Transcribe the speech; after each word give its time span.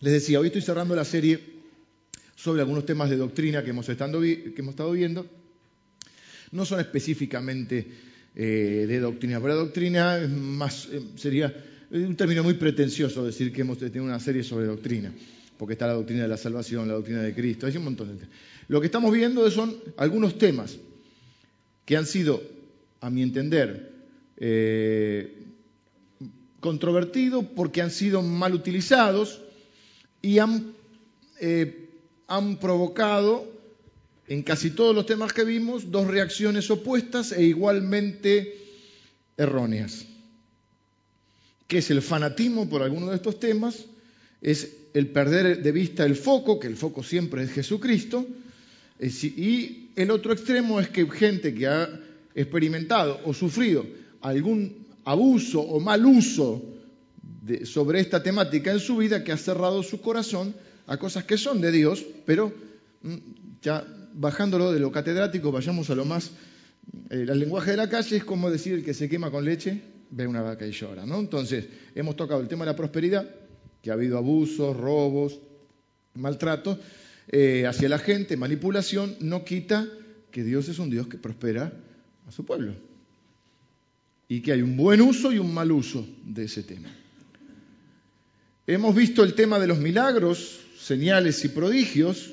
Les 0.00 0.14
decía, 0.14 0.40
hoy 0.40 0.46
estoy 0.46 0.62
cerrando 0.62 0.96
la 0.96 1.04
serie 1.04 1.38
sobre 2.34 2.62
algunos 2.62 2.86
temas 2.86 3.10
de 3.10 3.16
doctrina 3.16 3.62
que 3.62 3.70
hemos, 3.70 3.84
que 3.86 4.54
hemos 4.56 4.72
estado 4.72 4.92
viendo. 4.92 5.26
No 6.52 6.64
son 6.64 6.80
específicamente 6.80 7.86
eh, 8.34 8.86
de 8.88 8.98
doctrina, 8.98 9.38
pero 9.40 9.54
la 9.54 9.60
doctrina 9.60 10.18
es 10.18 10.30
más, 10.30 10.88
eh, 10.90 11.02
sería 11.16 11.54
un 11.90 12.16
término 12.16 12.42
muy 12.42 12.54
pretencioso 12.54 13.26
decir 13.26 13.52
que 13.52 13.60
hemos 13.60 13.76
tenido 13.76 14.02
una 14.04 14.18
serie 14.18 14.42
sobre 14.42 14.66
doctrina, 14.66 15.12
porque 15.58 15.74
está 15.74 15.86
la 15.86 15.92
doctrina 15.92 16.22
de 16.22 16.28
la 16.28 16.38
salvación, 16.38 16.88
la 16.88 16.94
doctrina 16.94 17.20
de 17.20 17.34
Cristo, 17.34 17.66
hay 17.66 17.76
un 17.76 17.84
montón 17.84 18.16
de 18.16 18.24
Lo 18.68 18.80
que 18.80 18.86
estamos 18.86 19.12
viendo 19.12 19.48
son 19.50 19.76
algunos 19.98 20.38
temas 20.38 20.78
que 21.84 21.96
han 21.96 22.06
sido, 22.06 22.42
a 23.00 23.10
mi 23.10 23.22
entender, 23.22 23.92
eh, 24.38 25.44
controvertidos 26.60 27.44
porque 27.54 27.82
han 27.82 27.90
sido 27.90 28.22
mal 28.22 28.54
utilizados 28.54 29.42
y 30.22 30.38
han, 30.38 30.74
eh, 31.40 31.90
han 32.26 32.58
provocado 32.58 33.50
en 34.28 34.42
casi 34.42 34.70
todos 34.70 34.94
los 34.94 35.06
temas 35.06 35.32
que 35.32 35.44
vimos 35.44 35.90
dos 35.90 36.06
reacciones 36.06 36.70
opuestas 36.70 37.32
e 37.32 37.42
igualmente 37.42 38.58
erróneas. 39.36 40.06
¿Qué 41.66 41.78
es 41.78 41.90
el 41.90 42.02
fanatismo 42.02 42.68
por 42.68 42.82
alguno 42.82 43.10
de 43.10 43.16
estos 43.16 43.40
temas? 43.40 43.86
Es 44.40 44.76
el 44.94 45.08
perder 45.08 45.62
de 45.62 45.72
vista 45.72 46.04
el 46.04 46.16
foco, 46.16 46.60
que 46.60 46.66
el 46.66 46.76
foco 46.76 47.02
siempre 47.02 47.42
es 47.42 47.50
Jesucristo. 47.50 48.26
Y 49.00 49.90
el 49.96 50.10
otro 50.10 50.32
extremo 50.32 50.80
es 50.80 50.88
que 50.88 51.08
gente 51.10 51.54
que 51.54 51.66
ha 51.66 51.88
experimentado 52.34 53.20
o 53.24 53.34
sufrido 53.34 53.86
algún 54.20 54.86
abuso 55.04 55.60
o 55.60 55.80
mal 55.80 56.04
uso 56.04 56.69
sobre 57.64 58.00
esta 58.00 58.22
temática 58.22 58.72
en 58.72 58.80
su 58.80 58.96
vida 58.96 59.24
que 59.24 59.32
ha 59.32 59.36
cerrado 59.36 59.82
su 59.82 60.00
corazón 60.00 60.54
a 60.86 60.96
cosas 60.96 61.24
que 61.24 61.38
son 61.38 61.60
de 61.60 61.72
Dios, 61.72 62.04
pero 62.26 62.52
mm, 63.02 63.16
ya 63.62 63.86
bajándolo 64.14 64.72
de 64.72 64.80
lo 64.80 64.90
catedrático, 64.90 65.52
vayamos 65.52 65.90
a 65.90 65.94
lo 65.94 66.04
más... 66.04 66.32
Eh, 67.10 67.26
el 67.28 67.38
lenguaje 67.38 67.72
de 67.72 67.76
la 67.76 67.88
calle 67.88 68.16
es 68.16 68.24
como 68.24 68.50
decir 68.50 68.74
el 68.74 68.84
que 68.84 68.94
se 68.94 69.08
quema 69.08 69.30
con 69.30 69.44
leche 69.44 69.82
ve 70.10 70.26
una 70.26 70.42
vaca 70.42 70.66
y 70.66 70.72
llora, 70.72 71.06
¿no? 71.06 71.20
Entonces, 71.20 71.66
hemos 71.94 72.16
tocado 72.16 72.40
el 72.40 72.48
tema 72.48 72.64
de 72.64 72.72
la 72.72 72.76
prosperidad, 72.76 73.28
que 73.80 73.90
ha 73.90 73.94
habido 73.94 74.18
abusos, 74.18 74.76
robos, 74.76 75.38
maltratos 76.14 76.78
eh, 77.28 77.64
hacia 77.66 77.88
la 77.88 77.98
gente, 77.98 78.36
manipulación, 78.36 79.16
no 79.20 79.44
quita 79.44 79.88
que 80.30 80.42
Dios 80.42 80.68
es 80.68 80.78
un 80.78 80.90
Dios 80.90 81.06
que 81.06 81.16
prospera 81.16 81.72
a 82.26 82.32
su 82.32 82.44
pueblo 82.44 82.74
y 84.28 84.42
que 84.42 84.52
hay 84.52 84.62
un 84.62 84.76
buen 84.76 85.00
uso 85.00 85.32
y 85.32 85.38
un 85.38 85.52
mal 85.52 85.72
uso 85.72 86.06
de 86.24 86.44
ese 86.44 86.62
tema. 86.62 86.88
Hemos 88.70 88.94
visto 88.94 89.24
el 89.24 89.34
tema 89.34 89.58
de 89.58 89.66
los 89.66 89.78
milagros, 89.78 90.60
señales 90.78 91.44
y 91.44 91.48
prodigios 91.48 92.30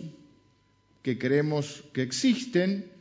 que 1.02 1.18
creemos 1.18 1.84
que 1.94 2.04
existen, 2.04 2.92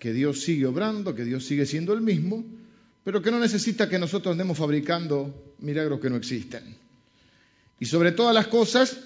que 0.00 0.12
Dios 0.12 0.40
sigue 0.40 0.66
obrando, 0.66 1.14
que 1.14 1.24
Dios 1.24 1.46
sigue 1.46 1.66
siendo 1.66 1.92
el 1.92 2.00
mismo, 2.00 2.44
pero 3.04 3.22
que 3.22 3.30
no 3.30 3.38
necesita 3.38 3.88
que 3.88 4.00
nosotros 4.00 4.32
andemos 4.32 4.58
fabricando 4.58 5.54
milagros 5.60 6.00
que 6.00 6.10
no 6.10 6.16
existen. 6.16 6.64
Y 7.78 7.84
sobre 7.84 8.10
todas 8.10 8.34
las 8.34 8.48
cosas, 8.48 8.98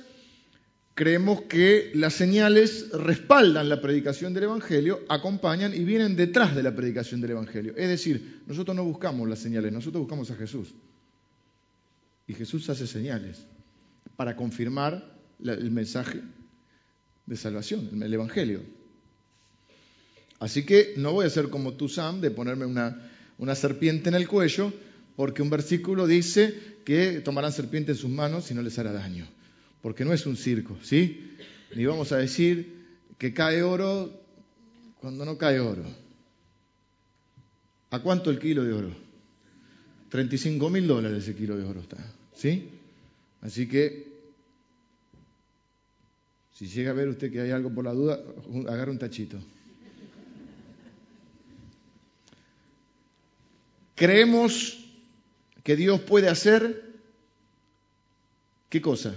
creemos 0.95 1.43
que 1.43 1.93
las 1.95 2.15
señales 2.15 2.89
respaldan 2.91 3.69
la 3.69 3.83
predicación 3.83 4.33
del 4.33 4.45
Evangelio, 4.45 5.05
acompañan 5.11 5.75
y 5.75 5.85
vienen 5.85 6.17
detrás 6.17 6.57
de 6.57 6.63
la 6.63 6.75
predicación 6.75 7.21
del 7.21 7.33
Evangelio. 7.33 7.75
Es 7.77 7.91
decir, 7.91 8.41
nosotros 8.47 8.75
no 8.75 8.85
buscamos 8.85 9.29
las 9.29 9.41
señales, 9.41 9.71
nosotros 9.75 10.01
buscamos 10.01 10.31
a 10.31 10.37
Jesús. 10.37 10.73
Y 12.27 12.33
Jesús 12.33 12.71
hace 12.71 12.87
señales 12.87 13.45
para 14.17 14.37
confirmar 14.37 15.15
el 15.43 15.70
mensaje 15.70 16.20
de 17.27 17.37
salvación, 17.37 18.03
el 18.03 18.12
Evangelio. 18.12 18.61
Así 20.39 20.65
que 20.65 20.95
no 20.97 21.12
voy 21.12 21.27
a 21.27 21.31
ser 21.31 21.48
como 21.48 21.75
tú, 21.75 21.89
Sam, 21.89 22.20
de 22.20 22.31
ponerme 22.31 22.67
una, 22.67 23.11
una 23.39 23.55
serpiente 23.55 24.08
en 24.08 24.14
el 24.14 24.29
cuello, 24.29 24.73
porque 25.17 25.42
un 25.42 25.51
versículo 25.51 26.07
dice 26.07 26.79
que 26.85 27.20
tomarán 27.20 27.52
serpiente 27.52 27.92
en 27.92 27.98
sus 27.98 28.11
manos 28.11 28.51
y 28.51 28.55
no 28.55 28.63
les 28.63 28.79
hará 28.79 28.92
daño. 28.92 29.27
Porque 29.80 30.05
no 30.05 30.13
es 30.13 30.27
un 30.27 30.36
circo, 30.36 30.77
¿sí? 30.83 31.36
Ni 31.75 31.85
vamos 31.86 32.13
a 32.13 32.19
decir 32.19 32.85
que 33.19 33.33
cae 33.33 33.63
oro 33.63 34.13
cuando 35.01 35.25
no 35.25 35.39
cae 35.39 35.61
oro. 35.61 35.85
¿A 37.91 38.01
cuánto 38.01 38.31
el 38.31 38.39
kilo 38.39 38.64
de 38.64 38.73
oro? 38.73 38.96
35 40.11 40.70
mil 40.70 40.86
dólares 40.86 41.27
el 41.29 41.35
kilo 41.35 41.57
de 41.57 41.64
oro 41.64 41.81
está, 41.81 42.13
¿sí? 42.35 42.70
Así 43.45 43.69
que 43.69 44.15
si 46.55 46.67
llega 46.67 46.93
a 46.93 46.95
ver 46.95 47.09
usted 47.09 47.31
que 47.31 47.43
hay 47.43 47.51
algo 47.51 47.73
por 47.73 47.85
la 47.85 47.93
duda, 47.93 48.19
agarre 48.69 48.91
un 48.91 48.99
tachito. 48.99 49.39
Creemos 53.95 54.83
que 55.63 55.77
Dios 55.77 56.01
puede 56.01 56.29
hacer, 56.29 56.95
¿qué 58.71 58.81
cosa? 58.81 59.15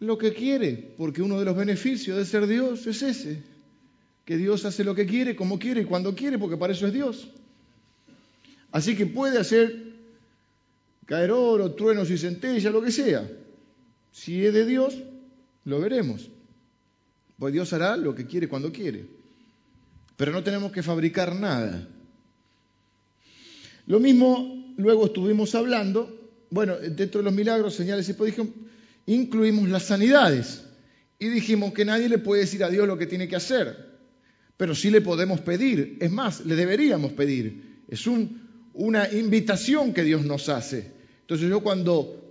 Lo 0.00 0.18
que 0.18 0.34
quiere, 0.34 0.94
porque 0.98 1.22
uno 1.22 1.38
de 1.38 1.46
los 1.46 1.56
beneficios 1.56 2.18
de 2.18 2.24
ser 2.26 2.46
Dios 2.46 2.86
es 2.86 3.02
ese, 3.02 3.42
que 4.26 4.36
Dios 4.36 4.64
hace 4.66 4.84
lo 4.84 4.94
que 4.94 5.06
quiere, 5.06 5.34
como 5.36 5.58
quiere 5.58 5.80
y 5.80 5.84
cuando 5.86 6.14
quiere, 6.14 6.38
porque 6.38 6.58
para 6.58 6.74
eso 6.74 6.86
es 6.86 6.92
Dios. 6.92 7.28
Así 8.70 8.94
que 8.94 9.06
puede 9.06 9.38
hacer 9.38 9.87
caer 11.08 11.30
oro, 11.30 11.72
truenos 11.72 12.10
y 12.10 12.18
centellas, 12.18 12.70
lo 12.70 12.82
que 12.82 12.92
sea. 12.92 13.26
Si 14.12 14.44
es 14.44 14.52
de 14.52 14.66
Dios, 14.66 14.94
lo 15.64 15.80
veremos. 15.80 16.28
Pues 17.38 17.54
Dios 17.54 17.72
hará 17.72 17.96
lo 17.96 18.14
que 18.14 18.26
quiere 18.26 18.46
cuando 18.46 18.70
quiere. 18.70 19.06
Pero 20.18 20.32
no 20.32 20.42
tenemos 20.42 20.70
que 20.70 20.82
fabricar 20.82 21.34
nada. 21.34 21.88
Lo 23.86 24.00
mismo 24.00 24.74
luego 24.76 25.06
estuvimos 25.06 25.54
hablando, 25.54 26.14
bueno, 26.50 26.76
dentro 26.76 27.20
de 27.20 27.24
los 27.24 27.32
milagros, 27.32 27.74
señales 27.74 28.06
y 28.10 28.12
prodigios, 28.12 28.48
incluimos 29.06 29.66
las 29.70 29.84
sanidades. 29.84 30.64
Y 31.18 31.28
dijimos 31.28 31.72
que 31.72 31.86
nadie 31.86 32.10
le 32.10 32.18
puede 32.18 32.42
decir 32.42 32.62
a 32.62 32.68
Dios 32.68 32.86
lo 32.86 32.98
que 32.98 33.06
tiene 33.06 33.28
que 33.28 33.36
hacer, 33.36 33.98
pero 34.58 34.74
sí 34.74 34.90
le 34.90 35.00
podemos 35.00 35.40
pedir. 35.40 35.96
Es 36.00 36.12
más, 36.12 36.44
le 36.44 36.54
deberíamos 36.54 37.12
pedir. 37.12 37.82
Es 37.88 38.06
una 38.74 39.10
invitación 39.10 39.94
que 39.94 40.04
Dios 40.04 40.26
nos 40.26 40.50
hace. 40.50 40.97
Entonces 41.28 41.50
yo 41.50 41.60
cuando 41.60 42.24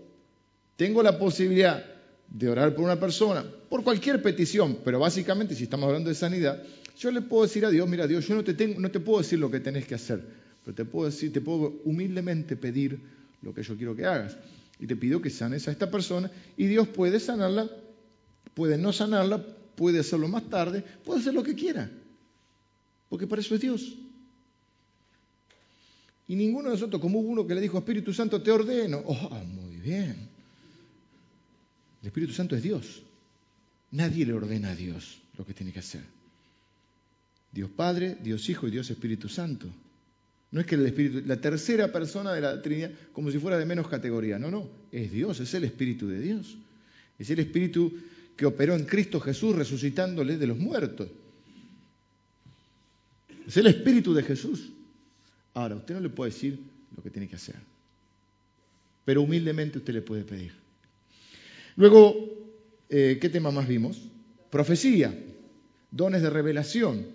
tengo 0.75 1.03
la 1.03 1.19
posibilidad 1.19 1.85
de 2.27 2.49
orar 2.49 2.73
por 2.73 2.83
una 2.83 2.99
persona, 2.99 3.45
por 3.69 3.83
cualquier 3.83 4.23
petición, 4.23 4.79
pero 4.83 4.97
básicamente 4.97 5.53
si 5.53 5.65
estamos 5.65 5.85
hablando 5.85 6.09
de 6.09 6.15
sanidad, 6.15 6.63
yo 6.97 7.11
le 7.11 7.21
puedo 7.21 7.43
decir 7.43 7.63
a 7.63 7.69
Dios, 7.69 7.87
mira 7.87 8.07
Dios, 8.07 8.27
yo 8.27 8.33
no 8.33 8.43
te, 8.43 8.55
tengo, 8.55 8.79
no 8.79 8.89
te 8.89 8.99
puedo 8.99 9.19
decir 9.19 9.37
lo 9.37 9.51
que 9.51 9.59
tenés 9.59 9.85
que 9.85 9.93
hacer, 9.93 10.25
pero 10.65 10.73
te 10.73 10.83
puedo 10.83 11.05
decir, 11.05 11.31
te 11.31 11.41
puedo 11.41 11.79
humildemente 11.85 12.55
pedir 12.55 12.99
lo 13.43 13.53
que 13.53 13.61
yo 13.61 13.77
quiero 13.77 13.95
que 13.95 14.03
hagas. 14.03 14.35
Y 14.79 14.87
te 14.87 14.95
pido 14.95 15.21
que 15.21 15.29
sanes 15.29 15.67
a 15.67 15.71
esta 15.71 15.91
persona 15.91 16.31
y 16.57 16.65
Dios 16.65 16.87
puede 16.87 17.19
sanarla, 17.19 17.69
puede 18.55 18.79
no 18.79 18.91
sanarla, 18.93 19.45
puede 19.75 19.99
hacerlo 19.99 20.27
más 20.27 20.49
tarde, 20.49 20.83
puede 21.05 21.19
hacer 21.19 21.35
lo 21.35 21.43
que 21.43 21.53
quiera, 21.53 21.87
porque 23.09 23.27
para 23.27 23.43
eso 23.43 23.53
es 23.53 23.61
Dios. 23.61 23.93
Y 26.27 26.35
ninguno 26.35 26.69
de 26.69 26.75
nosotros, 26.75 27.01
como 27.01 27.19
hubo 27.19 27.29
uno 27.29 27.47
que 27.47 27.55
le 27.55 27.61
dijo, 27.61 27.77
Espíritu 27.77 28.13
Santo, 28.13 28.41
te 28.41 28.51
ordeno. 28.51 29.01
Oh, 29.05 29.29
muy 29.45 29.77
bien. 29.77 30.29
El 32.01 32.07
Espíritu 32.07 32.33
Santo 32.33 32.55
es 32.55 32.63
Dios. 32.63 33.01
Nadie 33.91 34.25
le 34.25 34.33
ordena 34.33 34.71
a 34.71 34.75
Dios 34.75 35.21
lo 35.37 35.45
que 35.45 35.53
tiene 35.53 35.71
que 35.71 35.79
hacer. 35.79 36.03
Dios 37.51 37.69
Padre, 37.69 38.17
Dios 38.21 38.49
Hijo 38.49 38.67
y 38.67 38.71
Dios 38.71 38.89
Espíritu 38.89 39.29
Santo. 39.29 39.67
No 40.51 40.59
es 40.59 40.65
que 40.65 40.75
el 40.75 40.85
Espíritu, 40.85 41.23
la 41.25 41.39
tercera 41.39 41.91
persona 41.91 42.33
de 42.33 42.41
la 42.41 42.61
Trinidad, 42.61 42.91
como 43.13 43.31
si 43.31 43.39
fuera 43.39 43.57
de 43.57 43.65
menos 43.65 43.87
categoría. 43.87 44.37
No, 44.37 44.51
no, 44.51 44.69
es 44.91 45.11
Dios, 45.11 45.39
es 45.39 45.53
el 45.53 45.63
Espíritu 45.63 46.07
de 46.07 46.19
Dios. 46.19 46.57
Es 47.17 47.29
el 47.29 47.39
Espíritu 47.39 47.93
que 48.35 48.45
operó 48.45 48.75
en 48.75 48.85
Cristo 48.85 49.19
Jesús 49.19 49.55
resucitándole 49.55 50.37
de 50.37 50.47
los 50.47 50.57
muertos. 50.57 51.09
Es 53.47 53.57
el 53.57 53.67
Espíritu 53.67 54.13
de 54.13 54.23
Jesús. 54.23 54.69
Ahora, 55.57 55.73
usted 55.73 55.95
no 55.95 56.01
le 56.01 56.09
puede 56.09 56.29
decir 56.29 56.59
lo 56.95 57.01
que 57.01 57.09
tiene 57.09 57.27
que 57.27 57.35
hacer, 57.35 57.55
pero 59.03 59.23
humildemente 59.23 59.79
usted 59.79 59.91
le 59.91 60.03
puede 60.03 60.23
pedir. 60.23 60.53
Luego, 61.77 62.13
eh, 62.89 63.17
¿qué 63.19 63.27
tema 63.29 63.49
más 63.49 63.67
vimos? 63.67 63.99
Profecía, 64.51 65.17
dones 65.89 66.21
de 66.21 66.29
revelación. 66.29 67.07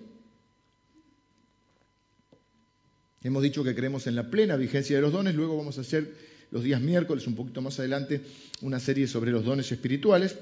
Hemos 3.22 3.44
dicho 3.44 3.62
que 3.62 3.76
creemos 3.76 4.08
en 4.08 4.16
la 4.16 4.28
plena 4.28 4.56
vigencia 4.56 4.96
de 4.96 5.02
los 5.02 5.12
dones, 5.12 5.36
luego 5.36 5.56
vamos 5.56 5.78
a 5.78 5.82
hacer 5.82 6.12
los 6.50 6.64
días 6.64 6.80
miércoles, 6.80 7.28
un 7.28 7.36
poquito 7.36 7.62
más 7.62 7.78
adelante, 7.78 8.22
una 8.60 8.80
serie 8.80 9.06
sobre 9.06 9.30
los 9.30 9.44
dones 9.44 9.70
espirituales. 9.70 10.36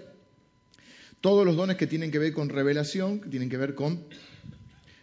Todos 1.21 1.45
los 1.45 1.55
dones 1.55 1.77
que 1.77 1.87
tienen 1.87 2.11
que 2.11 2.19
ver 2.19 2.33
con 2.33 2.49
revelación, 2.49 3.21
que 3.21 3.29
tienen 3.29 3.51
que 3.51 3.59
ver 3.59 3.75
con, 3.75 4.03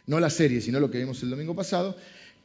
no 0.07 0.19
la 0.19 0.31
serie, 0.31 0.61
sino 0.61 0.79
lo 0.79 0.89
que 0.89 0.97
vimos 0.97 1.21
el 1.21 1.29
domingo 1.29 1.55
pasado, 1.55 1.95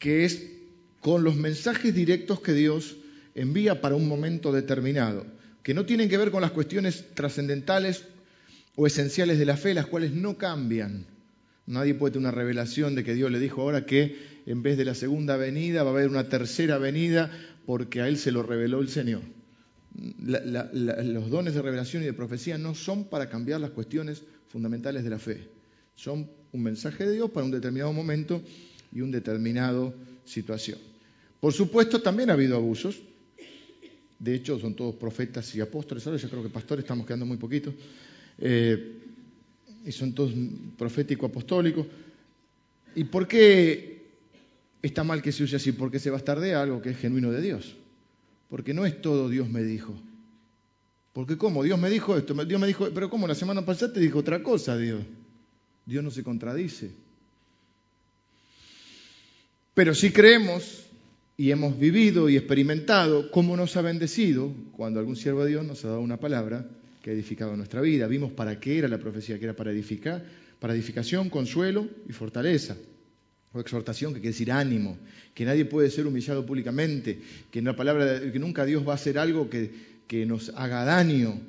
que 0.03 0.25
es 0.25 0.51
con 0.99 1.23
los 1.23 1.37
mensajes 1.37 1.95
directos 1.95 2.41
que 2.41 2.53
Dios 2.53 2.97
envía 3.37 3.81
para 3.81 3.95
un 3.95 4.09
momento 4.09 4.51
determinado 4.51 5.25
que 5.63 5.75
no 5.75 5.87
tienen 5.87 6.09
que 6.09 6.17
ver 6.17 6.33
con 6.33 6.43
las 6.43 6.51
cuestiones 6.51 7.15
trascendentales 7.15 8.03
o 8.75 8.89
esenciales 8.89 9.39
de 9.39 9.47
la 9.47 9.57
fe, 9.57 9.75
las 9.75 9.87
cuales 9.87 10.11
no 10.11 10.37
cambian. 10.37 11.07
Nadie 11.67 11.95
puede 11.95 12.15
tener 12.15 12.27
una 12.27 12.37
revelación 12.37 12.97
de 12.97 13.05
que 13.05 13.15
Dios 13.15 13.31
le 13.31 13.39
dijo 13.39 13.63
ahora 13.63 13.87
que 13.87 14.17
en 14.45 14.65
vez 14.65 14.77
de 14.77 14.85
la 14.85 14.97
segunda 14.97 15.37
venida 15.37 15.85
va 15.85 15.91
a 15.91 15.93
haber 15.93 16.09
una 16.09 16.29
tercera 16.29 16.79
venida 16.79 17.31
porque 17.65 18.01
a 18.01 18.09
él 18.09 18.19
se 18.19 18.33
lo 18.33 18.43
reveló 18.43 18.81
el 18.81 18.89
Señor. 18.89 19.23
los 19.95 21.31
dones 21.31 21.55
de 21.55 21.63
revelación 21.63 22.03
y 22.03 22.07
de 22.07 22.13
profecía 22.13 22.59
no 22.59 22.75
son 22.75 23.05
para 23.05 23.29
cambiar 23.29 23.61
las 23.61 23.71
cuestiones 23.71 24.25
fundamentales 24.49 25.05
de 25.05 25.11
la 25.11 25.21
fe. 25.21 25.49
Son 25.95 26.29
un 26.51 26.63
mensaje 26.65 27.07
de 27.07 27.13
Dios 27.13 27.31
para 27.31 27.47
un 27.47 27.53
determinado 27.53 27.93
momento 27.93 28.43
y 28.93 29.01
una 29.01 29.13
determinada 29.13 29.93
situación. 30.25 30.79
Por 31.41 31.53
supuesto, 31.53 32.01
también 32.01 32.31
ha 32.31 32.35
habido 32.35 32.57
abusos. 32.57 33.01
De 34.19 34.35
hecho, 34.35 34.59
son 34.59 34.75
todos 34.75 34.95
profetas 34.95 35.55
y 35.55 35.61
apóstoles. 35.61 36.07
Ahora 36.07 36.19
yo 36.19 36.31
creo 36.31 36.43
que 36.43 36.49
pastores 36.49 36.85
estamos 36.85 37.07
quedando 37.07 37.27
muy 37.27 37.37
poquitos. 37.37 37.75
Eh, 38.39 38.99
y 39.85 39.93
son 39.93 40.15
todos 40.15 40.33
profético-apostólicos. 40.79 41.87
¿Y 42.95 43.05
por 43.05 43.27
qué 43.27 44.07
está 44.83 45.03
mal 45.03 45.23
que 45.23 45.33
se 45.33 45.43
use 45.43 45.57
así? 45.57 45.73
Porque 45.73 45.99
se 45.99 46.11
bastardea 46.11 46.63
algo 46.63 46.81
que 46.81 46.91
es 46.91 46.99
genuino 46.99 47.33
de 47.33 47.41
Dios. 47.41 47.77
Porque 48.49 48.75
no 48.75 48.87
es 48.87 49.01
todo 49.01 49.29
Dios 49.29 49.49
me 49.49 49.63
dijo. 49.63 49.95
Porque 51.13 51.37
¿cómo? 51.37 51.63
Dios 51.63 51.79
me 51.79 51.91
dijo 51.91 52.17
esto, 52.17 52.35
Dios 52.45 52.61
me 52.61 52.67
dijo, 52.67 52.89
pero 52.95 53.11
¿cómo? 53.11 53.27
La 53.27 53.35
semana 53.35 53.65
pasada 53.65 53.93
te 53.93 54.01
dijo 54.01 54.19
otra 54.19 54.43
cosa, 54.43 54.79
Dios. 54.79 55.03
Dios 55.85 56.03
no 56.03 56.11
se 56.11 56.23
contradice. 56.23 56.93
Pero 59.75 59.95
si 59.95 60.11
creemos 60.11 60.85
y 61.37 61.51
hemos 61.51 61.79
vivido 61.79 62.29
y 62.29 62.37
experimentado 62.37 63.31
cómo 63.31 63.57
nos 63.57 63.75
ha 63.77 63.83
bendecido 63.83 64.53
cuando 64.73 65.01
algún 65.01 65.17
siervo 65.17 65.45
de 65.45 65.51
Dios 65.51 65.65
nos 65.65 65.83
ha 65.85 65.89
dado 65.89 66.01
una 66.01 66.21
palabra 66.21 66.67
que 67.03 67.11
ha 67.11 67.13
edificado 67.15 67.57
nuestra 67.57 67.81
vida. 67.81 68.07
Vimos 68.07 68.33
para 68.33 68.61
qué 68.61 68.79
era 68.79 68.89
la 68.89 68.99
profecía, 68.99 69.39
que 69.39 69.47
era 69.47 69.57
para 69.57 69.73
edificar, 69.73 70.23
para 70.61 70.75
edificación, 70.75 71.31
consuelo 71.31 71.89
y 72.07 72.13
fortaleza. 72.13 72.77
O 73.55 73.61
exhortación, 73.61 74.13
que 74.13 74.21
quiere 74.21 74.33
decir 74.33 74.53
ánimo, 74.53 74.99
que 75.35 75.45
nadie 75.45 75.65
puede 75.65 75.91
ser 75.91 76.07
humillado 76.07 76.45
públicamente, 76.45 77.21
que, 77.51 77.61
la 77.61 77.75
palabra, 77.75 78.21
que 78.31 78.39
nunca 78.39 78.65
Dios 78.65 78.87
va 78.87 78.93
a 78.93 78.95
hacer 78.97 79.19
algo 79.19 79.49
que, 79.51 79.93
nos 80.27 80.51
haga 80.51 80.85
daño, 80.85 81.41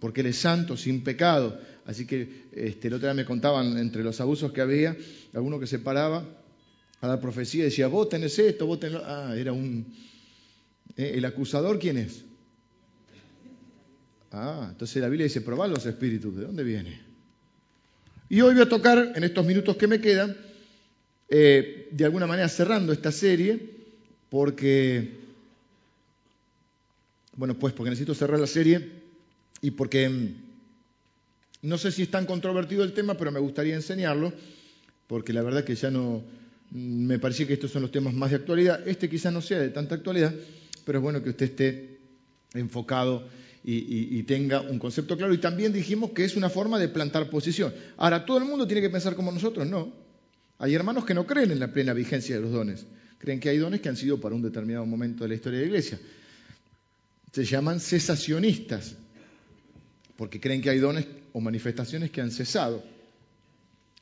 porque 0.00 0.22
Él 0.22 0.28
es 0.28 0.36
santo, 0.36 0.76
sin 0.76 1.02
pecado. 1.04 1.58
Así 1.86 2.06
que 2.06 2.46
este, 2.52 2.88
el 2.88 2.94
otro 2.94 3.06
día 3.08 3.14
me 3.14 3.24
contaban 3.24 3.78
entre 3.78 4.02
los 4.02 4.20
abusos 4.20 4.52
que 4.52 4.60
había, 4.60 4.96
alguno 5.32 5.60
que 5.60 5.68
se 5.68 5.78
paraba 5.78 6.24
a 7.04 7.08
la 7.08 7.20
profecía 7.20 7.64
decía, 7.64 7.86
vos 7.86 8.08
tenés 8.08 8.38
esto, 8.38 8.66
vos 8.66 8.80
tenés... 8.80 8.98
Ah, 9.04 9.34
era 9.36 9.52
un... 9.52 9.94
¿eh? 10.96 11.12
¿El 11.16 11.24
acusador 11.26 11.78
quién 11.78 11.98
es? 11.98 12.24
Ah, 14.32 14.68
entonces 14.70 15.02
la 15.02 15.10
Biblia 15.10 15.24
dice, 15.24 15.42
probar 15.42 15.68
los 15.68 15.84
espíritus, 15.84 16.34
¿de 16.34 16.44
dónde 16.44 16.64
viene? 16.64 16.98
Y 18.30 18.40
hoy 18.40 18.54
voy 18.54 18.62
a 18.62 18.68
tocar, 18.70 19.12
en 19.14 19.22
estos 19.22 19.44
minutos 19.44 19.76
que 19.76 19.86
me 19.86 20.00
quedan, 20.00 20.34
eh, 21.28 21.88
de 21.92 22.04
alguna 22.06 22.26
manera 22.26 22.48
cerrando 22.48 22.90
esta 22.90 23.12
serie, 23.12 23.60
porque, 24.30 25.20
bueno, 27.36 27.58
pues 27.58 27.74
porque 27.74 27.90
necesito 27.90 28.14
cerrar 28.14 28.40
la 28.40 28.46
serie 28.46 29.02
y 29.60 29.72
porque 29.72 30.08
mm, 30.08 30.34
no 31.68 31.76
sé 31.76 31.92
si 31.92 32.04
es 32.04 32.10
tan 32.10 32.24
controvertido 32.24 32.82
el 32.82 32.94
tema, 32.94 33.14
pero 33.14 33.30
me 33.30 33.40
gustaría 33.40 33.74
enseñarlo, 33.74 34.32
porque 35.06 35.34
la 35.34 35.42
verdad 35.42 35.64
que 35.64 35.74
ya 35.74 35.90
no, 35.90 36.24
me 36.74 37.20
parecía 37.20 37.46
que 37.46 37.52
estos 37.54 37.70
son 37.70 37.82
los 37.82 37.92
temas 37.92 38.12
más 38.14 38.30
de 38.30 38.36
actualidad. 38.36 38.86
Este 38.86 39.08
quizás 39.08 39.32
no 39.32 39.40
sea 39.40 39.60
de 39.60 39.68
tanta 39.68 39.94
actualidad, 39.94 40.34
pero 40.84 40.98
es 40.98 41.02
bueno 41.02 41.22
que 41.22 41.30
usted 41.30 41.46
esté 41.46 42.00
enfocado 42.52 43.28
y, 43.62 44.22
tenga 44.24 44.60
un 44.60 44.80
concepto 44.80 45.16
claro. 45.16 45.32
Y 45.32 45.38
también 45.38 45.72
dijimos 45.72 46.10
que 46.10 46.24
es 46.24 46.36
una 46.36 46.50
forma 46.50 46.78
de 46.80 46.88
plantar 46.88 47.30
posición. 47.30 47.72
Ahora, 47.96 48.26
¿todo 48.26 48.38
el 48.38 48.44
mundo 48.44 48.66
tiene 48.66 48.82
que 48.82 48.90
pensar 48.90 49.14
como 49.14 49.30
nosotros? 49.30 49.66
No. 49.68 49.94
Hay 50.58 50.74
hermanos 50.74 51.04
que 51.04 51.14
no 51.14 51.26
creen 51.26 51.52
en 51.52 51.60
la 51.60 51.72
plena 51.72 51.92
vigencia 51.92 52.34
de 52.34 52.42
los 52.42 52.50
dones. 52.50 52.86
Creen 53.18 53.38
que 53.38 53.50
hay 53.50 53.58
dones 53.58 53.80
que 53.80 53.88
han 53.88 53.96
sido 53.96 54.20
para 54.20 54.34
un 54.34 54.42
determinado 54.42 54.84
momento 54.84 55.22
de 55.22 55.28
la 55.28 55.34
historia 55.36 55.60
de 55.60 55.66
la 55.66 55.70
iglesia. 55.70 56.00
Se 57.32 57.44
llaman 57.44 57.78
cesacionistas, 57.78 58.96
porque 60.16 60.40
creen 60.40 60.60
que 60.60 60.70
hay 60.70 60.78
dones 60.80 61.06
o 61.32 61.40
manifestaciones 61.40 62.10
que 62.10 62.20
han 62.20 62.32
cesado. 62.32 62.84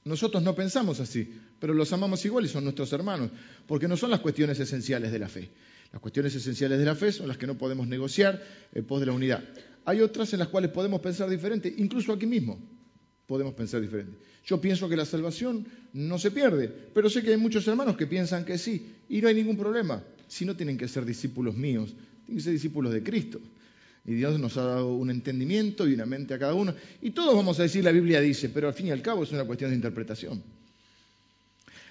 Nosotros 0.04 0.43
no 0.43 0.54
pensamos 0.54 0.99
así, 0.99 1.32
pero 1.60 1.75
los 1.75 1.93
amamos 1.93 2.25
igual 2.25 2.44
y 2.44 2.49
son 2.49 2.64
nuestros 2.64 2.93
hermanos, 2.93 3.31
porque 3.66 3.87
no 3.87 3.96
son 3.96 4.10
las 4.10 4.20
cuestiones 4.20 4.58
esenciales 4.58 5.12
de 5.12 5.19
la 5.19 5.28
fe. 5.28 5.50
Las 5.93 6.00
cuestiones 6.00 6.34
esenciales 6.34 6.78
de 6.78 6.84
la 6.84 6.94
fe 6.94 7.12
son 7.12 7.28
las 7.28 7.37
que 7.37 7.46
no 7.46 7.56
podemos 7.56 7.87
negociar 7.87 8.43
en 8.72 8.84
pos 8.84 9.00
de 9.00 9.06
la 9.06 9.12
unidad. 9.12 9.44
Hay 9.84 10.00
otras 10.00 10.32
en 10.32 10.40
las 10.40 10.49
cuales 10.49 10.70
podemos 10.70 11.00
pensar 11.00 11.28
diferente, 11.28 11.72
incluso 11.76 12.12
aquí 12.12 12.26
mismo 12.26 12.58
podemos 13.26 13.54
pensar 13.54 13.81
diferente. 13.81 14.19
Yo 14.44 14.60
pienso 14.60 14.88
que 14.88 14.96
la 14.96 15.04
salvación 15.04 15.66
no 15.93 16.19
se 16.19 16.31
pierde, 16.31 16.69
pero 16.93 17.08
sé 17.08 17.22
que 17.22 17.31
hay 17.31 17.37
muchos 17.37 17.66
hermanos 17.69 17.96
que 17.96 18.06
piensan 18.06 18.44
que 18.44 18.58
sí, 18.58 18.94
y 19.08 19.20
no 19.20 19.28
hay 19.28 19.34
ningún 19.34 19.56
problema. 19.56 20.02
Si 20.26 20.44
no 20.44 20.56
tienen 20.56 20.76
que 20.76 20.88
ser 20.88 21.05
discípulos 21.05 21.56
míos, 21.56 21.94
tienen 22.25 22.38
que 22.38 22.43
ser 22.43 22.52
discípulos 22.52 22.93
de 22.93 23.02
Cristo. 23.02 23.40
Y 24.04 24.14
Dios 24.14 24.38
nos 24.40 24.56
ha 24.56 24.64
dado 24.64 24.94
un 24.94 25.10
entendimiento 25.10 25.88
y 25.88 25.94
una 25.94 26.06
mente 26.06 26.34
a 26.34 26.38
cada 26.38 26.54
uno. 26.54 26.75
Y 27.00 27.10
todos 27.10 27.37
vamos 27.37 27.60
a 27.60 27.62
decir, 27.62 27.84
la 27.84 27.93
Biblia 27.93 28.20
dice, 28.20 28.49
pero 28.49 28.69
al 28.69 28.75
fin 28.75 28.88
y 28.88 28.90
al 28.90 29.02
cabo 29.02 29.22
es 29.22 29.32
una 29.32 29.44
cuestión 29.44 29.70
de 29.70 29.76
interpretación. 29.76 30.43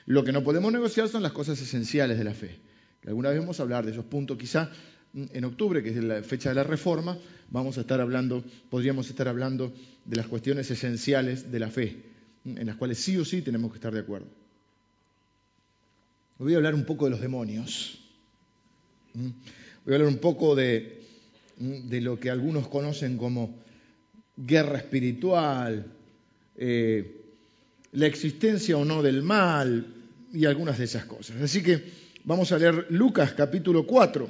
Lo 0.07 0.23
que 0.23 0.31
no 0.31 0.43
podemos 0.43 0.73
negociar 0.73 1.07
son 1.07 1.23
las 1.23 1.31
cosas 1.31 1.61
esenciales 1.61 2.17
de 2.17 2.23
la 2.23 2.33
fe 2.33 2.59
alguna 3.07 3.29
vez 3.29 3.39
vamos 3.39 3.59
a 3.59 3.63
hablar 3.63 3.85
de 3.85 3.91
esos 3.91 4.05
puntos. 4.05 4.37
Quizá 4.37 4.69
mm, 5.13 5.23
en 5.33 5.45
octubre, 5.45 5.81
que 5.81 5.89
es 5.89 5.95
la 5.97 6.21
fecha 6.23 6.49
de 6.49 6.55
la 6.55 6.63
reforma, 6.63 7.17
vamos 7.49 7.77
a 7.77 7.81
estar 7.81 7.99
hablando, 8.01 8.43
podríamos 8.69 9.09
estar 9.09 9.27
hablando 9.27 9.73
de 10.05 10.15
las 10.15 10.27
cuestiones 10.27 10.69
esenciales 10.69 11.51
de 11.51 11.59
la 11.59 11.69
fe, 11.69 12.03
mm, 12.43 12.57
en 12.57 12.67
las 12.67 12.75
cuales 12.75 12.99
sí 12.99 13.17
o 13.17 13.25
sí 13.25 13.41
tenemos 13.41 13.71
que 13.71 13.77
estar 13.77 13.93
de 13.93 13.99
acuerdo. 13.99 14.27
Voy 16.37 16.53
a 16.53 16.57
hablar 16.57 16.73
un 16.73 16.85
poco 16.85 17.05
de 17.05 17.11
los 17.11 17.21
demonios. 17.21 17.99
Mm. 19.13 19.29
Voy 19.85 19.93
a 19.93 19.97
hablar 19.97 20.11
un 20.11 20.19
poco 20.19 20.55
de, 20.55 21.00
de 21.61 22.01
lo 22.01 22.19
que 22.19 22.29
algunos 22.29 22.67
conocen 22.67 23.17
como 23.17 23.59
guerra 24.35 24.77
espiritual, 24.77 25.85
eh, 26.57 27.21
la 27.93 28.07
existencia 28.07 28.77
o 28.77 28.85
no 28.85 29.01
del 29.01 29.21
mal 29.21 29.85
y 30.33 30.45
algunas 30.45 30.77
de 30.77 30.85
esas 30.85 31.05
cosas. 31.05 31.41
Así 31.41 31.61
que 31.61 32.01
Vamos 32.23 32.51
a 32.51 32.59
leer 32.59 32.85
Lucas 32.89 33.33
capítulo 33.33 33.87
4, 33.87 34.29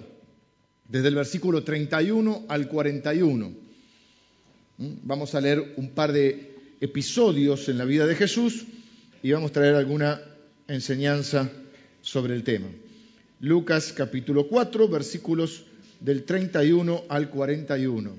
desde 0.87 1.09
el 1.09 1.15
versículo 1.15 1.61
31 1.61 2.45
al 2.47 2.69
41. 2.69 3.49
¿Mm? 4.77 4.93
Vamos 5.03 5.35
a 5.35 5.41
leer 5.41 5.73
un 5.75 5.89
par 5.89 6.13
de 6.13 6.55
episodios 6.79 7.67
en 7.67 7.77
la 7.77 7.83
vida 7.83 8.07
de 8.07 8.15
Jesús 8.15 8.65
y 9.21 9.33
vamos 9.33 9.51
a 9.51 9.55
traer 9.55 9.75
alguna 9.75 10.21
enseñanza 10.69 11.51
sobre 12.01 12.33
el 12.33 12.45
tema. 12.45 12.67
Lucas 13.41 13.91
capítulo 13.91 14.47
4, 14.47 14.87
versículos 14.87 15.65
del 16.01 16.25
31 16.25 17.03
al 17.07 17.29
41. 17.29 18.11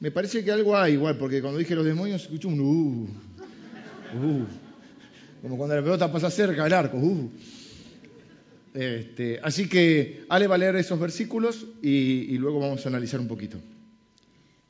Me 0.00 0.10
parece 0.12 0.44
que 0.44 0.52
algo 0.52 0.76
hay 0.76 0.92
igual, 0.92 1.16
porque 1.18 1.40
cuando 1.40 1.58
dije 1.58 1.74
los 1.74 1.84
demonios 1.84 2.22
escuché 2.22 2.46
un 2.46 2.60
uh, 2.60 3.08
uh, 4.14 4.46
como 5.42 5.56
cuando 5.56 5.74
la 5.74 5.82
pelota 5.82 6.12
pasa 6.12 6.30
cerca 6.30 6.62
del 6.64 6.72
arco. 6.72 6.98
Uh. 6.98 7.30
Este, 8.74 9.40
así 9.42 9.68
que 9.68 10.24
Ale 10.28 10.46
va 10.46 10.54
a 10.54 10.58
leer 10.58 10.76
esos 10.76 11.00
versículos 11.00 11.66
y, 11.82 11.88
y 11.88 12.38
luego 12.38 12.60
vamos 12.60 12.84
a 12.84 12.88
analizar 12.90 13.18
un 13.18 13.26
poquito. 13.26 13.58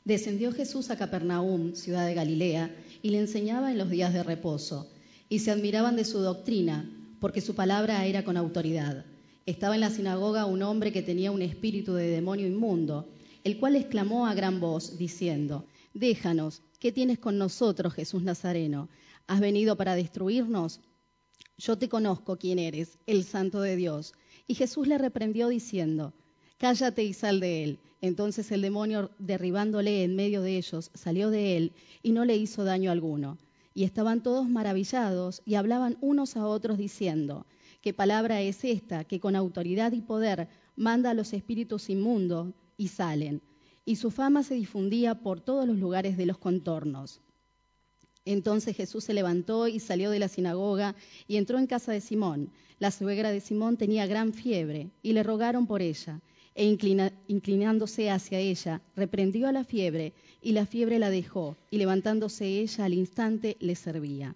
Descendió 0.05 0.51
Jesús 0.51 0.89
a 0.89 0.97
Capernaum, 0.97 1.75
ciudad 1.75 2.07
de 2.07 2.15
Galilea, 2.15 2.75
y 3.03 3.09
le 3.11 3.19
enseñaba 3.19 3.71
en 3.71 3.77
los 3.77 3.89
días 3.89 4.13
de 4.13 4.23
reposo. 4.23 4.89
Y 5.27 5.39
se 5.39 5.51
admiraban 5.51 5.95
de 5.95 6.05
su 6.05 6.19
doctrina, 6.19 6.89
porque 7.19 7.41
su 7.41 7.53
palabra 7.53 8.05
era 8.05 8.23
con 8.23 8.37
autoridad. 8.37 9.05
Estaba 9.45 9.75
en 9.75 9.81
la 9.81 9.89
sinagoga 9.89 10.45
un 10.45 10.61
hombre 10.61 10.91
que 10.91 11.01
tenía 11.01 11.31
un 11.31 11.41
espíritu 11.41 11.93
de 11.93 12.07
demonio 12.07 12.47
inmundo, 12.47 13.09
el 13.43 13.57
cual 13.59 13.75
exclamó 13.75 14.27
a 14.27 14.33
gran 14.33 14.59
voz, 14.59 14.97
diciendo, 14.97 15.65
Déjanos, 15.93 16.61
¿qué 16.79 16.91
tienes 16.91 17.19
con 17.19 17.37
nosotros, 17.37 17.93
Jesús 17.93 18.23
Nazareno? 18.23 18.89
¿Has 19.27 19.39
venido 19.39 19.75
para 19.75 19.95
destruirnos? 19.95 20.81
yo 21.59 21.77
te 21.77 21.89
conozco 21.89 22.37
quién 22.37 22.57
eres, 22.57 22.97
el 23.05 23.25
santo 23.25 23.59
de 23.61 23.75
Dios. 23.75 24.13
Y 24.47 24.55
Jesús 24.55 24.87
le 24.87 24.97
reprendió 24.97 25.49
diciendo, 25.49 26.13
cállate 26.57 27.03
y 27.03 27.13
sal 27.13 27.41
de 27.41 27.63
él. 27.63 27.79
Entonces 28.01 28.51
el 28.51 28.61
demonio, 28.61 29.11
derribándole 29.19 30.03
en 30.03 30.15
medio 30.15 30.41
de 30.41 30.57
ellos, 30.57 30.89
salió 30.93 31.29
de 31.29 31.57
él 31.57 31.73
y 32.01 32.13
no 32.13 32.23
le 32.23 32.37
hizo 32.37 32.63
daño 32.63 32.91
alguno. 32.91 33.37
Y 33.73 33.83
estaban 33.83 34.23
todos 34.23 34.47
maravillados 34.49 35.41
y 35.45 35.55
hablaban 35.55 35.97
unos 35.99 36.37
a 36.37 36.47
otros 36.47 36.77
diciendo, 36.77 37.45
¿qué 37.81 37.93
palabra 37.93 38.41
es 38.41 38.63
esta 38.63 39.03
que 39.03 39.19
con 39.19 39.35
autoridad 39.35 39.91
y 39.91 40.01
poder 40.01 40.47
manda 40.75 41.11
a 41.11 41.13
los 41.13 41.33
espíritus 41.33 41.89
inmundos 41.89 42.53
y 42.77 42.89
salen? 42.89 43.41
Y 43.85 43.95
su 43.95 44.11
fama 44.11 44.43
se 44.43 44.55
difundía 44.55 45.15
por 45.15 45.41
todos 45.41 45.67
los 45.67 45.77
lugares 45.77 46.17
de 46.17 46.25
los 46.25 46.37
contornos. 46.37 47.21
Entonces 48.25 48.75
Jesús 48.75 49.05
se 49.05 49.13
levantó 49.13 49.67
y 49.67 49.79
salió 49.79 50.11
de 50.11 50.19
la 50.19 50.27
sinagoga 50.27 50.95
y 51.27 51.37
entró 51.37 51.57
en 51.57 51.67
casa 51.67 51.91
de 51.91 52.01
Simón. 52.01 52.51
La 52.77 52.91
suegra 52.91 53.31
de 53.31 53.39
Simón 53.39 53.77
tenía 53.77 54.05
gran 54.05 54.33
fiebre 54.33 54.91
y 55.01 55.13
le 55.13 55.23
rogaron 55.23 55.65
por 55.65 55.81
ella. 55.81 56.21
e 56.55 56.65
inclinándose 57.27 58.09
hacia 58.09 58.39
ella, 58.39 58.81
reprendió 58.95 59.47
a 59.47 59.51
la 59.51 59.63
fiebre, 59.63 60.13
y 60.41 60.51
la 60.51 60.65
fiebre 60.65 60.99
la 60.99 61.09
dejó, 61.09 61.55
y 61.71 61.77
levantándose 61.77 62.45
ella 62.45 62.85
al 62.85 62.93
instante 62.93 63.55
le 63.61 63.75
servía. 63.75 64.35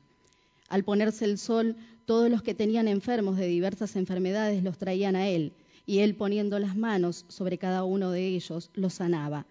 Al 0.69 0.83
ponerse 0.83 1.25
el 1.25 1.37
sol, 1.37 1.75
todos 2.05 2.29
los 2.29 2.41
que 2.41 2.53
tenían 2.53 2.87
enfermos 2.87 3.37
de 3.37 3.47
diversas 3.47 3.95
enfermedades 3.95 4.63
los 4.63 4.77
traían 4.77 5.15
a 5.15 5.27
él, 5.27 5.53
y 5.85 5.99
él 5.99 6.15
poniendo 6.15 6.59
las 6.59 6.75
manos 6.75 7.25
sobre 7.27 7.57
cada 7.57 7.83
uno 7.83 8.11
de 8.11 8.27
ellos 8.27 8.71
los 8.73 8.95
sanaba. 8.95 9.45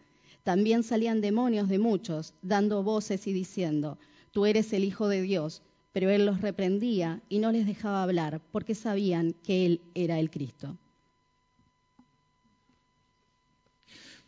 También 0.44 0.82
salían 0.82 1.21
demonios 1.21 1.68
de 1.68 1.78
muchos, 1.78 2.35
dando 2.42 2.82
voces 2.82 3.26
y 3.26 3.32
diciendo, 3.32 3.99
Tú 4.32 4.47
eres 4.47 4.73
el 4.73 4.85
Hijo 4.85 5.09
de 5.09 5.23
Dios. 5.23 5.62
Pero 5.92 6.09
él 6.09 6.25
los 6.25 6.40
reprendía 6.40 7.21
y 7.28 7.38
no 7.38 7.52
les 7.52 7.66
dejaba 7.66 8.02
hablar, 8.02 8.40
porque 8.50 8.75
sabían 8.75 9.35
que 9.44 9.66
él 9.66 9.82
era 9.94 10.18
el 10.18 10.30
Cristo. 10.30 10.78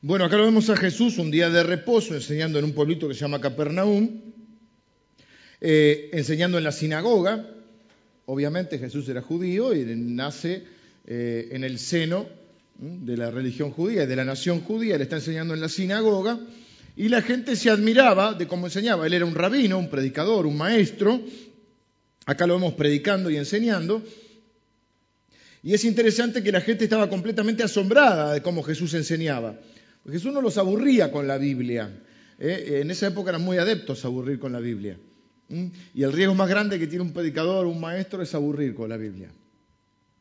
Bueno, 0.02 0.26
acá 0.26 0.36
lo 0.36 0.44
vemos 0.44 0.68
a 0.68 0.76
Jesús 0.76 1.16
un 1.16 1.30
día 1.30 1.48
de 1.48 1.62
reposo, 1.62 2.14
enseñando 2.14 2.58
en 2.58 2.66
un 2.66 2.74
pueblito 2.74 3.08
que 3.08 3.14
se 3.14 3.20
llama 3.20 3.40
Capernaum, 3.40 4.20
eh, 5.62 6.10
enseñando 6.12 6.58
en 6.58 6.64
la 6.64 6.72
sinagoga. 6.72 7.48
Obviamente 8.26 8.78
Jesús 8.78 9.08
era 9.08 9.22
judío 9.22 9.74
y 9.74 9.84
nace 9.96 10.64
eh, 11.06 11.48
en 11.52 11.64
el 11.64 11.78
seno 11.78 12.26
de 12.78 13.16
la 13.16 13.30
religión 13.30 13.70
judía 13.70 14.06
de 14.06 14.16
la 14.16 14.24
nación 14.24 14.60
judía, 14.60 14.96
le 14.96 15.04
está 15.04 15.16
enseñando 15.16 15.54
en 15.54 15.60
la 15.60 15.68
sinagoga, 15.68 16.40
y 16.96 17.08
la 17.08 17.22
gente 17.22 17.56
se 17.56 17.70
admiraba 17.70 18.34
de 18.34 18.46
cómo 18.46 18.66
enseñaba. 18.66 19.06
Él 19.06 19.14
era 19.14 19.24
un 19.24 19.34
rabino, 19.34 19.78
un 19.78 19.90
predicador, 19.90 20.46
un 20.46 20.56
maestro, 20.56 21.20
acá 22.26 22.46
lo 22.46 22.54
vemos 22.54 22.74
predicando 22.74 23.30
y 23.30 23.36
enseñando, 23.36 24.02
y 25.62 25.72
es 25.72 25.84
interesante 25.84 26.42
que 26.42 26.52
la 26.52 26.60
gente 26.60 26.84
estaba 26.84 27.08
completamente 27.08 27.62
asombrada 27.62 28.34
de 28.34 28.42
cómo 28.42 28.62
Jesús 28.62 28.92
enseñaba. 28.94 29.58
Jesús 30.10 30.32
no 30.32 30.42
los 30.42 30.58
aburría 30.58 31.10
con 31.10 31.26
la 31.26 31.38
Biblia. 31.38 31.90
¿eh? 32.38 32.80
En 32.82 32.90
esa 32.90 33.06
época 33.06 33.30
eran 33.30 33.42
muy 33.42 33.56
adeptos 33.56 34.04
a 34.04 34.08
aburrir 34.08 34.38
con 34.38 34.52
la 34.52 34.60
Biblia. 34.60 34.98
Y 35.48 36.02
el 36.02 36.12
riesgo 36.12 36.34
más 36.34 36.48
grande 36.48 36.78
que 36.78 36.86
tiene 36.86 37.04
un 37.04 37.12
predicador 37.12 37.66
un 37.66 37.80
maestro 37.80 38.22
es 38.22 38.34
aburrir 38.34 38.74
con 38.74 38.88
la 38.88 38.96
Biblia. 38.96 39.30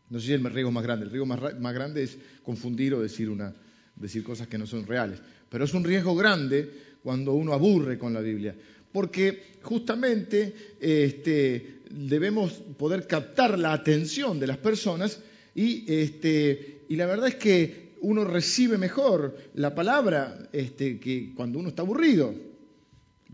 No 0.10 0.20
sé 0.20 0.27
si 0.27 0.34
es 0.34 0.39
el 0.39 0.51
riesgo 0.51 0.72
más 0.72 0.84
grande. 0.84 1.06
El 1.06 1.12
riesgo 1.12 1.25
más, 1.25 1.74
grande 1.74 2.03
es 2.03 2.18
confundir 2.44 2.94
o 2.94 3.01
decir, 3.01 3.30
una, 3.30 3.53
decir 3.96 4.24
cosas 4.24 4.48
que 4.48 4.58
no 4.58 4.68
son 4.68 4.86
reales. 4.86 5.20
Pero 5.50 5.65
es 5.65 5.74
un 5.74 5.84
riesgo 5.84 6.15
grande 6.15 6.70
cuando 7.01 7.34
uno 7.34 7.53
aburre 7.53 7.98
con 7.98 8.13
la 8.13 8.22
Biblia. 8.22 8.56
Porque 8.92 9.58
justamente 9.62 10.75
este, 10.80 11.82
debemos 11.89 12.51
poder 12.77 13.08
captar 13.08 13.58
la 13.58 13.74
atención 13.74 14.39
de 14.39 14.48
las 14.48 14.58
personas 14.58 15.20
y, 15.56 15.92
este, 15.92 16.86
y 16.89 16.96
la 16.96 17.06
verdad 17.06 17.30
es 17.30 17.36
que 17.36 17.96
uno 18.01 18.24
recibe 18.25 18.77
mejor 18.77 19.36
la 19.56 19.74
palabra 19.74 20.50
este, 20.51 21.00
que 21.00 21.34
cuando 21.34 21.58
uno 21.58 21.70
está 21.70 21.82
aburrido. 21.82 22.52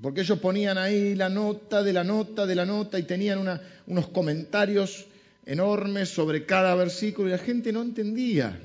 Porque 0.02 0.22
ellos 0.22 0.40
ponían 0.40 0.78
ahí 0.78 1.16
la 1.16 1.30
nota 1.30 1.84
de 1.84 1.94
la 1.94 2.04
nota 2.04 2.46
de 2.46 2.56
la 2.56 2.66
nota 2.66 2.98
y 3.00 3.04
tenían 3.04 3.60
unos 3.86 4.08
comentarios 4.10 5.08
enormes 5.46 6.10
sobre 6.10 6.46
cada 6.46 6.76
versículo 6.76 7.28
y 7.28 7.32
la 7.32 7.38
gente 7.38 7.74
no 7.74 7.82
entendía. 7.82 8.60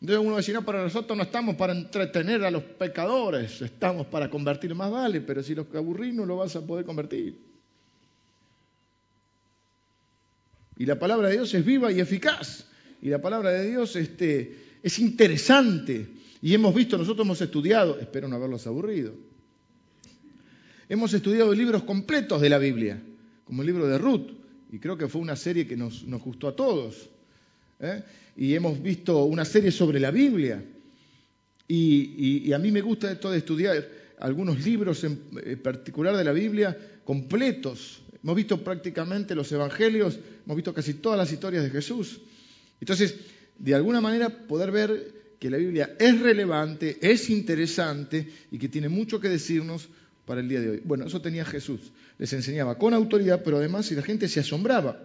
Entonces 0.00 0.26
uno 0.26 0.36
decía, 0.36 0.54
no, 0.54 0.64
para 0.64 0.82
nosotros 0.82 1.16
no 1.16 1.22
estamos 1.22 1.56
para 1.56 1.72
entretener 1.72 2.44
a 2.44 2.50
los 2.50 2.62
pecadores, 2.62 3.62
estamos 3.62 4.06
para 4.06 4.28
convertir 4.28 4.74
más 4.74 4.90
vale, 4.90 5.20
pero 5.20 5.42
si 5.42 5.54
los 5.54 5.66
aburrís 5.74 6.14
no 6.14 6.26
lo 6.26 6.36
vas 6.36 6.56
a 6.56 6.60
poder 6.60 6.84
convertir. 6.84 7.38
Y 10.76 10.86
la 10.86 10.98
palabra 10.98 11.28
de 11.28 11.34
Dios 11.34 11.54
es 11.54 11.64
viva 11.64 11.92
y 11.92 12.00
eficaz 12.00 12.66
y 13.00 13.08
la 13.08 13.22
palabra 13.22 13.50
de 13.50 13.70
Dios 13.70 13.94
este, 13.96 14.78
es 14.82 14.98
interesante. 14.98 16.08
Y 16.42 16.52
hemos 16.52 16.74
visto, 16.74 16.98
nosotros 16.98 17.24
hemos 17.24 17.40
estudiado, 17.40 17.98
espero 18.00 18.28
no 18.28 18.36
haberlos 18.36 18.66
aburrido, 18.66 19.12
hemos 20.88 21.12
estudiado 21.14 21.52
libros 21.54 21.84
completos 21.84 22.40
de 22.40 22.48
la 22.48 22.58
Biblia, 22.58 23.02
como 23.44 23.62
el 23.62 23.66
libro 23.66 23.86
de 23.86 23.98
Ruth, 23.98 24.30
y 24.70 24.78
creo 24.78 24.96
que 24.96 25.08
fue 25.08 25.20
una 25.20 25.36
serie 25.36 25.66
que 25.66 25.76
nos, 25.76 26.04
gustó 26.04 26.48
a 26.48 26.56
todos. 26.56 27.08
¿eh? 27.80 28.02
Y 28.36 28.54
hemos 28.54 28.82
visto 28.82 29.24
una 29.24 29.44
serie 29.44 29.70
sobre 29.70 30.00
la 30.00 30.10
Biblia. 30.10 30.64
Y, 31.68 32.52
a 32.52 32.58
mí 32.58 32.70
me 32.72 32.80
gusta 32.80 33.12
esto 33.12 33.30
de 33.30 33.38
estudiar 33.38 33.88
algunos 34.18 34.64
libros 34.64 35.04
en, 35.04 35.20
en 35.44 35.62
particular 35.62 36.16
de 36.16 36.24
la 36.24 36.32
Biblia 36.32 36.76
completos. 37.04 38.02
Hemos 38.22 38.36
visto 38.36 38.62
prácticamente 38.64 39.34
los 39.34 39.52
evangelios, 39.52 40.18
hemos 40.44 40.56
visto 40.56 40.74
casi 40.74 40.94
todas 40.94 41.18
las 41.18 41.30
historias 41.30 41.62
de 41.62 41.70
Jesús. 41.70 42.20
Entonces, 42.80 43.14
de 43.58 43.74
alguna 43.74 44.00
manera 44.00 44.28
poder 44.30 44.70
ver 44.70 45.14
que 45.38 45.50
la 45.50 45.58
Biblia 45.58 45.94
es 45.98 46.20
relevante, 46.20 46.98
es 47.00 47.30
interesante 47.30 48.28
y 48.50 48.58
que 48.58 48.68
tiene 48.68 48.88
mucho 48.88 49.20
que 49.20 49.28
decirnos 49.28 49.88
para 50.26 50.40
el 50.40 50.48
día 50.48 50.60
de 50.60 50.70
hoy. 50.70 50.82
Bueno, 50.84 51.06
eso 51.06 51.20
tenía 51.20 51.44
Jesús. 51.44 51.92
Les 52.18 52.32
enseñaba 52.32 52.78
con 52.78 52.94
autoridad, 52.94 53.42
pero 53.44 53.58
además 53.58 53.86
si 53.86 53.94
la 53.94 54.02
gente 54.02 54.28
se 54.28 54.40
asombraba, 54.40 55.02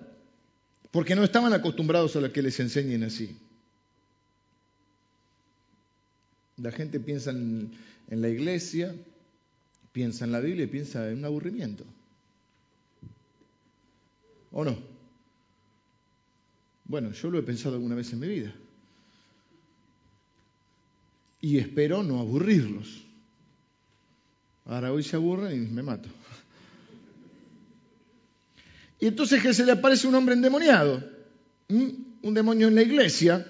porque 0.92 1.16
no 1.16 1.24
estaban 1.24 1.54
acostumbrados 1.54 2.16
a 2.16 2.22
lo 2.22 2.32
que 2.32 2.42
les 2.42 2.60
enseñen 2.60 3.04
así. 3.04 3.38
La 6.58 6.72
gente 6.72 7.00
piensa 7.00 7.32
en, 7.32 7.72
en 8.10 8.22
la 8.22 8.30
iglesia, 8.30 8.96
piensa 9.92 10.26
en 10.26 10.32
la 10.32 10.40
Biblia 10.40 10.66
y 10.66 10.68
piensa 10.68 11.10
en 11.10 11.20
un 11.20 11.26
aburrimiento. 11.26 11.86
¿O 14.52 14.66
no? 14.66 14.78
Bueno, 16.86 17.12
yo 17.12 17.30
lo 17.30 17.38
he 17.38 17.44
pensado 17.44 17.76
alguna 17.76 17.96
vez 17.96 18.12
en 18.14 18.20
mi 18.20 18.28
vida. 18.28 18.54
Y 21.40 21.60
espero 21.60 22.04
no 22.04 22.20
aburrirlos. 22.20 23.06
Ahora 24.70 24.94
hoy 24.94 25.02
se 25.02 25.16
aburren 25.16 25.64
y 25.64 25.68
me 25.68 25.82
mato. 25.82 26.08
Y 29.00 29.08
entonces 29.08 29.42
que 29.42 29.52
se 29.52 29.66
le 29.66 29.72
aparece 29.72 30.08
un 30.08 30.14
hombre 30.14 30.36
endemoniado, 30.36 31.04
un 31.70 32.34
demonio 32.34 32.68
en 32.68 32.76
la 32.76 32.84
iglesia, 32.84 33.48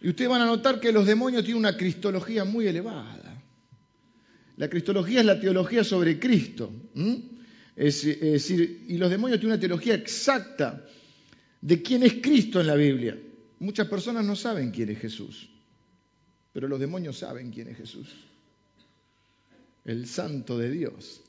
y 0.00 0.08
ustedes 0.08 0.28
van 0.28 0.42
a 0.42 0.46
notar 0.46 0.80
que 0.80 0.90
los 0.90 1.06
demonios 1.06 1.44
tienen 1.44 1.60
una 1.60 1.76
cristología 1.76 2.44
muy 2.44 2.66
elevada. 2.66 3.42
La 4.56 4.68
cristología 4.68 5.20
es 5.20 5.26
la 5.26 5.38
teología 5.38 5.84
sobre 5.84 6.18
Cristo. 6.18 6.72
Es, 7.76 8.04
decir, 8.04 8.86
y 8.88 8.96
los 8.98 9.10
demonios 9.10 9.38
tienen 9.38 9.54
una 9.54 9.60
teología 9.60 9.94
exacta 9.94 10.84
de 11.60 11.80
quién 11.80 12.02
es 12.02 12.14
Cristo 12.14 12.60
en 12.60 12.66
la 12.66 12.74
Biblia. 12.74 13.16
Muchas 13.60 13.86
personas 13.86 14.24
no 14.24 14.34
saben 14.34 14.72
quién 14.72 14.90
es 14.90 14.98
Jesús, 14.98 15.48
pero 16.52 16.66
los 16.66 16.80
demonios 16.80 17.18
saben 17.18 17.52
quién 17.52 17.68
es 17.68 17.76
Jesús. 17.76 18.08
El 19.84 20.06
santo 20.06 20.58
de 20.58 20.70
Dios. 20.70 21.20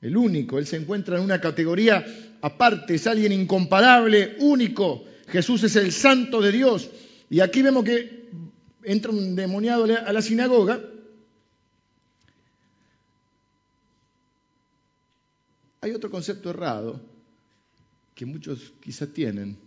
El 0.00 0.16
único, 0.16 0.58
Él 0.58 0.66
se 0.66 0.76
encuentra 0.76 1.16
en 1.16 1.24
una 1.24 1.40
categoría 1.40 2.04
aparte, 2.42 2.94
es 2.94 3.06
alguien 3.06 3.32
incomparable, 3.32 4.36
único. 4.40 5.04
Jesús 5.28 5.64
es 5.64 5.76
el 5.76 5.92
santo 5.92 6.42
de 6.42 6.52
Dios. 6.52 6.90
Y 7.30 7.40
aquí 7.40 7.62
vemos 7.62 7.84
que 7.84 8.28
entra 8.82 9.10
un 9.10 9.34
demoniado 9.34 9.84
a 9.84 10.12
la 10.12 10.20
sinagoga. 10.22 10.80
Hay 15.80 15.92
otro 15.92 16.10
concepto 16.10 16.50
errado 16.50 17.00
que 18.14 18.26
muchos 18.26 18.72
quizá 18.80 19.06
tienen, 19.06 19.58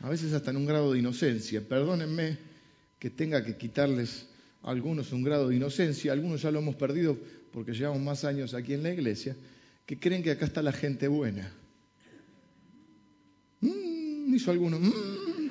a 0.00 0.08
veces 0.08 0.32
hasta 0.32 0.50
en 0.50 0.56
un 0.58 0.66
grado 0.66 0.92
de 0.92 0.98
inocencia. 0.98 1.66
Perdónenme 1.66 2.38
que 2.98 3.10
tenga 3.10 3.44
que 3.44 3.56
quitarles 3.56 4.27
algunos 4.62 5.12
un 5.12 5.22
grado 5.22 5.48
de 5.48 5.56
inocencia, 5.56 6.12
algunos 6.12 6.42
ya 6.42 6.50
lo 6.50 6.58
hemos 6.58 6.76
perdido 6.76 7.18
porque 7.52 7.72
llevamos 7.72 8.02
más 8.02 8.24
años 8.24 8.54
aquí 8.54 8.74
en 8.74 8.82
la 8.82 8.92
iglesia, 8.92 9.36
que 9.86 9.98
creen 9.98 10.22
que 10.22 10.30
acá 10.30 10.44
está 10.44 10.62
la 10.62 10.72
gente 10.72 11.08
buena. 11.08 11.52
Mm, 13.60 14.34
hizo 14.34 14.50
alguno. 14.50 14.78
Mm, 14.78 15.50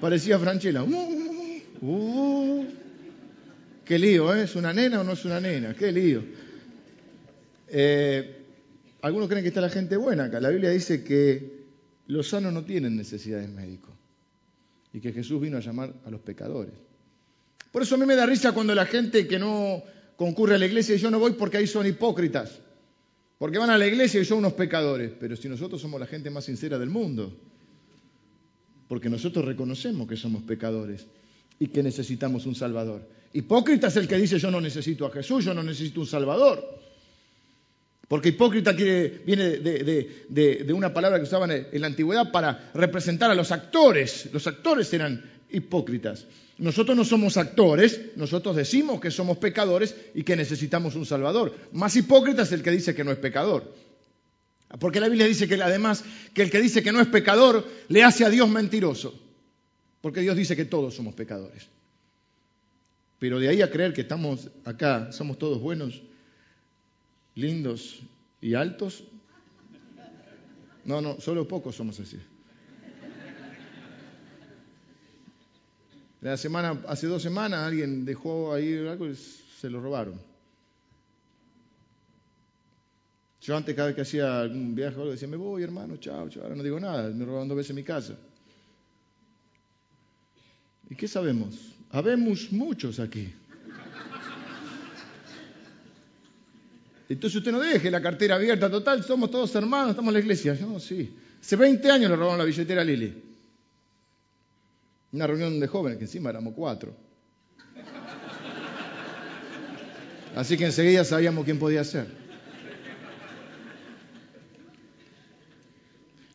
parecía 0.00 0.38
Franchella. 0.38 0.82
Mm, 0.84 1.82
uh, 1.82 2.66
qué 3.84 3.98
lío, 3.98 4.34
¿eh? 4.34 4.44
¿Es 4.44 4.56
una 4.56 4.72
nena 4.72 5.00
o 5.00 5.04
no 5.04 5.12
es 5.12 5.24
una 5.24 5.40
nena? 5.40 5.74
Qué 5.74 5.92
lío. 5.92 6.22
Eh, 7.68 8.36
algunos 9.02 9.28
creen 9.28 9.42
que 9.42 9.48
está 9.48 9.60
la 9.60 9.68
gente 9.68 9.96
buena 9.96 10.24
acá. 10.24 10.40
La 10.40 10.48
Biblia 10.48 10.70
dice 10.70 11.04
que 11.04 11.58
los 12.06 12.28
sanos 12.28 12.52
no 12.52 12.64
tienen 12.64 12.96
necesidades 12.96 13.48
médicos 13.50 13.94
y 14.92 15.00
que 15.00 15.12
Jesús 15.12 15.40
vino 15.40 15.58
a 15.58 15.60
llamar 15.60 15.94
a 16.04 16.10
los 16.10 16.20
pecadores. 16.20 16.87
Por 17.72 17.82
eso 17.82 17.94
a 17.94 17.98
mí 17.98 18.06
me 18.06 18.16
da 18.16 18.26
risa 18.26 18.52
cuando 18.52 18.74
la 18.74 18.86
gente 18.86 19.26
que 19.26 19.38
no 19.38 19.82
concurre 20.16 20.56
a 20.56 20.58
la 20.58 20.66
iglesia 20.66 20.94
y 20.94 20.98
yo 20.98 21.10
no 21.10 21.18
voy 21.18 21.32
porque 21.32 21.58
ahí 21.58 21.66
son 21.66 21.86
hipócritas, 21.86 22.60
porque 23.38 23.58
van 23.58 23.70
a 23.70 23.78
la 23.78 23.86
iglesia 23.86 24.20
y 24.20 24.24
son 24.24 24.38
unos 24.38 24.54
pecadores, 24.54 25.12
pero 25.18 25.36
si 25.36 25.48
nosotros 25.48 25.80
somos 25.80 26.00
la 26.00 26.06
gente 26.06 26.30
más 26.30 26.44
sincera 26.44 26.78
del 26.78 26.90
mundo, 26.90 27.32
porque 28.88 29.08
nosotros 29.08 29.44
reconocemos 29.44 30.08
que 30.08 30.16
somos 30.16 30.42
pecadores 30.42 31.06
y 31.58 31.68
que 31.68 31.82
necesitamos 31.82 32.46
un 32.46 32.54
Salvador. 32.54 33.06
Hipócrita 33.32 33.88
es 33.88 33.96
el 33.96 34.08
que 34.08 34.16
dice 34.16 34.38
yo 34.38 34.50
no 34.50 34.60
necesito 34.60 35.06
a 35.06 35.10
Jesús, 35.10 35.44
yo 35.44 35.54
no 35.54 35.62
necesito 35.62 36.00
un 36.00 36.06
Salvador. 36.06 36.78
Porque 38.08 38.30
hipócrita 38.30 38.72
viene 38.72 39.58
de, 39.58 40.72
una 40.72 40.94
palabra 40.94 41.18
que 41.18 41.24
usaban 41.24 41.50
en 41.50 41.80
la 41.80 41.88
antigüedad 41.88 42.32
para 42.32 42.70
representar 42.72 43.30
a 43.30 43.34
los 43.34 43.52
actores. 43.52 44.30
Los 44.32 44.46
actores 44.46 44.90
eran 44.94 45.22
hipócritas. 45.50 46.26
Nosotros 46.58 46.96
no 46.96 47.04
somos 47.04 47.36
actores, 47.36 48.00
nosotros 48.16 48.56
decimos 48.56 49.00
que 49.00 49.10
somos 49.10 49.38
pecadores 49.38 49.94
y 50.14 50.24
que 50.24 50.36
necesitamos 50.36 50.96
un 50.96 51.06
Salvador. 51.06 51.54
Más 51.72 51.94
hipócrita 51.96 52.42
es 52.42 52.52
el 52.52 52.62
que 52.62 52.70
dice 52.70 52.94
que 52.94 53.04
no 53.04 53.12
es 53.12 53.18
pecador. 53.18 53.74
Porque 54.80 55.00
la 55.00 55.08
Biblia 55.08 55.26
dice 55.26 55.48
que 55.48 55.54
además 55.62 56.04
que 56.34 56.42
el 56.42 56.50
que 56.50 56.60
dice 56.60 56.82
que 56.82 56.92
no 56.92 57.00
es 57.00 57.06
pecador 57.06 57.66
le 57.88 58.02
hace 58.02 58.24
a 58.24 58.30
Dios 58.30 58.48
mentiroso. 58.48 59.18
Porque 60.00 60.20
Dios 60.20 60.36
dice 60.36 60.56
que 60.56 60.64
todos 60.64 60.94
somos 60.94 61.14
pecadores. 61.14 61.68
Pero 63.18 63.40
de 63.40 63.48
ahí 63.48 63.62
a 63.62 63.70
creer 63.70 63.92
que 63.92 64.02
estamos 64.02 64.50
acá, 64.64 65.10
somos 65.12 65.38
todos 65.38 65.60
buenos, 65.60 66.02
lindos 67.34 68.00
y 68.40 68.54
altos, 68.54 69.04
no, 70.84 71.00
no, 71.00 71.20
solo 71.20 71.46
pocos 71.46 71.76
somos 71.76 72.00
así. 72.00 72.18
La 76.20 76.36
semana, 76.36 76.82
hace 76.88 77.06
dos 77.06 77.22
semanas 77.22 77.60
alguien 77.60 78.04
dejó 78.04 78.52
ahí 78.52 78.86
algo 78.86 79.06
y 79.06 79.14
se 79.14 79.70
lo 79.70 79.80
robaron. 79.80 80.20
Yo 83.40 83.56
antes 83.56 83.74
cada 83.74 83.88
vez 83.88 83.94
que 83.94 84.02
hacía 84.02 84.40
algún 84.40 84.74
viaje 84.74 84.96
decía, 85.04 85.28
me 85.28 85.36
voy 85.36 85.62
hermano, 85.62 85.96
chao, 85.98 86.28
chao, 86.28 86.42
ahora 86.42 86.56
no 86.56 86.62
digo 86.62 86.78
nada, 86.80 87.08
me 87.10 87.24
robaron 87.24 87.48
dos 87.48 87.56
veces 87.56 87.74
mi 87.74 87.84
casa. 87.84 88.18
¿Y 90.90 90.96
qué 90.96 91.06
sabemos? 91.06 91.54
Habemos 91.90 92.50
muchos 92.50 92.98
aquí. 92.98 93.32
Entonces 97.08 97.38
usted 97.38 97.52
no 97.52 97.60
deje 97.60 97.90
la 97.90 98.02
cartera 98.02 98.34
abierta, 98.34 98.70
total, 98.70 99.02
somos 99.02 99.30
todos 99.30 99.54
hermanos, 99.54 99.90
estamos 99.90 100.08
en 100.10 100.14
la 100.14 100.20
iglesia. 100.20 100.58
No, 100.60 100.78
sí. 100.78 101.16
Hace 101.40 101.56
20 101.56 101.90
años 101.90 102.10
le 102.10 102.16
robaron 102.16 102.38
la 102.38 102.44
billetera 102.44 102.82
a 102.82 102.84
Lili. 102.84 103.27
Una 105.12 105.26
reunión 105.26 105.58
de 105.58 105.66
jóvenes, 105.66 105.98
que 105.98 106.04
encima 106.04 106.30
éramos 106.30 106.54
cuatro. 106.54 106.94
Así 110.36 110.56
que 110.56 110.66
enseguida 110.66 111.04
sabíamos 111.04 111.44
quién 111.44 111.58
podía 111.58 111.82
ser. 111.82 112.06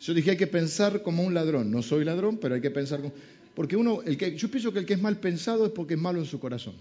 Yo 0.01 0.13
dije, 0.13 0.31
hay 0.31 0.37
que 0.37 0.47
pensar 0.47 1.01
como 1.01 1.23
un 1.23 1.33
ladrón. 1.33 1.71
No 1.71 1.81
soy 1.81 2.03
ladrón, 2.03 2.37
pero 2.37 2.55
hay 2.55 2.61
que 2.61 2.71
pensar 2.71 2.99
como... 2.99 3.13
Porque 3.55 3.77
uno, 3.77 4.01
el 4.01 4.17
que, 4.17 4.35
yo 4.35 4.49
pienso 4.49 4.73
que 4.73 4.79
el 4.79 4.85
que 4.85 4.95
es 4.95 5.01
mal 5.01 5.17
pensado 5.19 5.65
es 5.65 5.71
porque 5.71 5.93
es 5.93 5.99
malo 5.99 6.19
en 6.19 6.25
su 6.25 6.39
corazón. 6.39 6.75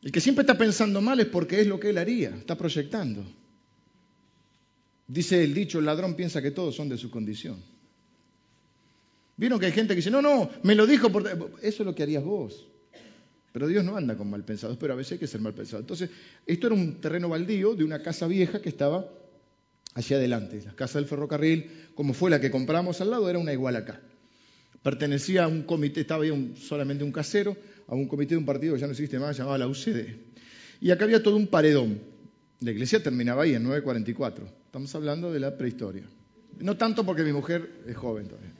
El 0.00 0.12
que 0.12 0.20
siempre 0.20 0.42
está 0.42 0.56
pensando 0.56 1.02
mal 1.02 1.20
es 1.20 1.26
porque 1.26 1.60
es 1.60 1.66
lo 1.66 1.78
que 1.78 1.90
él 1.90 1.98
haría, 1.98 2.30
está 2.30 2.56
proyectando. 2.56 3.24
Dice 5.06 5.42
el 5.42 5.52
dicho, 5.52 5.80
el 5.80 5.84
ladrón 5.84 6.14
piensa 6.14 6.40
que 6.40 6.52
todos 6.52 6.74
son 6.74 6.88
de 6.88 6.96
su 6.96 7.10
condición. 7.10 7.62
Vieron 9.38 9.60
que 9.60 9.66
hay 9.66 9.72
gente 9.72 9.94
que 9.94 9.98
dice, 9.98 10.10
no, 10.10 10.20
no, 10.20 10.50
me 10.64 10.74
lo 10.74 10.84
dijo 10.86 11.10
por... 11.10 11.26
Eso 11.62 11.82
es 11.82 11.86
lo 11.86 11.94
que 11.94 12.02
harías 12.02 12.24
vos. 12.24 12.66
Pero 13.52 13.68
Dios 13.68 13.84
no 13.84 13.96
anda 13.96 14.16
con 14.16 14.28
mal 14.28 14.44
pensados, 14.44 14.76
pero 14.78 14.92
a 14.92 14.96
veces 14.96 15.12
hay 15.12 15.18
que 15.18 15.28
ser 15.28 15.40
mal 15.40 15.54
pensado. 15.54 15.80
Entonces, 15.80 16.10
esto 16.44 16.66
era 16.66 16.74
un 16.74 17.00
terreno 17.00 17.28
baldío 17.28 17.76
de 17.76 17.84
una 17.84 18.02
casa 18.02 18.26
vieja 18.26 18.60
que 18.60 18.68
estaba 18.68 19.08
hacia 19.94 20.16
adelante. 20.16 20.60
La 20.64 20.74
casa 20.74 20.98
del 20.98 21.06
ferrocarril, 21.06 21.70
como 21.94 22.14
fue 22.14 22.30
la 22.30 22.40
que 22.40 22.50
compramos 22.50 23.00
al 23.00 23.10
lado, 23.10 23.30
era 23.30 23.38
una 23.38 23.52
igual 23.52 23.76
acá. 23.76 24.00
Pertenecía 24.82 25.44
a 25.44 25.48
un 25.48 25.62
comité, 25.62 26.00
estaba 26.00 26.24
ahí 26.24 26.54
solamente 26.56 27.04
un 27.04 27.12
casero, 27.12 27.56
a 27.86 27.94
un 27.94 28.08
comité 28.08 28.34
de 28.34 28.38
un 28.38 28.44
partido 28.44 28.74
que 28.74 28.80
ya 28.80 28.86
no 28.86 28.92
existe 28.92 29.20
más, 29.20 29.36
llamado 29.36 29.56
la 29.56 29.68
UCD. 29.68 30.16
Y 30.80 30.90
acá 30.90 31.04
había 31.04 31.22
todo 31.22 31.36
un 31.36 31.46
paredón. 31.46 32.00
La 32.60 32.72
iglesia 32.72 33.00
terminaba 33.02 33.44
ahí 33.44 33.54
en 33.54 33.62
944. 33.62 34.48
Estamos 34.66 34.92
hablando 34.96 35.32
de 35.32 35.38
la 35.38 35.56
prehistoria. 35.56 36.04
No 36.58 36.76
tanto 36.76 37.06
porque 37.06 37.22
mi 37.22 37.32
mujer 37.32 37.70
es 37.86 37.96
joven 37.96 38.26
todavía. 38.26 38.52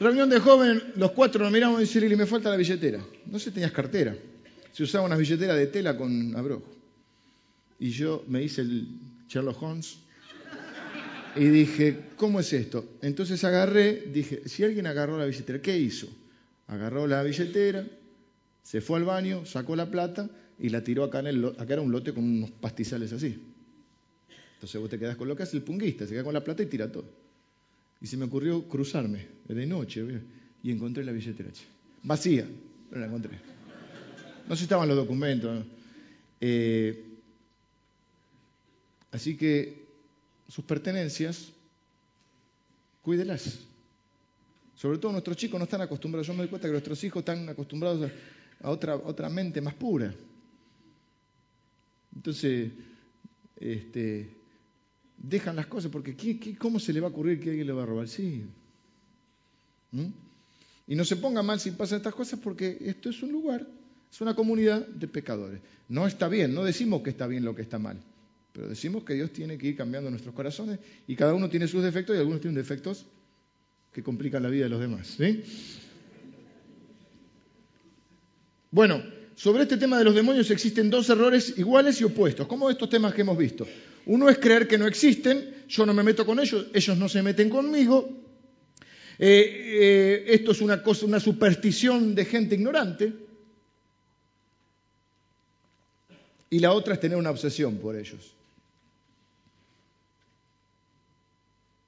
Reunión 0.00 0.28
de 0.28 0.38
jóvenes, 0.38 0.82
los 0.96 1.12
cuatro 1.12 1.42
nos 1.42 1.52
miramos 1.52 1.80
y 1.80 1.84
dice 1.84 2.00
Lili, 2.00 2.16
me 2.16 2.26
falta 2.26 2.50
la 2.50 2.56
billetera. 2.56 3.00
No 3.26 3.38
sé, 3.38 3.50
tenías 3.50 3.72
cartera. 3.72 4.14
Se 4.72 4.82
usaba 4.82 5.06
una 5.06 5.16
billetera 5.16 5.54
de 5.54 5.66
tela 5.68 5.96
con 5.96 6.36
abrojo. 6.36 6.70
Y 7.78 7.90
yo 7.90 8.24
me 8.28 8.42
hice 8.42 8.62
el 8.62 8.88
Sherlock 9.28 9.62
Holmes 9.62 9.98
y 11.36 11.46
dije, 11.46 12.00
¿cómo 12.16 12.40
es 12.40 12.52
esto? 12.52 12.84
Entonces 13.02 13.42
agarré, 13.44 14.04
dije, 14.12 14.48
si 14.48 14.62
alguien 14.64 14.86
agarró 14.86 15.16
la 15.18 15.26
billetera, 15.26 15.62
¿qué 15.62 15.78
hizo? 15.78 16.08
Agarró 16.66 17.06
la 17.06 17.22
billetera, 17.22 17.86
se 18.62 18.80
fue 18.80 18.98
al 18.98 19.04
baño, 19.04 19.46
sacó 19.46 19.76
la 19.76 19.90
plata 19.90 20.28
y 20.58 20.68
la 20.68 20.84
tiró 20.84 21.04
acá 21.04 21.20
en 21.20 21.26
el 21.28 21.44
acá 21.46 21.74
era 21.74 21.82
un 21.82 21.92
lote 21.92 22.12
con 22.12 22.24
unos 22.24 22.50
pastizales 22.50 23.12
así. 23.12 23.53
Entonces 24.64 24.80
vos 24.80 24.88
te 24.88 24.98
quedás 24.98 25.16
con 25.16 25.28
lo 25.28 25.36
que 25.36 25.42
hace 25.42 25.58
el 25.58 25.62
punguista, 25.62 26.06
se 26.06 26.14
queda 26.14 26.24
con 26.24 26.32
la 26.32 26.42
plata 26.42 26.62
y 26.62 26.66
tira 26.66 26.90
todo. 26.90 27.04
Y 28.00 28.06
se 28.06 28.16
me 28.16 28.24
ocurrió 28.24 28.66
cruzarme 28.66 29.26
de 29.46 29.66
noche 29.66 30.02
y 30.62 30.70
encontré 30.70 31.04
la 31.04 31.12
billetera. 31.12 31.50
Vacía, 32.02 32.48
pero 32.88 33.02
la 33.02 33.08
encontré. 33.08 33.38
No 34.48 34.54
sé 34.54 34.60
si 34.60 34.62
estaban 34.64 34.88
los 34.88 34.96
documentos. 34.96 35.66
Eh, 36.40 37.04
así 39.10 39.36
que 39.36 39.84
sus 40.48 40.64
pertenencias, 40.64 41.52
cuídelas. 43.02 43.66
Sobre 44.76 44.96
todo 44.96 45.12
nuestros 45.12 45.36
chicos 45.36 45.58
no 45.58 45.64
están 45.64 45.82
acostumbrados, 45.82 46.26
yo 46.26 46.32
me 46.32 46.38
doy 46.38 46.48
cuenta 46.48 46.68
que 46.68 46.72
nuestros 46.72 47.04
hijos 47.04 47.20
están 47.20 47.50
acostumbrados 47.50 48.10
a, 48.62 48.70
otra, 48.70 48.96
otra 48.96 49.28
mente 49.28 49.60
más 49.60 49.74
pura. 49.74 50.14
Entonces, 52.16 52.72
este, 53.60 54.43
dejan 55.28 55.56
las 55.56 55.66
cosas 55.66 55.90
porque 55.90 56.16
cómo 56.58 56.78
se 56.78 56.92
le 56.92 57.00
va 57.00 57.08
a 57.08 57.10
ocurrir 57.10 57.40
que 57.40 57.50
alguien 57.50 57.66
le 57.66 57.72
va 57.72 57.82
a 57.82 57.86
robar? 57.86 58.08
Sí. 58.08 58.44
¿Mm? 59.92 60.06
Y 60.86 60.94
no 60.94 61.04
se 61.04 61.16
ponga 61.16 61.42
mal 61.42 61.60
si 61.60 61.70
pasan 61.70 61.98
estas 61.98 62.14
cosas 62.14 62.40
porque 62.40 62.76
esto 62.80 63.08
es 63.08 63.22
un 63.22 63.32
lugar, 63.32 63.66
es 64.10 64.20
una 64.20 64.34
comunidad 64.34 64.86
de 64.86 65.08
pecadores. 65.08 65.60
No 65.88 66.06
está 66.06 66.28
bien, 66.28 66.54
no 66.54 66.64
decimos 66.64 67.02
que 67.02 67.10
está 67.10 67.26
bien 67.26 67.44
lo 67.44 67.54
que 67.54 67.62
está 67.62 67.78
mal. 67.78 67.98
Pero 68.52 68.68
decimos 68.68 69.02
que 69.02 69.14
Dios 69.14 69.32
tiene 69.32 69.58
que 69.58 69.68
ir 69.68 69.76
cambiando 69.76 70.10
nuestros 70.10 70.34
corazones 70.34 70.78
y 71.08 71.16
cada 71.16 71.34
uno 71.34 71.48
tiene 71.48 71.66
sus 71.66 71.82
defectos 71.82 72.14
y 72.14 72.18
algunos 72.18 72.40
tienen 72.40 72.56
defectos 72.56 73.06
que 73.92 74.02
complican 74.02 74.42
la 74.42 74.48
vida 74.48 74.64
de 74.64 74.70
los 74.70 74.80
demás. 74.80 75.16
Bueno, 78.70 79.02
sobre 79.34 79.62
este 79.62 79.76
tema 79.76 79.98
de 79.98 80.04
los 80.04 80.14
demonios 80.14 80.50
existen 80.50 80.90
dos 80.90 81.08
errores 81.08 81.54
iguales 81.56 82.00
y 82.00 82.04
opuestos, 82.04 82.46
como 82.46 82.70
estos 82.70 82.88
temas 82.88 83.14
que 83.14 83.22
hemos 83.22 83.38
visto. 83.38 83.66
Uno 84.06 84.28
es 84.28 84.38
creer 84.38 84.68
que 84.68 84.78
no 84.78 84.86
existen, 84.86 85.64
yo 85.68 85.86
no 85.86 85.94
me 85.94 86.02
meto 86.02 86.26
con 86.26 86.38
ellos, 86.38 86.66
ellos 86.74 86.98
no 86.98 87.08
se 87.08 87.22
meten 87.22 87.48
conmigo. 87.48 88.08
Eh, 89.18 89.26
eh, 89.28 90.24
esto 90.28 90.52
es 90.52 90.60
una 90.60 90.82
cosa, 90.82 91.06
una 91.06 91.20
superstición 91.20 92.14
de 92.14 92.24
gente 92.24 92.54
ignorante. 92.54 93.12
Y 96.50 96.58
la 96.58 96.72
otra 96.72 96.94
es 96.94 97.00
tener 97.00 97.16
una 97.16 97.30
obsesión 97.30 97.78
por 97.78 97.96
ellos. 97.96 98.34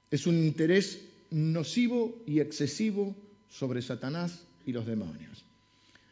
Es 0.09 0.25
un 0.25 0.37
interés 0.37 1.01
nocivo 1.29 2.17
y 2.25 2.39
excesivo 2.39 3.15
sobre 3.49 3.81
Satanás 3.81 4.41
y 4.65 4.71
los 4.71 4.85
demonios. 4.85 5.43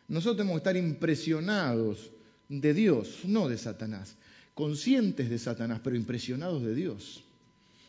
Nosotros 0.08 0.38
tenemos 0.38 0.56
que 0.56 0.70
estar 0.70 0.78
impresionados 0.78 2.12
de 2.48 2.74
Dios, 2.74 3.22
no 3.24 3.50
de 3.50 3.58
Satanás, 3.58 4.15
conscientes 4.56 5.30
de 5.30 5.38
Satanás, 5.38 5.82
pero 5.84 5.96
impresionados 5.96 6.63
de 6.63 6.74
Dios. 6.74 7.24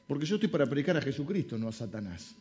Porque 0.06 0.26
yo 0.26 0.34
estoy 0.34 0.50
para 0.50 0.66
predicar 0.66 0.98
a 0.98 1.00
Jesucristo, 1.00 1.56
no 1.56 1.68
a 1.68 1.72
Satanás, 1.72 2.34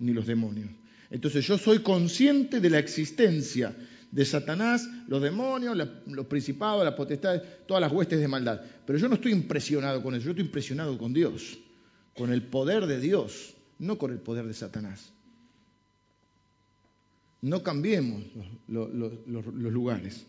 ni 0.00 0.12
los 0.12 0.26
demonios. 0.26 0.70
Entonces 1.08 1.46
yo 1.46 1.56
soy 1.56 1.78
consciente 1.78 2.58
de 2.58 2.70
la 2.70 2.80
existencia 2.80 3.76
de 4.10 4.24
Satanás, 4.24 4.88
los 5.06 5.22
demonios, 5.22 5.78
los 6.06 6.26
principados, 6.26 6.84
las 6.84 6.94
potestades, 6.94 7.42
todas 7.66 7.80
las 7.80 7.92
huestes 7.92 8.18
de 8.18 8.26
maldad. 8.26 8.60
Pero 8.84 8.98
yo 8.98 9.06
no 9.06 9.14
estoy 9.14 9.30
impresionado 9.30 10.02
con 10.02 10.16
eso, 10.16 10.24
yo 10.24 10.30
estoy 10.32 10.46
impresionado 10.46 10.98
con 10.98 11.12
Dios 11.12 11.58
con 12.14 12.32
el 12.32 12.42
poder 12.42 12.86
de 12.86 13.00
Dios, 13.00 13.54
no 13.78 13.98
con 13.98 14.12
el 14.12 14.18
poder 14.18 14.46
de 14.46 14.54
Satanás. 14.54 15.12
No 17.40 17.62
cambiemos 17.62 18.22
los, 18.68 18.90
lugares. 19.56 20.26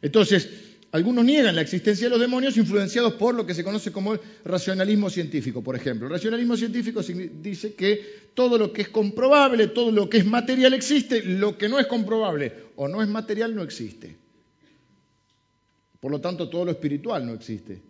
Entonces, 0.00 0.48
algunos 0.92 1.24
niegan 1.24 1.56
la 1.56 1.62
existencia 1.62 2.06
de 2.06 2.10
los 2.10 2.20
demonios 2.20 2.56
influenciados 2.58 3.14
por 3.14 3.34
lo 3.34 3.46
que 3.46 3.54
se 3.54 3.64
conoce 3.64 3.90
como 3.90 4.12
el 4.12 4.20
racionalismo 4.44 5.08
científico, 5.08 5.62
por 5.62 5.74
ejemplo. 5.74 6.06
El 6.06 6.12
racionalismo 6.12 6.54
científico 6.54 7.00
dice 7.02 7.72
que 7.72 8.28
todo 8.34 8.58
lo 8.58 8.74
que 8.74 8.82
es 8.82 8.88
comprobable, 8.90 9.68
todo 9.68 9.90
lo 9.90 10.10
que 10.10 10.18
es 10.18 10.26
material 10.26 10.74
existe, 10.74 11.22
lo 11.22 11.56
que 11.56 11.70
no 11.70 11.78
es 11.78 11.86
comprobable 11.86 12.52
o 12.76 12.88
no 12.88 13.02
es 13.02 13.08
material 13.08 13.54
no 13.54 13.62
existe. 13.62 14.16
Por 15.98 16.10
lo 16.10 16.20
tanto, 16.20 16.50
todo 16.50 16.66
lo 16.66 16.72
espiritual 16.72 17.24
no 17.24 17.32
existe. 17.32 17.80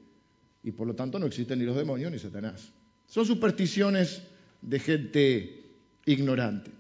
Y 0.63 0.71
por 0.71 0.87
lo 0.87 0.95
tanto 0.95 1.19
no 1.19 1.27
existen 1.27 1.59
ni 1.59 1.65
los 1.65 1.75
demonios 1.75 2.13
ni 2.13 2.21
Satanás. 2.21 2.69
Son 3.09 3.27
supersticiones 3.27 4.23
de 4.61 4.79
gente 4.79 5.63
ignorante. 6.07 6.71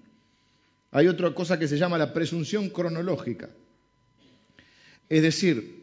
Hay 0.92 1.08
otra 1.08 1.34
cosa 1.34 1.58
que 1.58 1.66
se 1.66 1.78
llama 1.78 1.98
la 1.98 2.12
presunción 2.12 2.70
cronológica. 2.70 3.50
Es 5.08 5.22
decir, 5.22 5.81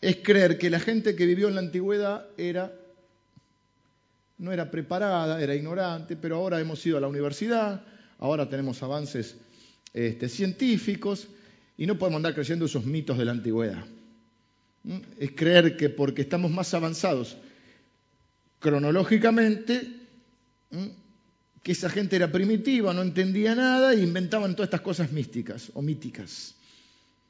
es 0.00 0.16
creer 0.16 0.58
que 0.58 0.70
la 0.70 0.80
gente 0.80 1.16
que 1.16 1.26
vivió 1.26 1.48
en 1.48 1.54
la 1.54 1.60
antigüedad 1.60 2.26
era 2.36 2.72
no 4.38 4.52
era 4.52 4.70
preparada, 4.70 5.42
era 5.42 5.54
ignorante, 5.54 6.16
pero 6.16 6.36
ahora 6.36 6.60
hemos 6.60 6.84
ido 6.86 6.96
a 6.96 7.00
la 7.00 7.08
universidad, 7.08 7.84
ahora 8.18 8.48
tenemos 8.48 8.82
avances 8.82 9.36
este, 9.92 10.28
científicos 10.28 11.26
y 11.76 11.86
no 11.86 11.98
podemos 11.98 12.18
andar 12.18 12.34
creyendo 12.34 12.66
esos 12.66 12.84
mitos 12.84 13.18
de 13.18 13.24
la 13.24 13.32
antigüedad. 13.32 13.84
¿Mm? 14.84 14.98
Es 15.18 15.32
creer 15.32 15.76
que 15.76 15.90
porque 15.90 16.22
estamos 16.22 16.52
más 16.52 16.72
avanzados 16.72 17.36
cronológicamente, 18.60 19.88
que 21.62 21.72
esa 21.72 21.90
gente 21.90 22.16
era 22.16 22.30
primitiva, 22.30 22.94
no 22.94 23.02
entendía 23.02 23.54
nada 23.54 23.92
e 23.92 24.02
inventaban 24.02 24.54
todas 24.54 24.68
estas 24.68 24.82
cosas 24.82 25.12
místicas 25.12 25.70
o 25.74 25.82
míticas 25.82 26.54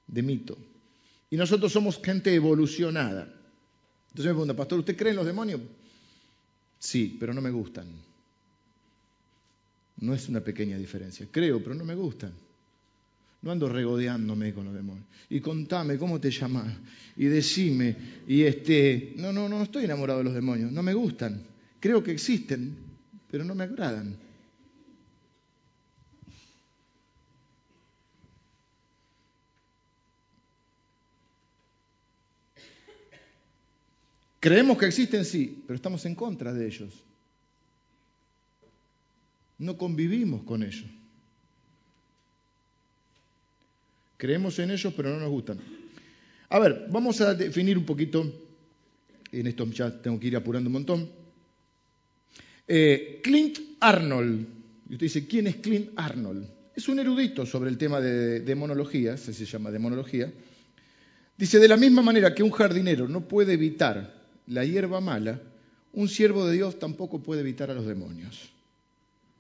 de 0.07 0.23
mito. 0.23 0.59
Y 1.31 1.37
nosotros 1.37 1.73
somos 1.73 2.01
gente 2.03 2.35
evolucionada. 2.35 3.23
Entonces 4.09 4.27
me 4.27 4.33
pregunta, 4.33 4.57
pastor, 4.57 4.79
¿usted 4.81 4.97
cree 4.97 5.11
en 5.11 5.17
los 5.17 5.27
demonios? 5.27 5.61
Sí, 6.79 7.17
pero 7.19 7.35
no 7.35 7.41
me 7.41 7.51
gustan. 7.51 7.87
No 10.01 10.15
es 10.15 10.29
una 10.29 10.41
pequeña 10.41 10.79
diferencia. 10.79 11.27
Creo, 11.31 11.63
pero 11.63 11.75
no 11.75 11.85
me 11.85 11.95
gustan. 11.95 12.33
No 13.43 13.53
ando 13.53 13.69
regodeándome 13.69 14.53
con 14.55 14.65
los 14.65 14.75
demonios. 14.75 15.07
Y 15.29 15.41
contame 15.41 15.99
cómo 15.99 16.21
te 16.21 16.31
llamas. 16.31 16.75
Y 17.17 17.27
decime. 17.27 17.97
Y 18.27 18.43
este. 18.43 19.15
No, 19.17 19.33
no, 19.33 19.49
no 19.49 19.63
estoy 19.63 19.85
enamorado 19.85 20.21
de 20.21 20.25
los 20.25 20.35
demonios. 20.35 20.73
No 20.73 20.83
me 20.83 20.95
gustan. 20.95 21.43
Creo 21.81 22.03
que 22.03 22.13
existen, 22.13 22.77
pero 23.31 23.45
no 23.45 23.55
me 23.55 23.65
agradan. 23.65 24.17
Creemos 34.41 34.79
que 34.79 34.87
existen, 34.87 35.25
sí, 35.25 35.65
pero 35.67 35.77
estamos 35.77 36.05
en 36.07 36.15
contra 36.15 36.53
de 36.53 36.67
ellos. 36.67 36.95
No 39.59 39.77
convivimos 39.77 40.45
con 40.45 40.63
ellos. 40.63 40.87
Creemos 44.17 44.59
en 44.59 44.71
ellos, 44.71 44.93
pero 44.97 45.11
no 45.11 45.21
nos 45.21 45.31
gustan. 45.31 45.59
A 46.51 46.59
ver, 46.59 46.87
vamos 46.91 47.21
a 47.21 47.35
definir 47.35 47.77
un 47.77 47.85
poquito, 47.85 48.33
en 49.33 49.47
esto 49.47 49.67
ya 49.71 49.91
tengo 50.01 50.19
que 50.19 50.29
ir 50.29 50.37
apurando 50.37 50.69
un 50.69 50.73
montón. 50.73 51.11
Eh, 52.67 53.21
Clint 53.23 53.59
Arnold, 53.81 54.47
y 54.89 54.93
usted 54.93 55.07
dice, 55.07 55.27
¿quién 55.27 55.49
es 55.49 55.57
Clint 55.57 55.91
Arnold? 55.97 56.49
Es 56.75 56.89
un 56.89 57.01
erudito 57.01 57.45
sobre 57.45 57.71
el 57.71 57.79
tema 57.79 58.01
de 58.01 58.41
demonología, 58.41 59.17
se 59.17 59.33
llama 59.45 59.71
demonología. 59.71 60.33
Dice, 61.37 61.59
de 61.59 61.69
la 61.69 61.77
misma 61.77 62.03
manera 62.03 62.35
que 62.35 62.43
un 62.43 62.51
jardinero 62.51 63.09
no 63.09 63.27
puede 63.27 63.55
evitar 63.55 64.18
la 64.49 64.65
hierba 64.65 65.01
mala, 65.01 65.41
un 65.93 66.09
siervo 66.09 66.47
de 66.47 66.55
Dios 66.55 66.79
tampoco 66.79 67.23
puede 67.23 67.41
evitar 67.41 67.71
a 67.71 67.75
los 67.75 67.87
demonios. 67.87 68.51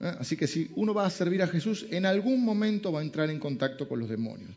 ¿Eh? 0.00 0.12
Así 0.18 0.36
que 0.36 0.46
si 0.46 0.70
uno 0.76 0.94
va 0.94 1.06
a 1.06 1.10
servir 1.10 1.42
a 1.42 1.48
Jesús, 1.48 1.86
en 1.90 2.06
algún 2.06 2.44
momento 2.44 2.92
va 2.92 3.00
a 3.00 3.02
entrar 3.02 3.30
en 3.30 3.38
contacto 3.38 3.88
con 3.88 3.98
los 3.98 4.08
demonios. 4.08 4.50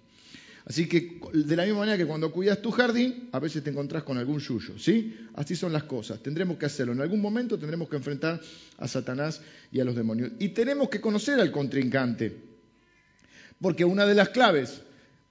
Así 0.66 0.88
que 0.88 1.20
de 1.34 1.56
la 1.56 1.64
misma 1.64 1.80
manera 1.80 1.98
que 1.98 2.06
cuando 2.06 2.32
cuidas 2.32 2.62
tu 2.62 2.70
jardín, 2.70 3.30
a 3.32 3.40
veces 3.40 3.64
te 3.64 3.72
encontrás 3.72 4.04
con 4.04 4.18
algún 4.18 4.40
suyo, 4.40 4.78
¿sí? 4.78 5.18
Así 5.34 5.56
son 5.56 5.74
las 5.74 5.84
cosas. 5.84 6.22
Tendremos 6.22 6.58
que 6.58 6.68
hacerlo. 6.68 6.94
En 6.94 7.02
algún 7.02 7.20
momento 7.20 7.58
tendremos 7.58 7.90
que 7.90 7.96
enfrentar 7.96 8.40
a 8.78 8.88
Satanás 8.88 9.42
y 9.72 9.80
a 9.80 9.84
los 9.84 9.96
demonios. 9.96 10.32
Y 10.40 10.50
tenemos 10.50 10.90
que 10.90 11.02
conocer 11.02 11.40
al 11.40 11.52
contrincante. 11.52 12.38
Porque 13.60 13.84
una 13.84 14.06
de 14.06 14.14
las 14.14 14.30
claves, 14.30 14.82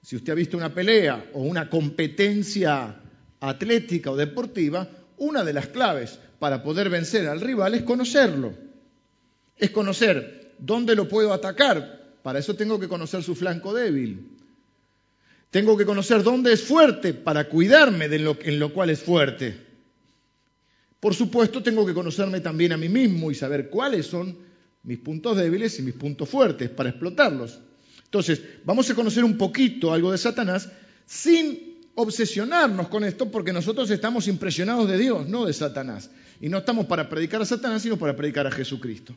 si 0.01 0.17
usted 0.17 0.33
ha 0.33 0.35
visto 0.35 0.57
una 0.57 0.73
pelea 0.73 1.31
o 1.33 1.43
una 1.43 1.69
competencia 1.69 3.01
atlética 3.39 4.11
o 4.11 4.17
deportiva, 4.17 4.89
una 5.21 5.43
de 5.43 5.53
las 5.53 5.67
claves 5.67 6.17
para 6.39 6.63
poder 6.63 6.89
vencer 6.89 7.27
al 7.27 7.41
rival 7.41 7.75
es 7.75 7.83
conocerlo. 7.83 8.55
Es 9.55 9.69
conocer 9.69 10.53
dónde 10.57 10.95
lo 10.95 11.07
puedo 11.07 11.31
atacar. 11.31 12.15
Para 12.23 12.39
eso 12.39 12.55
tengo 12.55 12.79
que 12.79 12.87
conocer 12.87 13.21
su 13.21 13.35
flanco 13.35 13.71
débil. 13.71 14.31
Tengo 15.51 15.77
que 15.77 15.85
conocer 15.85 16.23
dónde 16.23 16.53
es 16.53 16.63
fuerte 16.63 17.13
para 17.13 17.47
cuidarme 17.49 18.09
de 18.09 18.17
lo, 18.17 18.35
en 18.41 18.57
lo 18.57 18.73
cual 18.73 18.89
es 18.89 19.01
fuerte. 19.01 19.55
Por 20.99 21.13
supuesto, 21.13 21.61
tengo 21.61 21.85
que 21.85 21.93
conocerme 21.93 22.39
también 22.39 22.71
a 22.71 22.77
mí 22.77 22.89
mismo 22.89 23.29
y 23.29 23.35
saber 23.35 23.69
cuáles 23.69 24.07
son 24.07 24.35
mis 24.81 24.97
puntos 24.97 25.37
débiles 25.37 25.77
y 25.77 25.83
mis 25.83 25.93
puntos 25.93 26.27
fuertes 26.27 26.71
para 26.71 26.89
explotarlos. 26.89 27.59
Entonces, 28.05 28.41
vamos 28.65 28.89
a 28.89 28.95
conocer 28.95 29.23
un 29.23 29.37
poquito 29.37 29.93
algo 29.93 30.11
de 30.11 30.17
Satanás 30.17 30.67
sin 31.05 31.70
obsesionarnos 32.01 32.87
con 32.87 33.03
esto 33.03 33.29
porque 33.31 33.53
nosotros 33.53 33.89
estamos 33.89 34.27
impresionados 34.27 34.89
de 34.89 34.97
Dios, 34.97 35.27
no 35.27 35.45
de 35.45 35.53
Satanás. 35.53 36.09
Y 36.39 36.49
no 36.49 36.59
estamos 36.59 36.85
para 36.87 37.07
predicar 37.07 37.41
a 37.41 37.45
Satanás, 37.45 37.81
sino 37.81 37.97
para 37.97 38.15
predicar 38.15 38.47
a 38.47 38.51
Jesucristo. 38.51 39.15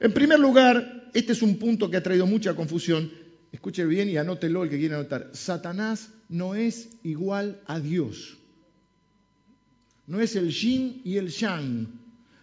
En 0.00 0.12
primer 0.12 0.38
lugar, 0.38 1.10
este 1.14 1.32
es 1.32 1.42
un 1.42 1.58
punto 1.58 1.90
que 1.90 1.96
ha 1.96 2.02
traído 2.02 2.26
mucha 2.26 2.54
confusión. 2.54 3.10
Escuche 3.52 3.84
bien 3.84 4.08
y 4.08 4.16
anótelo 4.16 4.62
el 4.62 4.70
que 4.70 4.78
quiera 4.78 4.96
anotar. 4.96 5.30
Satanás 5.32 6.10
no 6.28 6.54
es 6.54 6.90
igual 7.02 7.60
a 7.66 7.80
Dios. 7.80 8.38
No 10.06 10.20
es 10.20 10.36
el 10.36 10.50
yin 10.50 11.02
y 11.04 11.16
el 11.16 11.28
yang. 11.28 11.88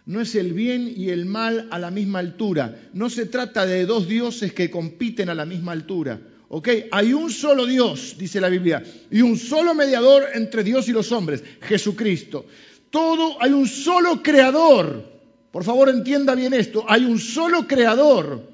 No 0.04 0.20
es 0.20 0.36
el 0.36 0.52
bien 0.52 0.92
y 0.94 1.10
el 1.10 1.26
mal 1.26 1.66
a 1.70 1.78
la 1.78 1.90
misma 1.90 2.20
altura. 2.20 2.90
No 2.92 3.10
se 3.10 3.26
trata 3.26 3.66
de 3.66 3.86
dos 3.86 4.06
dioses 4.06 4.52
que 4.52 4.70
compiten 4.70 5.28
a 5.30 5.34
la 5.34 5.44
misma 5.44 5.72
altura. 5.72 6.20
¿Ok? 6.48 6.68
Hay 6.92 7.12
un 7.12 7.30
solo 7.30 7.66
Dios, 7.66 8.16
dice 8.18 8.40
la 8.40 8.48
Biblia, 8.48 8.82
y 9.10 9.22
un 9.22 9.36
solo 9.36 9.74
mediador 9.74 10.24
entre 10.34 10.62
Dios 10.62 10.88
y 10.88 10.92
los 10.92 11.10
hombres, 11.12 11.42
Jesucristo. 11.62 12.46
Todo, 12.90 13.40
hay 13.42 13.52
un 13.52 13.66
solo 13.66 14.22
creador. 14.22 15.16
Por 15.50 15.64
favor, 15.64 15.88
entienda 15.88 16.34
bien 16.34 16.54
esto. 16.54 16.84
Hay 16.88 17.04
un 17.04 17.18
solo 17.18 17.66
creador. 17.66 18.52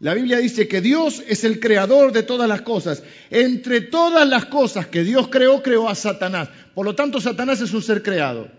La 0.00 0.12
Biblia 0.12 0.38
dice 0.38 0.68
que 0.68 0.80
Dios 0.80 1.22
es 1.26 1.44
el 1.44 1.60
creador 1.60 2.12
de 2.12 2.24
todas 2.24 2.48
las 2.48 2.62
cosas. 2.62 3.02
Entre 3.30 3.80
todas 3.80 4.28
las 4.28 4.46
cosas 4.46 4.86
que 4.86 5.04
Dios 5.04 5.28
creó, 5.28 5.62
creó 5.62 5.88
a 5.88 5.94
Satanás. 5.94 6.50
Por 6.74 6.84
lo 6.84 6.94
tanto, 6.94 7.20
Satanás 7.20 7.60
es 7.62 7.72
un 7.72 7.82
ser 7.82 8.02
creado. 8.02 8.50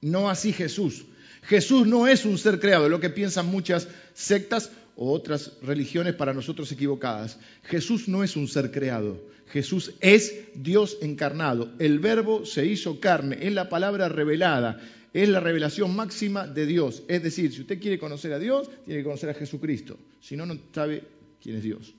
No 0.00 0.30
así 0.30 0.52
Jesús. 0.52 1.04
Jesús 1.42 1.86
no 1.86 2.06
es 2.06 2.24
un 2.24 2.38
ser 2.38 2.60
creado, 2.60 2.88
lo 2.88 3.00
que 3.00 3.10
piensan 3.10 3.46
muchas 3.46 3.88
sectas 4.14 4.70
o 5.00 5.12
otras 5.12 5.52
religiones 5.62 6.14
para 6.14 6.34
nosotros 6.34 6.70
equivocadas. 6.72 7.38
Jesús 7.62 8.08
no 8.08 8.24
es 8.24 8.34
un 8.34 8.48
ser 8.48 8.72
creado, 8.72 9.22
Jesús 9.46 9.94
es 10.00 10.34
Dios 10.54 10.98
encarnado. 11.00 11.70
El 11.78 12.00
verbo 12.00 12.44
se 12.44 12.66
hizo 12.66 12.98
carne, 12.98 13.38
es 13.40 13.52
la 13.52 13.68
palabra 13.68 14.08
revelada, 14.08 14.80
es 15.14 15.28
la 15.28 15.38
revelación 15.38 15.94
máxima 15.94 16.48
de 16.48 16.66
Dios. 16.66 17.04
Es 17.06 17.22
decir, 17.22 17.52
si 17.52 17.60
usted 17.60 17.80
quiere 17.80 17.98
conocer 17.98 18.32
a 18.32 18.40
Dios, 18.40 18.68
tiene 18.84 19.00
que 19.00 19.04
conocer 19.04 19.30
a 19.30 19.34
Jesucristo, 19.34 19.96
si 20.20 20.36
no, 20.36 20.44
no 20.44 20.58
sabe 20.74 21.04
quién 21.40 21.56
es 21.56 21.62
Dios. 21.62 21.94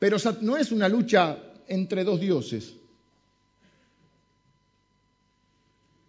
Pero 0.00 0.16
no 0.42 0.56
es 0.56 0.72
una 0.72 0.88
lucha 0.88 1.38
entre 1.68 2.02
dos 2.02 2.20
dioses, 2.20 2.74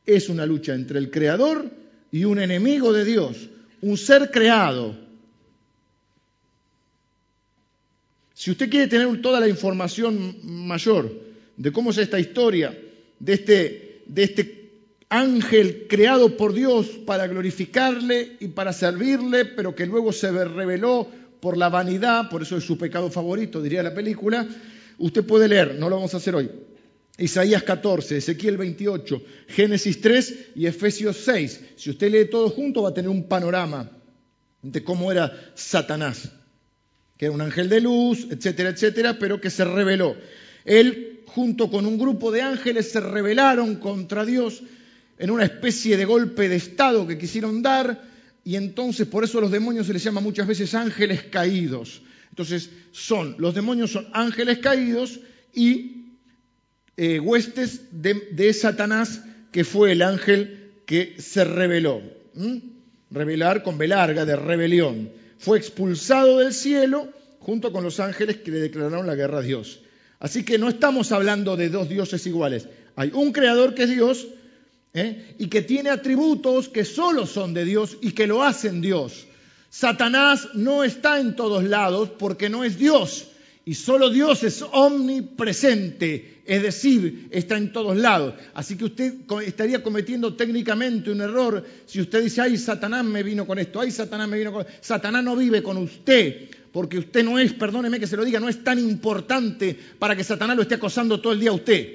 es 0.04 0.30
una 0.30 0.48
lucha 0.48 0.74
entre 0.74 0.98
el 0.98 1.12
creador 1.12 1.70
y 2.12 2.24
un 2.24 2.40
enemigo 2.40 2.92
de 2.92 3.06
Dios 3.06 3.50
un 3.82 3.98
ser 3.98 4.32
creado. 4.32 4.96
Si 8.34 8.52
usted 8.52 8.70
quiere 8.70 8.88
tener 8.88 9.22
toda 9.22 9.40
la 9.40 9.48
información 9.48 10.38
mayor 10.44 11.12
de 11.56 11.72
cómo 11.72 11.90
es 11.90 11.98
esta 11.98 12.20
historia, 12.20 12.78
de 13.20 13.34
este, 13.34 14.04
de 14.06 14.24
este 14.24 14.58
ángel 15.10 15.88
creado 15.90 16.38
por 16.38 16.54
Dios 16.54 16.88
para 17.06 17.28
glorificarle 17.28 18.38
y 18.40 18.50
para 18.50 18.74
servirle, 18.74 19.46
pero 19.46 19.74
que 19.74 19.86
luego 19.86 20.12
se 20.12 20.32
reveló 20.32 21.08
por 21.40 21.58
la 21.58 21.70
vanidad, 21.70 22.30
por 22.30 22.42
eso 22.42 22.58
es 22.58 22.64
su 22.64 22.78
pecado 22.78 23.10
favorito, 23.10 23.62
diría 23.62 23.84
la 23.84 23.94
película, 23.94 24.48
usted 24.98 25.24
puede 25.24 25.48
leer, 25.48 25.76
no 25.80 25.90
lo 25.90 25.96
vamos 25.96 26.14
a 26.14 26.18
hacer 26.18 26.36
hoy, 26.36 26.50
Isaías 27.18 27.64
14, 27.64 28.18
Ezequiel 28.18 28.58
28, 28.58 29.24
Génesis 29.48 30.02
3 30.02 30.36
y 30.56 30.68
Efesios 30.68 31.18
6. 31.18 31.62
Si 31.76 31.90
usted 31.90 32.12
lee 32.12 32.30
todo 32.30 32.50
junto 32.50 32.84
va 32.84 32.90
a 32.90 32.94
tener 32.94 33.10
un 33.10 33.28
panorama 33.28 33.90
de 34.62 34.84
cómo 34.84 35.12
era 35.12 35.52
Satanás, 35.56 36.32
que 37.18 37.26
era 37.26 37.34
un 37.34 37.42
ángel 37.42 37.70
de 37.70 37.82
luz, 37.82 38.28
etcétera, 38.30 38.70
etcétera, 38.70 39.18
pero 39.18 39.42
que 39.42 39.50
se 39.50 39.66
rebeló. 39.66 40.16
Él, 40.64 41.22
junto 41.26 41.72
con 41.72 41.88
un 41.88 41.98
grupo 41.98 42.32
de 42.32 42.42
ángeles, 42.44 42.92
se 42.92 43.00
rebelaron 43.00 43.78
contra 43.78 44.24
Dios 44.24 44.62
en 45.18 45.32
una 45.32 45.46
especie 45.46 45.98
de 45.98 46.06
golpe 46.06 46.48
de 46.48 46.58
Estado 46.58 47.08
que 47.08 47.18
quisieron 47.18 47.64
dar, 47.64 48.04
y 48.44 48.56
entonces 48.56 49.08
por 49.08 49.24
eso 49.24 49.40
a 49.40 49.42
los 49.42 49.52
demonios 49.52 49.88
se 49.88 49.94
les 49.94 50.04
llama 50.04 50.22
muchas 50.22 50.46
veces 50.46 50.76
ángeles 50.76 51.24
caídos. 51.24 52.04
Entonces 52.30 52.70
son, 52.92 53.36
los 53.40 53.56
demonios 53.56 53.92
son 53.92 54.08
ángeles 54.14 54.60
caídos 54.60 55.20
y 55.54 55.97
eh, 56.98 57.20
huestes 57.20 57.82
de, 57.92 58.54
Satanás, 58.54 59.22
que 59.52 59.64
fue 59.64 59.92
el 59.92 60.02
ángel 60.02 60.72
que 60.86 61.16
se 61.20 61.44
rebeló. 61.44 62.02
Revelar 63.12 63.64
con 63.64 63.78
velarga, 63.78 64.26
de 64.26 64.36
rebelión. 64.36 65.12
Fue 65.38 65.58
expulsado 65.58 66.40
del 66.40 66.54
cielo 66.54 67.08
junto 67.40 67.72
con 67.72 67.84
los 67.84 68.00
ángeles 68.00 68.38
que 68.38 68.52
le 68.52 68.60
declararon 68.60 69.08
la 69.08 69.16
guerra 69.16 69.40
a 69.40 69.44
Dios. 69.44 69.82
Así 70.20 70.44
que 70.44 70.58
no 70.58 70.68
estamos 70.68 71.12
hablando 71.12 71.56
de 71.56 71.70
dos 71.70 71.88
dioses 71.88 72.26
iguales. 72.26 72.68
Hay 72.96 73.12
un 73.14 73.32
creador 73.32 73.76
que 73.76 73.84
es 73.84 73.90
Dios 73.90 74.28
¿eh? 74.94 75.36
y 75.38 75.48
que 75.48 75.62
tiene 75.62 75.92
atributos 75.92 76.70
que 76.70 76.84
solo 76.84 77.28
son 77.28 77.54
de 77.54 77.66
Dios 77.66 77.98
y 78.02 78.12
que 78.12 78.26
lo 78.26 78.44
hacen 78.44 78.82
Dios. 78.82 79.28
Satanás 79.70 80.50
no 80.56 80.84
está 80.84 81.20
en 81.20 81.36
todos 81.36 81.64
lados 81.64 82.10
porque 82.18 82.50
no 82.50 82.64
es 82.64 82.80
Dios. 82.80 83.28
Y 83.68 83.74
solo 83.74 84.10
Dios 84.10 84.44
es 84.44 84.62
omnipresente, 84.62 86.42
es 86.46 86.64
decir, 86.64 87.28
está 87.32 87.58
en 87.58 87.74
todos 87.74 87.98
lados. 87.98 88.36
Así 88.54 88.78
que 88.78 88.86
usted 88.86 89.14
estaría 89.46 89.84
cometiendo 89.84 90.36
técnicamente 90.36 91.12
un 91.12 91.20
error 91.20 91.66
si 91.86 92.00
usted 92.00 92.24
dice, 92.24 92.40
ay, 92.40 92.58
Satanás 92.58 93.04
me 93.04 93.24
vino 93.24 93.46
con 93.46 93.60
esto, 93.60 93.82
ay, 93.82 93.92
Satanás 93.92 94.30
me 94.30 94.38
vino 94.38 94.54
con... 94.54 94.66
Satanás 94.80 95.22
no 95.22 95.36
vive 95.36 95.62
con 95.62 95.76
usted, 95.76 96.50
porque 96.72 97.00
usted 97.00 97.26
no 97.26 97.38
es, 97.38 97.52
perdóneme 97.52 98.00
que 98.00 98.08
se 98.08 98.16
lo 98.16 98.24
diga, 98.24 98.40
no 98.40 98.48
es 98.48 98.64
tan 98.64 98.80
importante 98.80 99.78
para 100.00 100.16
que 100.16 100.24
Satanás 100.24 100.56
lo 100.56 100.62
esté 100.62 100.76
acosando 100.76 101.20
todo 101.20 101.34
el 101.34 101.42
día 101.42 101.50
a 101.50 101.56
usted. 101.56 101.90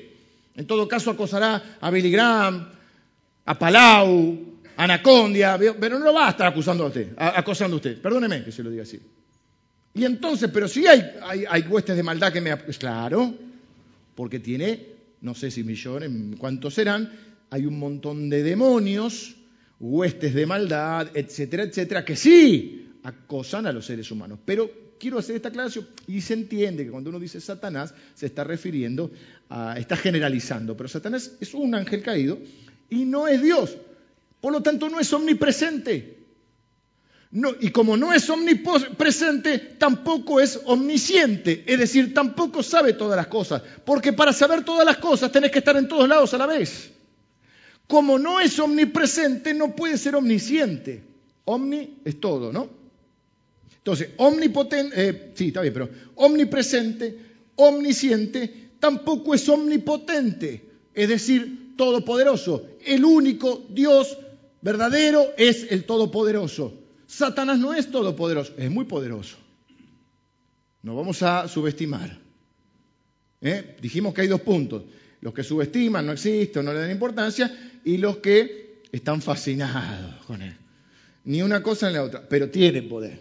En 0.55 0.67
todo 0.67 0.87
caso 0.87 1.11
acosará 1.11 1.79
a 1.81 1.91
Billy 1.91 2.11
Graham, 2.11 2.69
a 3.47 3.59
Palau, 3.59 4.61
a 4.77 4.85
Anacondia, 4.85 5.59
pero 5.81 5.99
no 5.99 6.05
lo 6.05 6.13
va 6.13 6.27
a 6.27 6.31
estar 6.33 6.49
acusando 6.49 6.85
a 6.85 6.89
usted, 6.89 7.15
acosando 7.17 7.77
a 7.77 7.79
usted. 7.79 7.99
Perdóneme 7.99 8.45
que 8.45 8.53
se 8.53 8.63
lo 8.63 8.69
diga 8.69 8.83
así. 8.83 9.01
Y 9.95 10.05
entonces, 10.05 10.51
pero 10.53 10.69
sí 10.69 10.87
hay, 10.87 11.63
huestes 11.69 11.97
de 11.97 12.03
maldad 12.03 12.33
que 12.33 12.41
me... 12.41 12.57
Claro, 12.79 13.35
porque 14.15 14.39
tiene, 14.39 14.87
no 15.21 15.35
sé 15.35 15.51
si 15.51 15.65
millones, 15.65 16.11
cuántos 16.39 16.75
serán, 16.75 17.13
hay 17.51 17.67
un 17.67 17.79
montón 17.79 18.31
de 18.31 18.43
demonios, 18.43 19.37
huestes 19.79 20.33
de 20.35 20.47
maldad, 20.47 21.09
etcétera, 21.15 21.65
etcétera, 21.65 22.05
que 22.05 22.17
sí 22.17 22.89
acosan 23.03 23.67
a 23.67 23.73
los 23.73 23.85
seres 23.85 24.11
humanos. 24.11 24.39
Pero 24.45 24.71
quiero 24.99 25.19
hacer 25.19 25.37
esta 25.37 25.49
aclaración 25.49 25.87
y 26.07 26.21
se 26.23 26.35
entiende 26.35 26.85
que 26.85 26.91
cuando 26.91 27.11
uno 27.11 27.21
dice 27.21 27.41
Satanás 27.41 27.93
se 28.15 28.27
está 28.27 28.45
refiriendo 28.45 29.11
a, 29.51 29.79
está 29.79 29.97
generalizando, 29.97 30.77
pero 30.77 30.89
Satanás 30.89 31.33
es 31.41 31.53
un 31.53 31.75
ángel 31.75 32.03
caído 32.03 32.39
y 32.89 33.05
no 33.05 33.29
es 33.29 33.43
Dios. 33.43 33.77
Por 34.41 34.53
lo 34.53 34.63
tanto, 34.63 34.89
no 34.89 34.99
es 34.99 35.13
omnipresente 35.13 36.22
y 37.61 37.71
como 37.71 37.97
no 37.97 38.13
es 38.13 38.29
omnipresente, 38.29 39.59
tampoco 39.79 40.39
es 40.39 40.61
omnisciente, 40.67 41.65
es 41.67 41.79
decir, 41.79 42.13
tampoco 42.13 42.63
sabe 42.63 42.93
todas 42.93 43.17
las 43.17 43.29
cosas, 43.29 43.63
porque 43.87 44.13
para 44.13 44.35
saber 44.35 44.65
todas 44.65 44.85
las 44.85 44.99
cosas 44.99 45.33
tenés 45.33 45.51
que 45.51 45.61
estar 45.61 45.77
en 45.77 45.89
todos 45.89 46.07
lados 46.07 46.35
a 46.35 46.39
la 46.39 46.47
vez. 46.47 46.91
Como 47.87 48.19
no 48.19 48.39
es 48.39 48.59
omnipresente, 48.59 49.55
no 49.55 49.75
puede 49.75 49.97
ser 49.97 50.15
omnisciente. 50.15 51.05
Omni 51.45 52.01
es 52.05 52.21
todo, 52.21 52.53
¿no? 52.53 52.69
Entonces, 53.79 54.11
omnipotente, 54.19 54.95
eh, 54.97 55.33
sí, 55.35 55.49
está 55.49 55.63
bien, 55.63 55.73
pero 55.75 55.89
omnipresente, 56.17 57.19
omnisciente, 57.57 58.73
tampoco 58.79 59.35
es 59.35 59.49
omnipotente, 59.49 60.69
es 60.95 61.09
decir, 61.09 61.75
todopoderoso. 61.77 62.67
El 62.85 63.05
único 63.05 63.65
Dios 63.71 64.19
verdadero 64.61 65.33
es 65.37 65.67
el 65.71 65.85
todopoderoso. 65.85 66.82
Satanás 67.13 67.59
no 67.59 67.75
es 67.75 67.91
todopoderoso, 67.91 68.55
es 68.57 68.71
muy 68.71 68.87
poderoso. 68.87 69.37
No 70.81 70.97
vamos 70.97 71.23
a 71.23 71.47
subestimar. 71.47 72.19
¿Eh? 73.43 73.77
Dijimos 73.83 74.15
que 74.15 74.23
hay 74.23 74.29
dos 74.29 74.41
puntos. 74.41 74.85
Los 75.21 75.35
que 75.35 75.45
subestiman, 75.45 76.07
no 76.07 76.13
existen, 76.13 76.65
no 76.65 76.73
le 76.73 76.81
dan 76.81 76.91
importancia, 76.91 77.55
y 77.85 77.99
los 77.99 78.17
que 78.17 78.81
están 78.91 79.21
fascinados 79.21 80.25
con 80.25 80.41
él. 80.41 80.57
Ni 81.25 81.43
una 81.43 81.63
cosa 81.63 81.89
ni 81.89 81.97
la 81.97 82.05
otra, 82.05 82.27
pero 82.27 82.49
tiene 82.49 82.81
poder. 82.81 83.21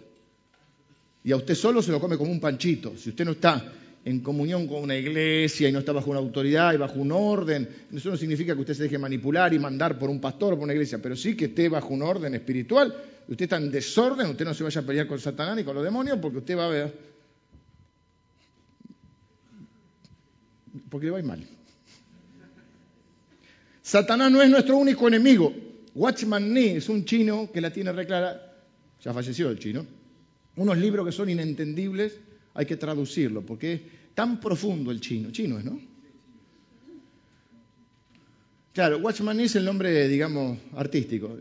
Y 1.26 1.34
a 1.34 1.36
usted 1.36 1.54
solo 1.54 1.82
se 1.82 1.92
lo 1.92 2.00
come 2.00 2.18
como 2.18 2.32
un 2.32 2.40
panchito. 2.40 2.96
Si 2.96 3.10
usted 3.10 3.26
no 3.26 3.32
está 3.32 3.74
en 4.04 4.22
comunión 4.22 4.68
con 4.68 4.82
una 4.82 4.96
iglesia 4.96 5.70
y 5.70 5.72
no 5.72 5.80
está 5.80 5.92
bajo 5.92 6.10
una 6.10 6.20
autoridad 6.20 6.74
y 6.74 6.78
bajo 6.78 7.00
un 7.00 7.12
orden. 7.12 7.70
Eso 7.94 8.10
no 8.10 8.18
significa 8.18 8.56
que 8.56 8.62
usted 8.62 8.74
se 8.74 8.84
deje 8.84 8.98
manipular 8.98 9.54
y 9.54 9.60
mandar 9.60 10.00
por 10.00 10.10
un 10.10 10.20
pastor 10.20 10.54
o 10.54 10.56
por 10.56 10.64
una 10.64 10.74
iglesia, 10.74 11.00
pero 11.02 11.16
sí 11.16 11.36
que 11.36 11.46
esté 11.46 11.70
bajo 11.70 11.90
un 11.94 12.02
orden 12.02 12.34
espiritual. 12.34 12.94
Usted 13.28 13.44
está 13.44 13.58
en 13.58 13.72
desorden, 13.72 14.30
usted 14.32 14.46
no 14.46 14.54
se 14.54 14.64
vaya 14.64 14.82
a 14.82 14.86
pelear 14.86 15.08
con 15.08 15.20
Satanás 15.20 15.56
ni 15.56 15.64
con 15.64 15.76
los 15.76 15.84
demonios 15.84 16.18
porque 16.20 16.40
usted 16.40 16.58
va 16.58 16.66
a 16.66 16.70
ver. 16.70 17.12
Porque 20.90 21.06
le 21.06 21.12
va 21.12 21.18
a 21.18 21.22
ir 21.22 21.28
mal. 21.28 21.48
Satanás 23.84 24.32
no 24.32 24.42
es 24.42 24.50
nuestro 24.50 24.78
único 24.78 25.08
enemigo. 25.08 25.54
Watchman 25.94 26.54
Nee 26.54 26.78
es 26.78 26.90
un 26.90 27.06
chino 27.06 27.52
que 27.54 27.62
la 27.62 27.72
tiene 27.72 27.92
reclara, 27.92 28.56
ya 29.04 29.14
falleció 29.14 29.50
el 29.50 29.60
chino. 29.60 29.86
Unos 30.56 30.78
libros 30.78 31.06
que 31.06 31.12
son 31.12 31.30
inentendibles 31.30 32.18
hay 32.54 32.66
que 32.66 32.78
traducirlo, 32.78 33.42
porque 33.46 33.74
es 33.74 33.82
tan 34.14 34.40
profundo 34.40 34.92
el 34.92 35.00
chino. 35.00 35.32
Chino 35.32 35.58
es, 35.58 35.66
¿no? 35.66 35.80
Claro, 38.74 39.00
Watchman 39.00 39.40
es 39.40 39.56
el 39.56 39.66
nombre, 39.66 40.08
digamos, 40.08 40.58
artístico. 40.76 41.38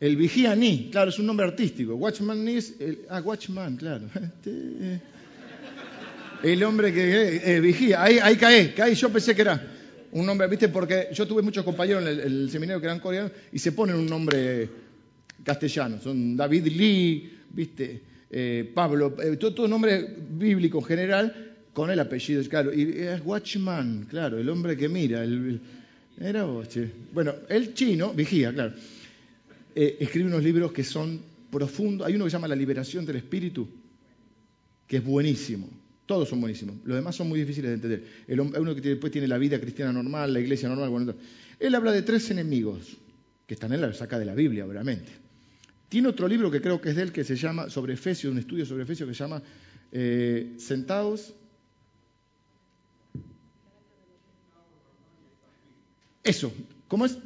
El 0.00 0.16
vigía 0.16 0.54
ni, 0.54 0.90
claro, 0.90 1.10
es 1.10 1.18
un 1.18 1.26
nombre 1.26 1.46
artístico. 1.46 1.94
Watchman 1.94 2.46
es, 2.48 2.74
el, 2.80 3.06
ah, 3.08 3.20
Watchman, 3.20 3.76
claro. 3.76 4.08
El 6.40 6.62
hombre 6.62 6.94
que 6.94 7.58
vigía, 7.58 8.00
ahí, 8.00 8.20
ahí 8.22 8.36
cae, 8.36 8.72
cae, 8.72 8.94
yo 8.94 9.10
pensé 9.10 9.34
que 9.34 9.42
era 9.42 9.60
un 10.12 10.24
nombre, 10.24 10.46
viste, 10.46 10.68
porque 10.68 11.08
yo 11.12 11.26
tuve 11.26 11.42
muchos 11.42 11.64
compañeros 11.64 12.02
en 12.02 12.08
el, 12.08 12.48
seminario 12.48 12.80
que 12.80 12.86
eran 12.86 13.00
coreanos 13.00 13.32
y 13.52 13.58
se 13.58 13.72
ponen 13.72 13.96
un 13.96 14.06
nombre 14.06 14.70
castellano, 15.42 16.00
son 16.00 16.36
David 16.36 16.66
Lee, 16.66 17.37
viste, 17.50 18.02
eh, 18.30 18.70
Pablo, 18.74 19.16
eh, 19.22 19.36
todo, 19.36 19.66
nombre 19.68 20.16
bíblico 20.30 20.78
en 20.78 20.84
general, 20.84 21.54
con 21.72 21.90
el 21.90 22.00
apellido, 22.00 22.42
claro, 22.48 22.72
y 22.74 22.98
es 22.98 23.20
Watchman, 23.24 24.06
claro, 24.08 24.38
el 24.38 24.48
hombre 24.48 24.76
que 24.76 24.88
mira, 24.88 25.22
el, 25.22 25.60
era 26.20 26.46
Bueno, 27.12 27.34
el 27.48 27.74
chino, 27.74 28.12
vigía, 28.12 28.52
claro, 28.52 28.74
eh, 29.74 29.96
escribe 30.00 30.28
unos 30.28 30.42
libros 30.42 30.72
que 30.72 30.82
son 30.82 31.20
profundos, 31.50 32.06
hay 32.06 32.16
uno 32.16 32.24
que 32.24 32.30
se 32.30 32.36
llama 32.36 32.48
La 32.48 32.56
liberación 32.56 33.06
del 33.06 33.16
espíritu, 33.16 33.68
que 34.86 34.96
es 34.96 35.04
buenísimo. 35.04 35.68
Todos 36.06 36.30
son 36.30 36.40
buenísimos. 36.40 36.76
Los 36.84 36.96
demás 36.96 37.14
son 37.14 37.28
muy 37.28 37.38
difíciles 37.38 37.68
de 37.68 37.74
entender. 37.74 38.04
El, 38.26 38.40
uno 38.40 38.74
que 38.74 38.80
después 38.80 39.12
tiene 39.12 39.28
la 39.28 39.36
vida 39.36 39.60
cristiana 39.60 39.92
normal, 39.92 40.32
la 40.32 40.40
iglesia 40.40 40.66
normal. 40.68 40.88
Bueno, 40.88 41.14
él 41.60 41.74
habla 41.74 41.92
de 41.92 42.00
tres 42.02 42.30
enemigos, 42.30 42.96
que 43.46 43.54
están 43.54 43.72
en 43.72 43.82
la 43.82 43.92
saca 43.92 44.18
de 44.18 44.24
la 44.24 44.34
Biblia, 44.34 44.66
obviamente. 44.66 45.27
Tiene 45.88 46.08
otro 46.08 46.28
libro 46.28 46.50
que 46.50 46.60
creo 46.60 46.80
que 46.80 46.90
es 46.90 46.96
de 46.96 47.02
él 47.02 47.12
que 47.12 47.24
se 47.24 47.36
llama, 47.36 47.70
sobre 47.70 47.94
Efesios, 47.94 48.32
un 48.32 48.38
estudio 48.38 48.66
sobre 48.66 48.82
Efesios 48.82 49.08
que 49.08 49.14
se 49.14 49.24
llama 49.24 49.42
eh, 49.90 50.54
Sentados. 50.58 51.34
Eso, 56.22 56.52
¿cómo 56.88 57.06
es? 57.06 57.16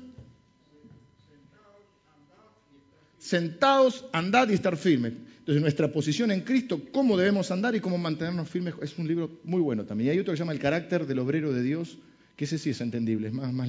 Sentados, 3.18 4.04
andad 4.12 4.48
y 4.48 4.54
estar 4.54 4.76
firmes. 4.76 5.14
Entonces, 5.38 5.60
nuestra 5.60 5.90
posición 5.90 6.30
en 6.30 6.42
Cristo, 6.42 6.80
cómo 6.92 7.16
debemos 7.16 7.50
andar 7.50 7.74
y 7.74 7.80
cómo 7.80 7.98
mantenernos 7.98 8.48
firmes, 8.48 8.74
es 8.80 8.96
un 8.96 9.08
libro 9.08 9.40
muy 9.42 9.60
bueno 9.60 9.84
también. 9.84 10.08
Y 10.08 10.10
hay 10.12 10.18
otro 10.20 10.32
que 10.32 10.36
se 10.36 10.42
llama 10.42 10.52
El 10.52 10.60
carácter 10.60 11.04
del 11.04 11.18
obrero 11.18 11.52
de 11.52 11.62
Dios, 11.62 11.98
que 12.36 12.44
ese 12.44 12.58
sí 12.58 12.70
es 12.70 12.80
entendible, 12.80 13.26
es 13.26 13.34
más, 13.34 13.52
más 13.52 13.68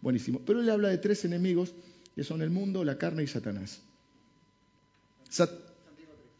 buenísimo. 0.00 0.40
Pero 0.44 0.60
él 0.60 0.68
habla 0.68 0.88
de 0.88 0.98
tres 0.98 1.24
enemigos, 1.24 1.72
que 2.16 2.24
son 2.24 2.42
el 2.42 2.50
mundo, 2.50 2.82
la 2.82 2.98
carne 2.98 3.22
y 3.22 3.28
Satanás. 3.28 3.80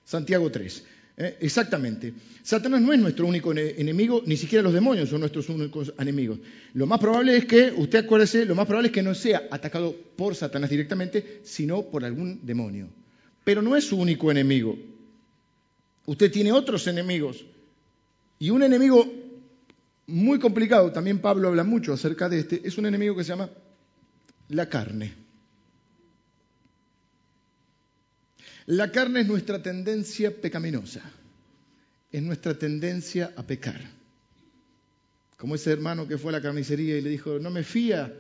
Santiago 0.05 0.51
3. 0.51 0.85
Eh, 1.17 1.37
exactamente. 1.41 2.13
Satanás 2.43 2.81
no 2.83 2.93
es 2.93 2.99
nuestro 2.99 3.27
único 3.27 3.53
enemigo, 3.53 4.23
ni 4.27 4.37
siquiera 4.37 4.63
los 4.63 4.75
demonios 4.75 5.09
son 5.09 5.21
nuestros 5.21 5.49
únicos 5.49 5.95
enemigos. 5.99 6.41
Lo 6.73 6.87
más 6.87 6.99
probable 6.99 7.37
es 7.37 7.47
que, 7.47 7.73
usted 7.77 8.01
acuérdese, 8.01 8.45
lo 8.45 8.55
más 8.55 8.67
probable 8.67 8.89
es 8.89 8.93
que 8.93 9.03
no 9.03 9.15
sea 9.15 9.45
atacado 9.51 9.95
por 10.17 10.35
Satanás 10.35 10.71
directamente, 10.71 11.41
sino 11.45 11.83
por 11.83 12.05
algún 12.05 12.45
demonio. 12.45 12.89
Pero 13.45 13.63
no 13.63 13.77
es 13.77 13.85
su 13.85 13.97
único 13.97 14.31
enemigo. 14.31 14.77
Usted 16.07 16.31
tiene 16.31 16.53
otros 16.53 16.87
enemigos. 16.87 17.45
Y 18.39 18.51
un 18.51 18.63
enemigo 18.63 19.11
muy 20.07 20.39
complicado, 20.39 20.93
también 20.93 21.21
Pablo 21.21 21.49
habla 21.49 21.65
mucho 21.65 21.93
acerca 21.93 22.29
de 22.29 22.41
este, 22.41 22.61
es 22.65 22.77
un 22.77 22.87
enemigo 22.87 23.17
que 23.17 23.25
se 23.25 23.31
llama 23.31 23.49
la 24.49 24.69
carne. 24.69 25.24
La 28.67 28.91
carne 28.91 29.21
es 29.21 29.27
nuestra 29.27 29.63
tendencia 29.63 30.31
pecaminosa, 30.31 31.03
es 32.11 32.23
nuestra 32.23 32.55
tendencia 32.55 33.33
a 33.37 33.43
pecar. 33.43 33.81
Como 35.37 35.57
ese 35.57 35.73
hermano 35.73 36.09
que 36.09 36.17
fue 36.17 36.31
a 36.31 36.33
la 36.33 36.41
carnicería 36.41 36.97
y 36.97 37.03
le 37.03 37.11
dijo, 37.11 37.39
no 37.39 37.51
me 37.51 37.63
fía, 37.63 38.11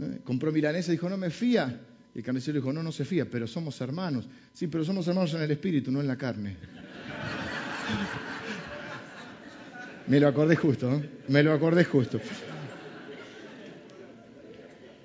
¿eh? 0.00 0.20
compró 0.24 0.50
milanesa 0.50 0.90
y 0.90 0.92
dijo, 0.92 1.10
no 1.10 1.18
me 1.18 1.30
fía. 1.30 1.78
Y 2.14 2.18
el 2.18 2.24
carnicero 2.24 2.56
dijo, 2.56 2.72
no, 2.72 2.82
no 2.82 2.90
se 2.90 3.04
fía, 3.04 3.26
pero 3.30 3.46
somos 3.46 3.78
hermanos. 3.82 4.26
Sí, 4.54 4.68
pero 4.68 4.84
somos 4.84 5.06
hermanos 5.06 5.34
en 5.34 5.42
el 5.42 5.50
espíritu, 5.50 5.92
no 5.92 6.00
en 6.00 6.06
la 6.06 6.16
carne. 6.16 6.56
me 10.06 10.18
lo 10.18 10.28
acordé 10.28 10.56
justo, 10.56 10.94
¿eh? 10.94 11.10
me 11.28 11.42
lo 11.42 11.52
acordé 11.52 11.84
justo. 11.84 12.18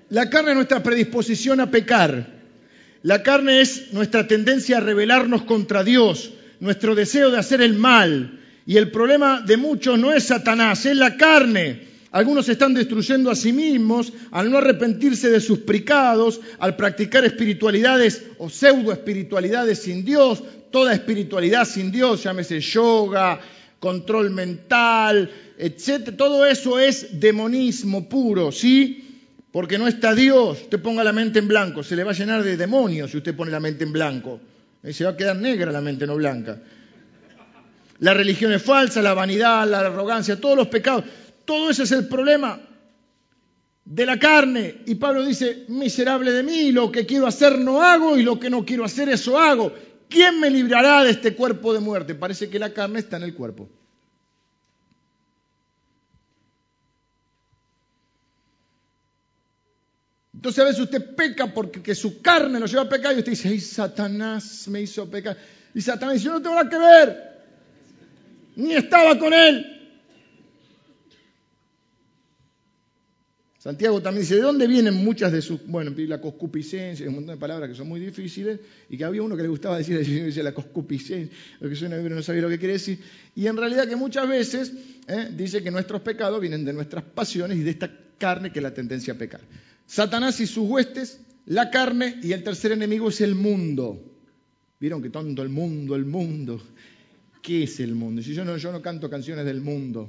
La 0.08 0.30
carne 0.30 0.50
es 0.50 0.56
nuestra 0.56 0.82
predisposición 0.82 1.60
a 1.60 1.70
pecar. 1.70 2.33
La 3.04 3.22
carne 3.22 3.60
es 3.60 3.92
nuestra 3.92 4.26
tendencia 4.26 4.78
a 4.78 4.80
rebelarnos 4.80 5.42
contra 5.42 5.84
Dios, 5.84 6.30
nuestro 6.58 6.94
deseo 6.94 7.30
de 7.30 7.36
hacer 7.36 7.60
el 7.60 7.74
mal. 7.74 8.40
Y 8.64 8.78
el 8.78 8.90
problema 8.90 9.42
de 9.42 9.58
muchos 9.58 9.98
no 9.98 10.10
es 10.10 10.24
Satanás, 10.24 10.86
es 10.86 10.96
la 10.96 11.18
carne. 11.18 11.82
Algunos 12.12 12.48
están 12.48 12.72
destruyendo 12.72 13.30
a 13.30 13.36
sí 13.36 13.52
mismos 13.52 14.10
al 14.30 14.50
no 14.50 14.56
arrepentirse 14.56 15.28
de 15.28 15.42
sus 15.42 15.58
pecados, 15.58 16.40
al 16.58 16.76
practicar 16.76 17.26
espiritualidades 17.26 18.24
o 18.38 18.48
pseudo 18.48 18.90
espiritualidades 18.90 19.80
sin 19.80 20.02
Dios, 20.02 20.42
toda 20.70 20.94
espiritualidad 20.94 21.66
sin 21.66 21.92
Dios, 21.92 22.22
llámese 22.22 22.58
yoga, 22.60 23.38
control 23.80 24.30
mental, 24.30 25.30
etc. 25.58 26.16
Todo 26.16 26.46
eso 26.46 26.78
es 26.78 27.20
demonismo 27.20 28.08
puro, 28.08 28.50
¿sí? 28.50 29.03
Porque 29.54 29.78
no 29.78 29.86
está 29.86 30.16
Dios. 30.16 30.62
Usted 30.62 30.82
ponga 30.82 31.04
la 31.04 31.12
mente 31.12 31.38
en 31.38 31.46
blanco, 31.46 31.84
se 31.84 31.94
le 31.94 32.02
va 32.02 32.10
a 32.10 32.14
llenar 32.14 32.42
de 32.42 32.56
demonios 32.56 33.12
si 33.12 33.18
usted 33.18 33.36
pone 33.36 33.52
la 33.52 33.60
mente 33.60 33.84
en 33.84 33.92
blanco. 33.92 34.40
Y 34.82 34.92
se 34.92 35.04
va 35.04 35.10
a 35.10 35.16
quedar 35.16 35.36
negra 35.36 35.70
la 35.70 35.80
mente, 35.80 36.08
no 36.08 36.16
blanca. 36.16 36.60
La 38.00 38.14
religión 38.14 38.52
es 38.52 38.60
falsa, 38.60 39.00
la 39.00 39.14
vanidad, 39.14 39.64
la 39.70 39.78
arrogancia, 39.78 40.40
todos 40.40 40.56
los 40.56 40.66
pecados. 40.66 41.04
Todo 41.44 41.70
ese 41.70 41.84
es 41.84 41.92
el 41.92 42.08
problema 42.08 42.60
de 43.84 44.06
la 44.06 44.18
carne. 44.18 44.78
Y 44.86 44.96
Pablo 44.96 45.24
dice, 45.24 45.66
miserable 45.68 46.32
de 46.32 46.42
mí, 46.42 46.72
lo 46.72 46.90
que 46.90 47.06
quiero 47.06 47.28
hacer 47.28 47.56
no 47.60 47.80
hago 47.80 48.18
y 48.18 48.24
lo 48.24 48.40
que 48.40 48.50
no 48.50 48.64
quiero 48.64 48.84
hacer 48.84 49.08
eso 49.08 49.38
hago. 49.38 49.72
¿Quién 50.08 50.40
me 50.40 50.50
librará 50.50 51.04
de 51.04 51.12
este 51.12 51.36
cuerpo 51.36 51.72
de 51.72 51.78
muerte? 51.78 52.16
Parece 52.16 52.50
que 52.50 52.58
la 52.58 52.72
carne 52.72 52.98
está 52.98 53.18
en 53.18 53.22
el 53.22 53.34
cuerpo. 53.34 53.70
Entonces 60.44 60.62
a 60.62 60.66
veces 60.66 60.80
usted 60.82 61.14
peca 61.16 61.46
porque 61.46 61.94
su 61.94 62.20
carne 62.20 62.60
lo 62.60 62.66
lleva 62.66 62.82
a 62.82 62.88
pecar 62.90 63.14
y 63.14 63.20
usted 63.20 63.32
dice, 63.32 63.48
ay, 63.48 63.60
Satanás 63.60 64.68
me 64.68 64.82
hizo 64.82 65.08
pecar. 65.08 65.38
Y 65.74 65.80
Satanás 65.80 66.16
dice, 66.16 66.26
yo 66.26 66.32
no 66.32 66.42
tengo 66.42 66.54
nada 66.54 66.68
que 66.68 66.76
ver, 66.76 67.16
ni 68.56 68.74
estaba 68.74 69.18
con 69.18 69.32
él. 69.32 69.64
Santiago 73.56 74.02
también 74.02 74.20
dice, 74.20 74.34
¿de 74.34 74.42
dónde 74.42 74.66
vienen 74.66 74.92
muchas 74.92 75.32
de 75.32 75.40
sus, 75.40 75.66
bueno, 75.66 75.92
la 75.96 76.20
coscupiscencia, 76.20 77.08
un 77.08 77.14
montón 77.14 77.36
de 77.36 77.40
palabras 77.40 77.70
que 77.70 77.74
son 77.74 77.88
muy 77.88 78.00
difíciles, 78.00 78.60
y 78.90 78.98
que 78.98 79.04
había 79.06 79.22
uno 79.22 79.38
que 79.38 79.42
le 79.44 79.48
gustaba 79.48 79.78
decir, 79.78 79.98
dice 80.26 80.42
la 80.42 80.52
coscupiscencia, 80.52 81.34
lo 81.60 81.70
que 81.70 81.74
suena 81.74 81.96
pero 82.02 82.14
no 82.14 82.22
sabía 82.22 82.42
lo 82.42 82.50
que 82.50 82.58
quiere 82.58 82.74
decir, 82.74 82.98
y 83.34 83.46
en 83.46 83.56
realidad 83.56 83.88
que 83.88 83.96
muchas 83.96 84.28
veces 84.28 84.74
¿eh? 85.08 85.30
dice 85.34 85.62
que 85.62 85.70
nuestros 85.70 86.02
pecados 86.02 86.38
vienen 86.38 86.66
de 86.66 86.74
nuestras 86.74 87.02
pasiones 87.02 87.56
y 87.56 87.62
de 87.62 87.70
esta 87.70 87.90
carne 88.18 88.52
que 88.52 88.58
es 88.58 88.62
la 88.62 88.74
tendencia 88.74 89.14
a 89.14 89.16
pecar. 89.16 89.40
Satanás 89.86 90.40
y 90.40 90.46
sus 90.46 90.68
huestes, 90.68 91.20
la 91.46 91.70
carne, 91.70 92.18
y 92.22 92.32
el 92.32 92.42
tercer 92.42 92.72
enemigo 92.72 93.08
es 93.08 93.20
el 93.20 93.34
mundo. 93.34 94.02
¿Vieron 94.80 95.02
que 95.02 95.10
tonto 95.10 95.42
el 95.42 95.48
mundo, 95.48 95.94
el 95.94 96.04
mundo? 96.04 96.60
¿Qué 97.42 97.64
es 97.64 97.80
el 97.80 97.94
mundo? 97.94 98.22
Si 98.22 98.34
yo 98.34 98.44
no, 98.44 98.56
yo 98.56 98.72
no 98.72 98.80
canto 98.80 99.10
canciones 99.10 99.44
del 99.44 99.60
mundo, 99.60 100.08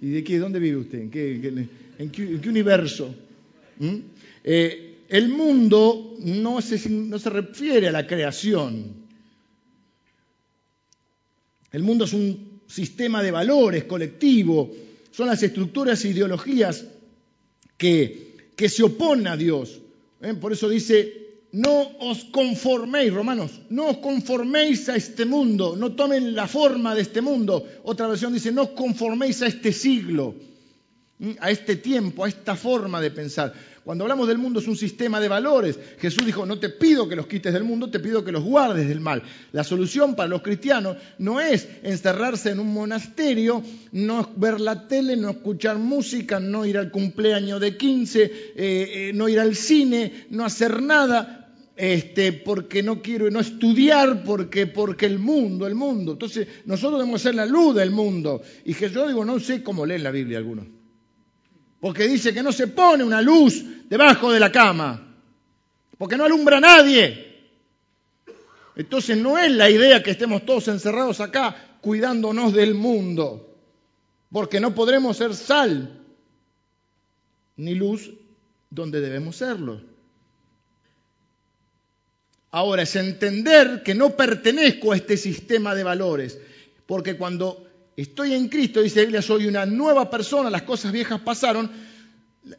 ¿y 0.00 0.10
de 0.10 0.24
qué? 0.24 0.38
¿Dónde 0.38 0.60
vive 0.60 0.76
usted? 0.76 1.00
¿En 1.00 1.10
qué, 1.10 1.38
qué 1.42 1.68
¿En 2.02 2.10
qué, 2.10 2.48
universo? 2.48 3.14
¿Mm? 3.78 3.96
Eh, 4.44 5.04
el 5.08 5.28
mundo 5.28 6.16
no 6.20 6.62
se, 6.62 6.88
no 6.88 7.18
se 7.18 7.30
refiere 7.30 7.88
a 7.88 7.92
la 7.92 8.06
creación. 8.06 9.00
El 11.72 11.82
mundo 11.82 12.04
es 12.04 12.12
un 12.12 12.60
sistema 12.66 13.22
de 13.22 13.30
valores 13.30 13.84
colectivo, 13.84 14.72
son 15.10 15.26
las 15.26 15.42
estructuras 15.42 16.04
e 16.04 16.08
ideologías 16.08 16.86
que, 17.76 18.29
que 18.60 18.68
se 18.68 18.82
oponen 18.82 19.26
a 19.26 19.38
Dios. 19.38 19.80
¿Eh? 20.20 20.34
Por 20.34 20.52
eso 20.52 20.68
dice, 20.68 21.46
no 21.52 21.80
os 22.00 22.24
conforméis, 22.24 23.10
romanos, 23.10 23.52
no 23.70 23.88
os 23.88 23.96
conforméis 24.04 24.90
a 24.90 24.96
este 24.96 25.24
mundo, 25.24 25.76
no 25.80 25.96
tomen 25.96 26.36
la 26.36 26.46
forma 26.46 26.94
de 26.94 27.00
este 27.00 27.22
mundo. 27.22 27.64
Otra 27.84 28.06
versión 28.06 28.34
dice, 28.34 28.52
no 28.52 28.64
os 28.64 28.70
conforméis 28.76 29.40
a 29.40 29.46
este 29.46 29.72
siglo 29.72 30.49
a 31.40 31.50
este 31.50 31.76
tiempo, 31.76 32.24
a 32.24 32.28
esta 32.28 32.56
forma 32.56 33.00
de 33.00 33.10
pensar. 33.10 33.52
Cuando 33.84 34.04
hablamos 34.04 34.28
del 34.28 34.38
mundo 34.38 34.60
es 34.60 34.68
un 34.68 34.76
sistema 34.76 35.20
de 35.20 35.28
valores. 35.28 35.78
Jesús 35.98 36.24
dijo, 36.24 36.46
no 36.46 36.58
te 36.58 36.68
pido 36.68 37.08
que 37.08 37.16
los 37.16 37.26
quites 37.26 37.52
del 37.52 37.64
mundo, 37.64 37.90
te 37.90 37.98
pido 37.98 38.24
que 38.24 38.32
los 38.32 38.44
guardes 38.44 38.88
del 38.88 39.00
mal. 39.00 39.22
La 39.52 39.64
solución 39.64 40.14
para 40.14 40.28
los 40.28 40.42
cristianos 40.42 40.96
no 41.18 41.40
es 41.40 41.66
encerrarse 41.82 42.50
en 42.50 42.60
un 42.60 42.72
monasterio, 42.72 43.62
no 43.92 44.30
ver 44.36 44.60
la 44.60 44.86
tele, 44.86 45.16
no 45.16 45.30
escuchar 45.30 45.78
música, 45.78 46.40
no 46.40 46.66
ir 46.66 46.78
al 46.78 46.90
cumpleaños 46.90 47.60
de 47.60 47.76
15, 47.76 48.22
eh, 48.22 48.30
eh, 48.56 49.12
no 49.14 49.28
ir 49.28 49.40
al 49.40 49.56
cine, 49.56 50.26
no 50.30 50.44
hacer 50.44 50.82
nada. 50.82 51.36
Este, 51.76 52.34
porque 52.34 52.82
no 52.82 53.00
quiero 53.00 53.30
no 53.30 53.40
estudiar, 53.40 54.22
porque, 54.22 54.66
porque 54.66 55.06
el 55.06 55.18
mundo, 55.18 55.66
el 55.66 55.74
mundo. 55.74 56.12
Entonces, 56.12 56.46
nosotros 56.66 57.00
debemos 57.00 57.22
ser 57.22 57.34
la 57.34 57.46
luz 57.46 57.74
del 57.74 57.90
mundo. 57.90 58.42
Y 58.66 58.74
que 58.74 58.90
yo 58.90 59.08
digo, 59.08 59.24
no 59.24 59.40
sé 59.40 59.62
cómo 59.62 59.86
leen 59.86 60.02
la 60.02 60.10
Biblia 60.10 60.36
algunos 60.36 60.79
porque 61.80 62.06
dice 62.06 62.34
que 62.34 62.42
no 62.42 62.52
se 62.52 62.68
pone 62.68 63.02
una 63.02 63.22
luz 63.22 63.64
debajo 63.88 64.30
de 64.30 64.40
la 64.40 64.52
cama, 64.52 65.16
porque 65.96 66.16
no 66.16 66.24
alumbra 66.24 66.58
a 66.58 66.60
nadie. 66.60 67.26
Entonces 68.76 69.16
no 69.16 69.38
es 69.38 69.50
la 69.50 69.68
idea 69.68 70.02
que 70.02 70.10
estemos 70.10 70.44
todos 70.44 70.68
encerrados 70.68 71.20
acá 71.20 71.78
cuidándonos 71.80 72.52
del 72.52 72.74
mundo, 72.74 73.56
porque 74.30 74.60
no 74.60 74.74
podremos 74.74 75.16
ser 75.16 75.34
sal 75.34 75.98
ni 77.56 77.74
luz 77.74 78.10
donde 78.68 79.00
debemos 79.00 79.36
serlo. 79.36 79.80
Ahora 82.52 82.82
es 82.82 82.96
entender 82.96 83.82
que 83.82 83.94
no 83.94 84.16
pertenezco 84.16 84.92
a 84.92 84.96
este 84.96 85.16
sistema 85.16 85.74
de 85.74 85.84
valores, 85.84 86.38
porque 86.86 87.16
cuando 87.16 87.69
Estoy 88.00 88.32
en 88.32 88.48
Cristo, 88.48 88.80
dice 88.80 89.00
la 89.00 89.02
Biblia, 89.02 89.20
soy 89.20 89.46
una 89.46 89.66
nueva 89.66 90.08
persona, 90.08 90.48
las 90.48 90.62
cosas 90.62 90.90
viejas 90.90 91.20
pasaron, 91.20 91.70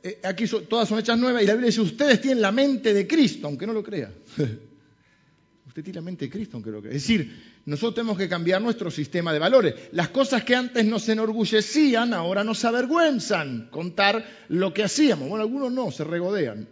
eh, 0.04 0.20
aquí 0.24 0.46
todas 0.70 0.88
son 0.88 1.00
hechas 1.00 1.18
nuevas, 1.18 1.42
y 1.42 1.48
la 1.48 1.54
Biblia 1.54 1.66
dice, 1.66 1.82
ustedes 1.82 2.22
tienen 2.22 2.44
la 2.44 2.52
mente 2.52 2.94
de 2.94 3.08
Cristo, 3.08 3.48
aunque 3.48 3.66
no 3.66 3.74
lo 3.74 3.82
crea. 3.82 4.12
Usted 5.68 5.84
tiene 5.84 5.96
la 5.96 6.04
mente 6.04 6.26
de 6.26 6.32
Cristo, 6.32 6.58
aunque 6.58 6.70
no 6.70 6.76
lo 6.76 6.82
crea. 6.84 6.94
Es 6.94 7.02
decir, 7.02 7.44
nosotros 7.66 7.96
tenemos 7.96 8.20
que 8.20 8.30
cambiar 8.30 8.62
nuestro 8.62 8.92
sistema 8.92 9.34
de 9.34 9.40
valores. 9.40 9.74
Las 9.94 10.10
cosas 10.10 10.44
que 10.44 10.56
antes 10.56 10.86
nos 10.86 11.10
enorgullecían, 11.10 12.14
ahora 12.14 12.44
nos 12.44 12.64
avergüenzan 12.64 13.70
contar 13.72 14.24
lo 14.50 14.72
que 14.76 14.84
hacíamos. 14.84 15.28
Bueno, 15.28 15.42
algunos 15.42 15.72
no, 15.72 15.90
se 15.90 16.04
regodean. 16.04 16.68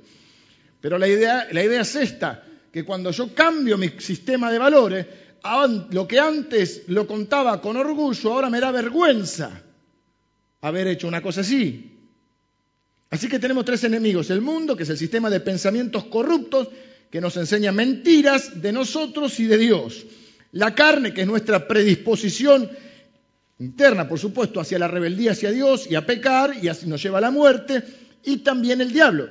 Pero 0.80 1.00
la 1.00 1.08
idea, 1.08 1.48
la 1.52 1.64
idea 1.64 1.82
es 1.82 1.96
esta, 1.96 2.44
que 2.72 2.86
cuando 2.86 3.10
yo 3.10 3.34
cambio 3.34 3.80
mi 3.80 3.90
sistema 3.98 4.52
de 4.52 4.60
valores, 4.60 5.08
lo 5.92 6.08
que 6.08 6.20
antes 6.20 6.84
lo 6.88 7.08
contaba 7.08 7.62
con 7.62 7.78
orgullo, 7.78 8.34
ahora 8.34 8.50
me 8.50 8.60
da 8.60 8.72
vergüenza 8.72 9.64
haber 10.62 10.88
hecho 10.88 11.08
una 11.08 11.22
cosa 11.22 11.42
así. 11.42 11.96
Así 13.10 13.28
que 13.28 13.40
tenemos 13.40 13.66
tres 13.66 13.84
enemigos. 13.84 14.30
El 14.30 14.42
mundo, 14.42 14.76
que 14.76 14.84
es 14.84 14.90
el 14.90 14.98
sistema 14.98 15.30
de 15.30 15.40
pensamientos 15.40 16.06
corruptos, 16.06 16.70
que 17.10 17.22
nos 17.22 17.38
enseña 17.38 17.72
mentiras 17.72 18.62
de 18.62 18.72
nosotros 18.72 19.40
y 19.40 19.46
de 19.46 19.58
Dios. 19.58 20.06
La 20.52 20.76
carne, 20.76 21.14
que 21.14 21.22
es 21.22 21.28
nuestra 21.28 21.68
predisposición 21.68 22.70
interna, 23.58 24.08
por 24.08 24.20
supuesto, 24.20 24.60
hacia 24.60 24.80
la 24.80 24.88
rebeldía 24.88 25.32
hacia 25.32 25.52
Dios 25.52 25.88
y 25.90 25.96
a 25.96 26.06
pecar, 26.06 26.54
y 26.62 26.68
así 26.68 26.88
nos 26.88 27.02
lleva 27.02 27.18
a 27.18 27.22
la 27.22 27.32
muerte. 27.32 27.84
Y 28.24 28.38
también 28.38 28.82
el 28.82 28.92
diablo. 28.92 29.30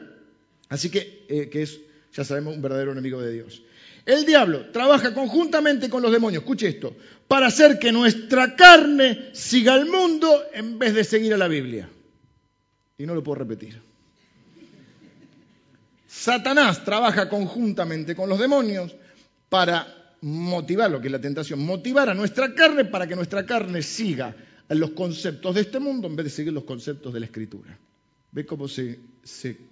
Así 0.69 0.91
que, 0.91 1.27
eh, 1.29 1.49
que 1.49 1.63
es, 1.63 1.79
ya 2.13 2.25
sabemos, 2.25 2.55
un 2.55 2.63
verdadero 2.63 2.93
enemigo 2.93 3.21
de 3.21 3.33
Dios. 3.33 3.63
El 4.09 4.25
diablo 4.25 4.71
trabaja 4.71 5.13
conjuntamente 5.13 5.91
con 5.91 6.01
los 6.01 6.11
demonios, 6.11 6.43
escuche 6.43 6.67
esto, 6.67 6.97
para 7.29 7.49
hacer 7.49 7.79
que 7.79 7.93
nuestra 7.93 8.57
carne 8.57 9.29
siga 9.35 9.75
al 9.75 9.85
mundo 9.85 10.45
en 10.55 10.79
vez 10.79 10.95
de 10.95 11.05
seguir 11.05 11.35
a 11.35 11.37
la 11.37 11.47
Biblia. 11.47 11.91
Y 12.97 13.05
no 13.05 13.15
lo 13.15 13.23
puedo 13.23 13.41
repetir. 13.41 13.79
Satanás 16.07 16.83
trabaja 16.87 17.29
conjuntamente 17.29 18.17
con 18.17 18.31
los 18.31 18.39
demonios 18.39 18.97
para 19.51 20.17
motivar 20.23 20.91
lo 20.91 21.03
que 21.03 21.09
es 21.09 21.13
la 21.13 21.21
tentación, 21.21 21.61
motivar 21.61 22.09
a 22.09 22.15
nuestra 22.15 22.55
carne 22.55 22.87
para 22.87 23.07
que 23.07 23.15
nuestra 23.15 23.45
carne 23.45 23.83
siga 23.83 24.35
los 24.71 24.93
conceptos 24.93 25.55
de 25.55 25.61
este 25.61 25.81
mundo 25.81 26.09
en 26.09 26.17
vez 26.17 26.25
de 26.25 26.31
seguir 26.31 26.55
los 26.55 26.65
conceptos 26.65 27.13
de 27.13 27.21
la 27.21 27.27
Escritura. 27.27 27.79
¿Ve 28.33 28.47
cómo 28.47 28.69
se, 28.69 29.01
se 29.23 29.68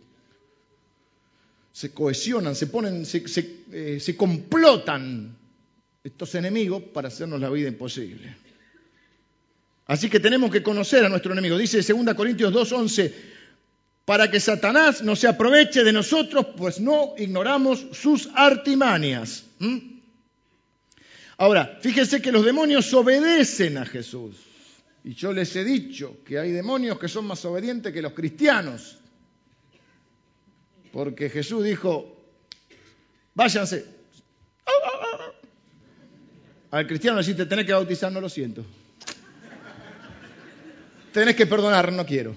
se 1.76 1.92
cohesionan, 1.92 2.56
se 2.56 2.68
ponen, 2.68 3.04
eh, 3.04 4.00
se, 4.00 4.16
complotan 4.16 5.36
estos 6.02 6.34
enemigos 6.34 6.84
para 6.84 7.08
hacernos 7.08 7.38
la 7.38 7.50
vida 7.50 7.68
imposible. 7.68 8.34
Así 9.84 10.08
que 10.08 10.18
tenemos 10.18 10.50
que 10.50 10.62
conocer 10.62 11.04
a 11.04 11.10
nuestro 11.10 11.34
enemigo. 11.34 11.58
Dice 11.58 11.82
2 11.82 12.14
Corintios 12.14 12.50
2.11, 12.50 13.12
para 14.06 14.30
que 14.30 14.40
Satanás 14.40 15.02
no 15.02 15.14
se 15.16 15.28
aproveche 15.28 15.84
de 15.84 15.92
nosotros, 15.92 16.46
pues 16.56 16.80
no 16.80 17.12
ignoramos 17.18 17.88
sus 17.92 18.30
artimanias. 18.34 19.44
¿Mm? 19.58 19.98
Ahora, 21.36 21.78
fíjense 21.82 22.22
que 22.22 22.32
los 22.32 22.42
demonios 22.42 22.90
obedecen 22.94 23.76
a 23.76 23.84
Jesús. 23.84 24.36
Y 25.04 25.12
yo 25.12 25.30
les 25.30 25.54
he 25.54 25.62
dicho 25.62 26.20
que 26.24 26.38
hay 26.38 26.52
demonios 26.52 26.98
que 26.98 27.08
son 27.08 27.26
más 27.26 27.44
obedientes 27.44 27.92
que 27.92 28.00
los 28.00 28.14
cristianos. 28.14 28.96
Porque 30.96 31.28
Jesús 31.28 31.62
dijo, 31.62 32.16
váyanse. 33.34 33.84
Al 36.70 36.86
cristiano 36.86 37.20
le 37.20 37.34
te 37.34 37.44
tenés 37.44 37.66
que 37.66 37.74
bautizar, 37.74 38.10
no 38.10 38.18
lo 38.18 38.30
siento. 38.30 38.64
Tenés 41.12 41.36
que 41.36 41.44
perdonar, 41.44 41.92
no 41.92 42.06
quiero. 42.06 42.34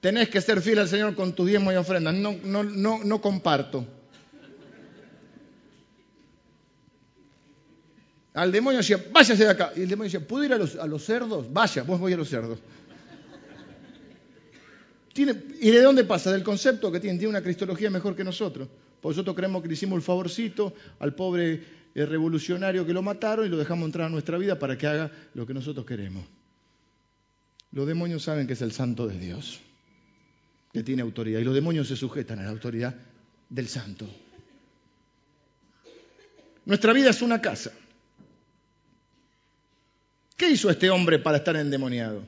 tenés 0.00 0.28
que 0.28 0.40
ser 0.40 0.60
fiel 0.60 0.80
al 0.80 0.88
Señor 0.88 1.14
con 1.14 1.34
tus 1.34 1.46
diezmos 1.46 1.72
y 1.72 1.76
ofrendas. 1.76 2.12
No, 2.14 2.34
no, 2.42 2.64
no, 2.64 3.04
no 3.04 3.20
comparto. 3.20 3.86
Al 8.32 8.50
demonio 8.50 8.78
decía, 8.78 8.98
váyase 9.12 9.44
de 9.44 9.50
acá. 9.50 9.70
Y 9.76 9.82
el 9.82 9.88
demonio 9.88 10.10
decía, 10.10 10.26
¿puedo 10.26 10.42
ir 10.42 10.52
a 10.52 10.58
los, 10.58 10.74
a 10.74 10.88
los 10.88 11.04
cerdos? 11.04 11.52
Vaya, 11.52 11.84
vos 11.84 12.00
voy 12.00 12.12
a 12.12 12.16
los 12.16 12.28
cerdos. 12.28 12.58
¿Y 15.16 15.70
de 15.70 15.82
dónde 15.82 16.04
pasa? 16.04 16.32
Del 16.32 16.42
concepto 16.42 16.90
que 16.90 17.00
tiene, 17.00 17.18
tiene 17.18 17.30
una 17.30 17.42
cristología 17.42 17.90
mejor 17.90 18.16
que 18.16 18.24
nosotros. 18.24 18.68
Por 19.00 19.12
nosotros 19.12 19.36
creemos 19.36 19.62
que 19.62 19.68
le 19.68 19.74
hicimos 19.74 19.96
el 19.96 20.02
favorcito 20.02 20.74
al 20.98 21.14
pobre 21.14 21.62
eh, 21.94 22.06
revolucionario 22.06 22.84
que 22.84 22.92
lo 22.92 23.02
mataron 23.02 23.46
y 23.46 23.48
lo 23.48 23.56
dejamos 23.56 23.86
entrar 23.86 24.06
a 24.06 24.10
nuestra 24.10 24.38
vida 24.38 24.58
para 24.58 24.76
que 24.76 24.86
haga 24.86 25.12
lo 25.34 25.46
que 25.46 25.54
nosotros 25.54 25.86
queremos. 25.86 26.24
Los 27.70 27.86
demonios 27.86 28.22
saben 28.22 28.46
que 28.46 28.54
es 28.54 28.62
el 28.62 28.72
santo 28.72 29.06
de 29.06 29.18
Dios, 29.18 29.60
que 30.72 30.82
tiene 30.82 31.02
autoridad. 31.02 31.40
Y 31.40 31.44
los 31.44 31.54
demonios 31.54 31.86
se 31.86 31.96
sujetan 31.96 32.40
a 32.40 32.44
la 32.44 32.50
autoridad 32.50 32.94
del 33.48 33.68
santo. 33.68 34.08
Nuestra 36.64 36.92
vida 36.92 37.10
es 37.10 37.22
una 37.22 37.40
casa. 37.40 37.72
¿Qué 40.36 40.50
hizo 40.50 40.70
este 40.70 40.90
hombre 40.90 41.18
para 41.18 41.38
estar 41.38 41.54
endemoniado? 41.56 42.22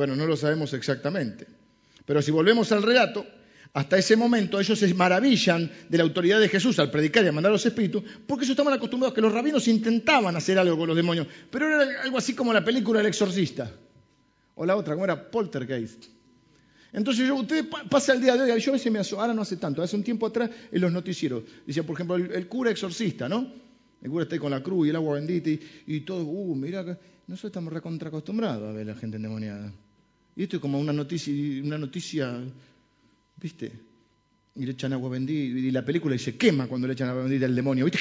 Bueno, 0.00 0.16
no 0.16 0.24
lo 0.24 0.34
sabemos 0.34 0.72
exactamente. 0.72 1.46
Pero 2.06 2.22
si 2.22 2.30
volvemos 2.30 2.72
al 2.72 2.82
relato, 2.82 3.26
hasta 3.74 3.98
ese 3.98 4.16
momento 4.16 4.58
ellos 4.58 4.78
se 4.78 4.94
maravillan 4.94 5.70
de 5.90 5.98
la 5.98 6.04
autoridad 6.04 6.40
de 6.40 6.48
Jesús 6.48 6.78
al 6.78 6.90
predicar 6.90 7.22
y 7.22 7.28
a 7.28 7.32
mandar 7.32 7.52
los 7.52 7.66
espíritus, 7.66 8.02
porque 8.26 8.46
ellos 8.46 8.52
estaban 8.54 8.72
acostumbrados 8.72 9.12
que 9.14 9.20
los 9.20 9.30
rabinos 9.30 9.68
intentaban 9.68 10.34
hacer 10.34 10.58
algo 10.58 10.78
con 10.78 10.86
los 10.88 10.96
demonios, 10.96 11.26
pero 11.50 11.66
era 11.66 12.00
algo 12.00 12.16
así 12.16 12.32
como 12.32 12.50
la 12.50 12.64
película 12.64 13.00
El 13.00 13.08
Exorcista, 13.08 13.70
o 14.54 14.64
la 14.64 14.74
otra, 14.74 14.94
como 14.94 15.04
era 15.04 15.30
Poltergeist. 15.30 16.06
Entonces 16.94 17.28
yo, 17.28 17.34
usted 17.34 17.66
pasa 17.90 18.14
el 18.14 18.22
día 18.22 18.36
de 18.36 18.50
hoy, 18.50 18.58
yo 18.58 18.72
a 18.72 18.76
veces 18.76 18.90
me 18.90 19.00
aso, 19.00 19.20
ahora 19.20 19.34
no 19.34 19.42
hace 19.42 19.58
tanto, 19.58 19.82
hace 19.82 19.96
un 19.96 20.02
tiempo 20.02 20.28
atrás 20.28 20.48
en 20.72 20.80
los 20.80 20.90
noticieros, 20.90 21.42
decía 21.66 21.82
por 21.82 21.92
ejemplo 21.92 22.16
el, 22.16 22.48
cura 22.48 22.70
exorcista, 22.70 23.28
¿no? 23.28 23.52
El 24.00 24.08
cura 24.08 24.22
está 24.22 24.36
ahí 24.36 24.38
con 24.38 24.50
la 24.50 24.62
cruz 24.62 24.86
y 24.86 24.90
el 24.90 24.96
agua 24.96 25.16
bendita 25.16 25.50
y, 25.86 26.00
todo, 26.00 26.22
uh, 26.22 26.56
mira, 26.56 26.98
nosotros 27.26 27.50
estamos 27.50 27.70
recontra 27.70 28.08
acostumbrados 28.08 28.70
a 28.70 28.72
ver 28.72 28.88
a 28.88 28.94
la 28.94 28.98
gente 28.98 29.18
endemoniada. 29.18 29.70
Y 30.40 30.44
esto 30.44 30.56
es 30.56 30.62
como 30.62 30.80
una 30.80 30.94
noticia, 30.94 31.34
una 31.62 31.76
noticia, 31.76 32.34
¿viste? 33.36 33.70
Y 34.54 34.64
le 34.64 34.72
echan 34.72 34.94
agua 34.94 35.10
bendita, 35.10 35.58
y 35.58 35.70
la 35.70 35.84
película 35.84 36.16
se 36.16 36.38
quema 36.38 36.66
cuando 36.66 36.86
le 36.86 36.94
echan 36.94 37.10
agua 37.10 37.24
bendita 37.24 37.44
al 37.44 37.54
demonio, 37.54 37.84
¿viste? 37.84 38.00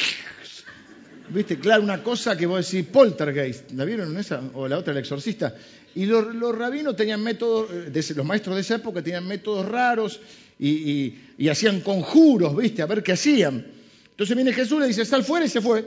¿Viste? 1.31 1.59
Claro, 1.59 1.83
una 1.83 2.01
cosa 2.01 2.37
que 2.37 2.45
vos 2.45 2.65
decís, 2.65 2.87
poltergeist, 2.89 3.71
¿la 3.73 3.83
vieron 3.83 4.11
en 4.11 4.19
esa? 4.19 4.41
O 4.53 4.69
la 4.69 4.77
otra, 4.77 4.93
el 4.93 4.99
exorcista. 4.99 5.53
Y 5.95 6.05
los, 6.05 6.55
rabinos 6.55 6.95
tenían 6.95 7.21
métodos, 7.21 7.71
eh, 7.71 8.13
los 8.15 8.25
maestros 8.25 8.55
de 8.55 8.61
esa 8.61 8.75
época 8.75 9.03
tenían 9.03 9.27
métodos 9.27 9.67
raros 9.67 10.21
y, 10.57 11.15
y, 11.37 11.49
hacían 11.49 11.81
conjuros, 11.81 12.55
¿viste? 12.55 12.81
A 12.81 12.85
ver 12.85 13.03
qué 13.03 13.11
hacían. 13.11 13.67
Entonces 14.11 14.33
viene 14.33 14.53
Jesús, 14.53 14.77
y 14.77 14.81
le 14.83 14.87
dice, 14.87 15.03
sal 15.03 15.25
fuera 15.25 15.45
y 15.45 15.49
se 15.49 15.59
fue. 15.59 15.85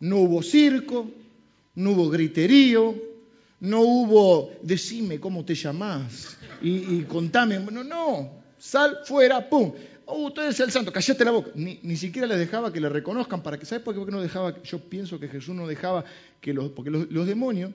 No 0.00 0.18
hubo 0.18 0.42
circo, 0.42 1.10
no 1.74 1.92
hubo 1.92 2.10
griterío, 2.10 3.13
no 3.64 3.80
hubo, 3.80 4.52
decime 4.62 5.18
cómo 5.18 5.42
te 5.44 5.54
llamás 5.54 6.36
y, 6.60 7.02
contame. 7.04 7.58
No, 7.58 7.82
no, 7.82 8.42
sal 8.58 8.98
fuera, 9.04 9.48
pum. 9.48 9.72
Oh, 10.06 10.30
tú 10.30 10.42
eres 10.42 10.60
el 10.60 10.70
santo, 10.70 10.92
callate 10.92 11.24
la 11.24 11.30
boca. 11.30 11.50
Ni, 11.54 11.96
siquiera 11.96 12.28
les 12.28 12.38
dejaba 12.38 12.72
que 12.72 12.80
le 12.80 12.90
reconozcan 12.90 13.42
para 13.42 13.58
que, 13.58 13.64
¿sabes 13.64 13.82
por 13.82 13.94
qué 13.94 14.12
no 14.12 14.20
dejaba? 14.20 14.62
Yo 14.62 14.78
pienso 14.78 15.18
que 15.18 15.28
Jesús 15.28 15.54
no 15.54 15.66
dejaba 15.66 16.04
que 16.42 16.52
los, 16.52 16.72
porque 16.72 16.90
los, 16.90 17.26
demonios 17.26 17.72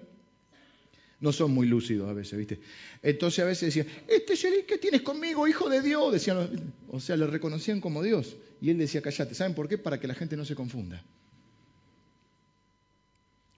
no 1.19 1.31
son 1.31 1.51
muy 1.51 1.67
lúcidos 1.67 2.07
a 2.07 2.13
veces, 2.13 2.37
¿viste? 2.37 2.59
Entonces 3.01 3.39
a 3.39 3.47
veces 3.47 3.73
decían, 3.73 3.87
este 4.07 4.33
es 4.33 4.47
¿qué 4.67 4.77
tienes 4.77 5.01
conmigo, 5.01 5.47
hijo 5.47 5.69
de 5.69 5.81
Dios? 5.81 6.13
Decían, 6.13 6.71
o 6.87 6.99
sea, 6.99 7.17
le 7.17 7.25
reconocían 7.25 7.81
como 7.81 8.03
Dios. 8.03 8.37
Y 8.61 8.69
él 8.69 8.77
decía, 8.77 9.01
callate. 9.01 9.33
¿Saben 9.33 9.55
por 9.55 9.67
qué? 9.67 9.79
Para 9.79 9.99
que 9.99 10.07
la 10.07 10.13
gente 10.13 10.37
no 10.37 10.45
se 10.45 10.53
confunda. 10.53 11.03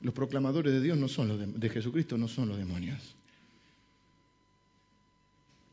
Los 0.01 0.13
proclamadores 0.13 0.73
de 0.73 0.81
Dios 0.81 0.97
no 0.97 1.07
son 1.07 1.27
los 1.27 1.59
de, 1.59 1.69
Jesucristo, 1.69 2.17
no 2.17 2.27
son 2.27 2.49
los 2.49 2.57
demonios. 2.57 3.15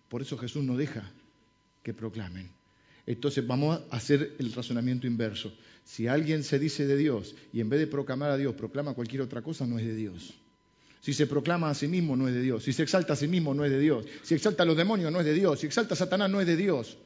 Por 0.09 0.23
eso 0.23 0.37
Jesús 0.37 0.65
no 0.65 0.77
deja 0.77 1.11
que 1.83 1.95
proclamen. 1.95 2.51
Entonces 3.07 3.47
vamos 3.47 3.81
a 3.91 3.97
hacer 3.97 4.37
el 4.39 4.53
razonamiento 4.53 5.07
inverso. 5.07 5.53
Si 5.85 6.07
alguien 6.07 6.45
se 6.45 6.59
dice 6.59 6.87
de 6.87 6.97
Dios 6.97 7.35
y 7.53 7.61
en 7.61 7.71
vez 7.71 7.81
de 7.81 7.87
proclamar 7.87 8.31
a 8.31 8.37
Dios 8.37 8.55
proclama 8.55 8.93
cualquier 8.93 9.23
otra 9.23 9.41
cosa, 9.41 9.67
no 9.67 9.79
es 9.79 9.87
de 9.87 9.95
Dios. 9.95 10.35
Si 11.01 11.15
se 11.15 11.27
proclama 11.27 11.71
a 11.71 11.75
sí 11.75 11.89
mismo, 11.89 12.17
no 12.17 12.29
es 12.29 12.35
de 12.35 12.43
Dios. 12.43 12.65
Si 12.65 12.73
se 12.75 12.83
exalta 12.83 13.15
a 13.15 13.17
sí 13.17 13.29
mismo, 13.29 13.55
no 13.55 13.65
es 13.65 13.71
de 13.71 13.81
Dios. 13.81 14.05
Si 14.23 14.35
exalta 14.35 14.65
a 14.65 14.67
los 14.67 14.77
demonios, 14.77 15.11
no 15.11 15.21
es 15.21 15.27
de 15.27 15.33
Dios. 15.33 15.61
Si 15.61 15.67
exalta 15.67 15.95
a 15.95 15.97
Satanás, 15.97 16.29
no 16.29 16.41
es 16.41 16.47
de 16.47 16.57
Dios. 16.57 16.99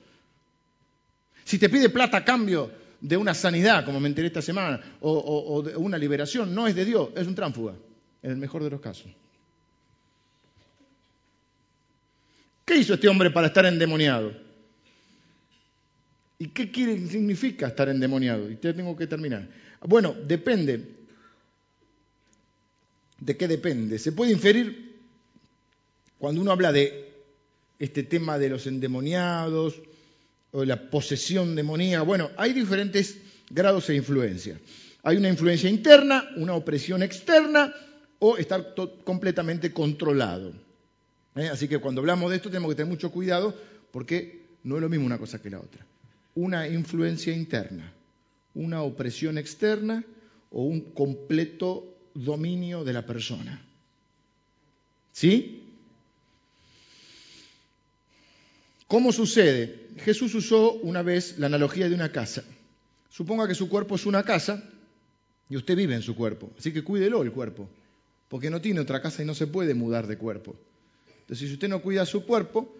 Si 1.44 1.58
te 1.58 1.68
pide 1.68 1.88
plata 1.88 2.18
a 2.18 2.24
cambio 2.24 2.81
de 3.02 3.16
una 3.16 3.34
sanidad, 3.34 3.84
como 3.84 3.98
me 3.98 4.08
enteré 4.08 4.28
esta 4.28 4.40
semana, 4.40 4.80
o, 5.00 5.62
de 5.62 5.76
una 5.76 5.98
liberación, 5.98 6.54
no 6.54 6.68
es 6.68 6.74
de 6.76 6.84
Dios, 6.84 7.10
es 7.16 7.26
un 7.26 7.34
tránfuga, 7.34 7.74
en 8.22 8.30
el 8.30 8.36
mejor 8.36 8.62
de 8.62 8.70
los 8.70 8.80
casos. 8.80 9.10
¿Qué 12.64 12.76
hizo 12.76 12.94
este 12.94 13.08
hombre 13.08 13.30
para 13.30 13.48
estar 13.48 13.66
endemoniado? 13.66 14.32
¿Y 16.38 16.48
qué 16.48 16.70
quiere, 16.70 16.96
significa 17.08 17.66
estar 17.66 17.88
endemoniado? 17.88 18.48
Y 18.48 18.54
te 18.54 18.72
tengo 18.72 18.96
que 18.96 19.08
terminar. 19.08 19.48
Bueno, 19.80 20.14
depende. 20.14 20.94
¿De 23.18 23.36
qué 23.36 23.48
depende? 23.48 23.98
Se 23.98 24.12
puede 24.12 24.30
inferir 24.30 25.00
cuando 26.18 26.40
uno 26.40 26.52
habla 26.52 26.70
de 26.70 27.12
este 27.80 28.04
tema 28.04 28.38
de 28.38 28.48
los 28.48 28.68
endemoniados, 28.68 29.82
o 30.52 30.64
la 30.64 30.90
posesión 30.90 31.54
demoníaca. 31.54 32.02
Bueno, 32.02 32.30
hay 32.36 32.52
diferentes 32.52 33.18
grados 33.50 33.88
de 33.88 33.96
influencia. 33.96 34.60
Hay 35.02 35.16
una 35.16 35.28
influencia 35.28 35.68
interna, 35.68 36.30
una 36.36 36.54
opresión 36.54 37.02
externa 37.02 37.74
o 38.18 38.36
estar 38.36 38.74
completamente 39.04 39.72
controlado. 39.72 40.52
¿Eh? 41.34 41.48
Así 41.48 41.66
que 41.66 41.78
cuando 41.78 42.00
hablamos 42.00 42.30
de 42.30 42.36
esto 42.36 42.50
tenemos 42.50 42.70
que 42.70 42.76
tener 42.76 42.90
mucho 42.90 43.10
cuidado 43.10 43.56
porque 43.90 44.42
no 44.62 44.76
es 44.76 44.82
lo 44.82 44.88
mismo 44.88 45.06
una 45.06 45.18
cosa 45.18 45.40
que 45.40 45.50
la 45.50 45.58
otra. 45.58 45.84
Una 46.34 46.68
influencia 46.68 47.34
interna, 47.34 47.92
una 48.54 48.82
opresión 48.82 49.38
externa 49.38 50.04
o 50.50 50.62
un 50.62 50.92
completo 50.92 51.96
dominio 52.14 52.84
de 52.84 52.92
la 52.92 53.04
persona. 53.04 53.60
¿Sí? 55.12 55.61
¿Cómo 58.92 59.10
sucede? 59.10 59.88
Jesús 60.04 60.34
usó 60.34 60.74
una 60.74 61.00
vez 61.00 61.38
la 61.38 61.46
analogía 61.46 61.88
de 61.88 61.94
una 61.94 62.12
casa. 62.12 62.44
Suponga 63.08 63.48
que 63.48 63.54
su 63.54 63.70
cuerpo 63.70 63.94
es 63.94 64.04
una 64.04 64.22
casa 64.22 64.62
y 65.48 65.56
usted 65.56 65.74
vive 65.74 65.94
en 65.94 66.02
su 66.02 66.14
cuerpo, 66.14 66.52
así 66.58 66.74
que 66.74 66.84
cuídelo 66.84 67.22
el 67.22 67.32
cuerpo, 67.32 67.70
porque 68.28 68.50
no 68.50 68.60
tiene 68.60 68.80
otra 68.80 69.00
casa 69.00 69.22
y 69.22 69.24
no 69.24 69.32
se 69.32 69.46
puede 69.46 69.72
mudar 69.72 70.06
de 70.06 70.18
cuerpo. 70.18 70.54
Entonces, 71.20 71.48
si 71.48 71.54
usted 71.54 71.70
no 71.70 71.80
cuida 71.80 72.04
su 72.04 72.26
cuerpo, 72.26 72.70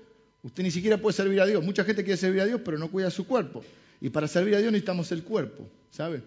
usted 0.42 0.62
ni 0.62 0.70
siquiera 0.70 0.98
puede 0.98 1.16
servir 1.16 1.40
a 1.40 1.46
Dios. 1.46 1.64
Mucha 1.64 1.82
gente 1.82 2.04
quiere 2.04 2.18
servir 2.18 2.42
a 2.42 2.44
Dios, 2.44 2.60
pero 2.62 2.76
no 2.76 2.90
cuida 2.90 3.10
su 3.10 3.26
cuerpo. 3.26 3.64
Y 3.98 4.10
para 4.10 4.28
servir 4.28 4.54
a 4.56 4.58
Dios 4.58 4.70
necesitamos 4.70 5.10
el 5.12 5.22
cuerpo, 5.22 5.66
¿sabe? 5.90 6.22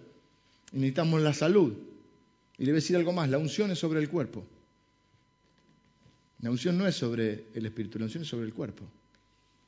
Y 0.71 0.77
necesitamos 0.77 1.21
la 1.21 1.35
salud. 1.35 1.73
Y 2.57 2.65
le 2.65 2.71
voy 2.71 2.77
a 2.77 2.81
decir 2.81 2.95
algo 2.95 3.13
más, 3.13 3.29
la 3.29 3.37
unción 3.37 3.69
es 3.69 3.77
sobre 3.77 3.99
el 3.99 4.09
cuerpo. 4.09 4.43
La 6.41 6.49
unción 6.49 6.75
no 6.75 6.87
es 6.87 6.95
sobre 6.95 7.49
el 7.53 7.67
espíritu, 7.67 7.99
la 7.99 8.05
unción 8.05 8.23
es 8.23 8.29
sobre 8.29 8.47
el 8.47 8.53
cuerpo. 8.55 8.83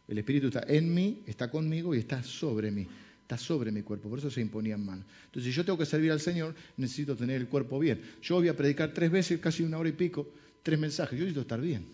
El 0.07 0.17
Espíritu 0.17 0.47
está 0.47 0.63
en 0.67 0.93
mí, 0.93 1.23
está 1.25 1.49
conmigo 1.49 1.93
y 1.93 1.99
está 1.99 2.23
sobre 2.23 2.71
mí. 2.71 2.87
Está 3.21 3.37
sobre 3.37 3.73
mi 3.73 3.81
cuerpo, 3.81 4.09
por 4.09 4.19
eso 4.19 4.31
se 4.31 4.39
imponían 4.39 4.85
manos. 4.85 5.05
Entonces, 5.25 5.51
si 5.51 5.57
yo 5.57 5.65
tengo 5.65 5.77
que 5.77 5.85
servir 5.85 6.13
al 6.13 6.21
Señor, 6.21 6.55
necesito 6.77 7.13
tener 7.13 7.41
el 7.41 7.49
cuerpo 7.49 7.77
bien. 7.77 8.01
Yo 8.21 8.35
voy 8.35 8.47
a 8.47 8.55
predicar 8.55 8.93
tres 8.93 9.11
veces, 9.11 9.41
casi 9.41 9.63
una 9.63 9.77
hora 9.77 9.89
y 9.89 9.91
pico, 9.91 10.29
tres 10.63 10.79
mensajes. 10.79 11.19
Yo 11.19 11.25
necesito 11.25 11.41
estar 11.41 11.59
bien. 11.59 11.85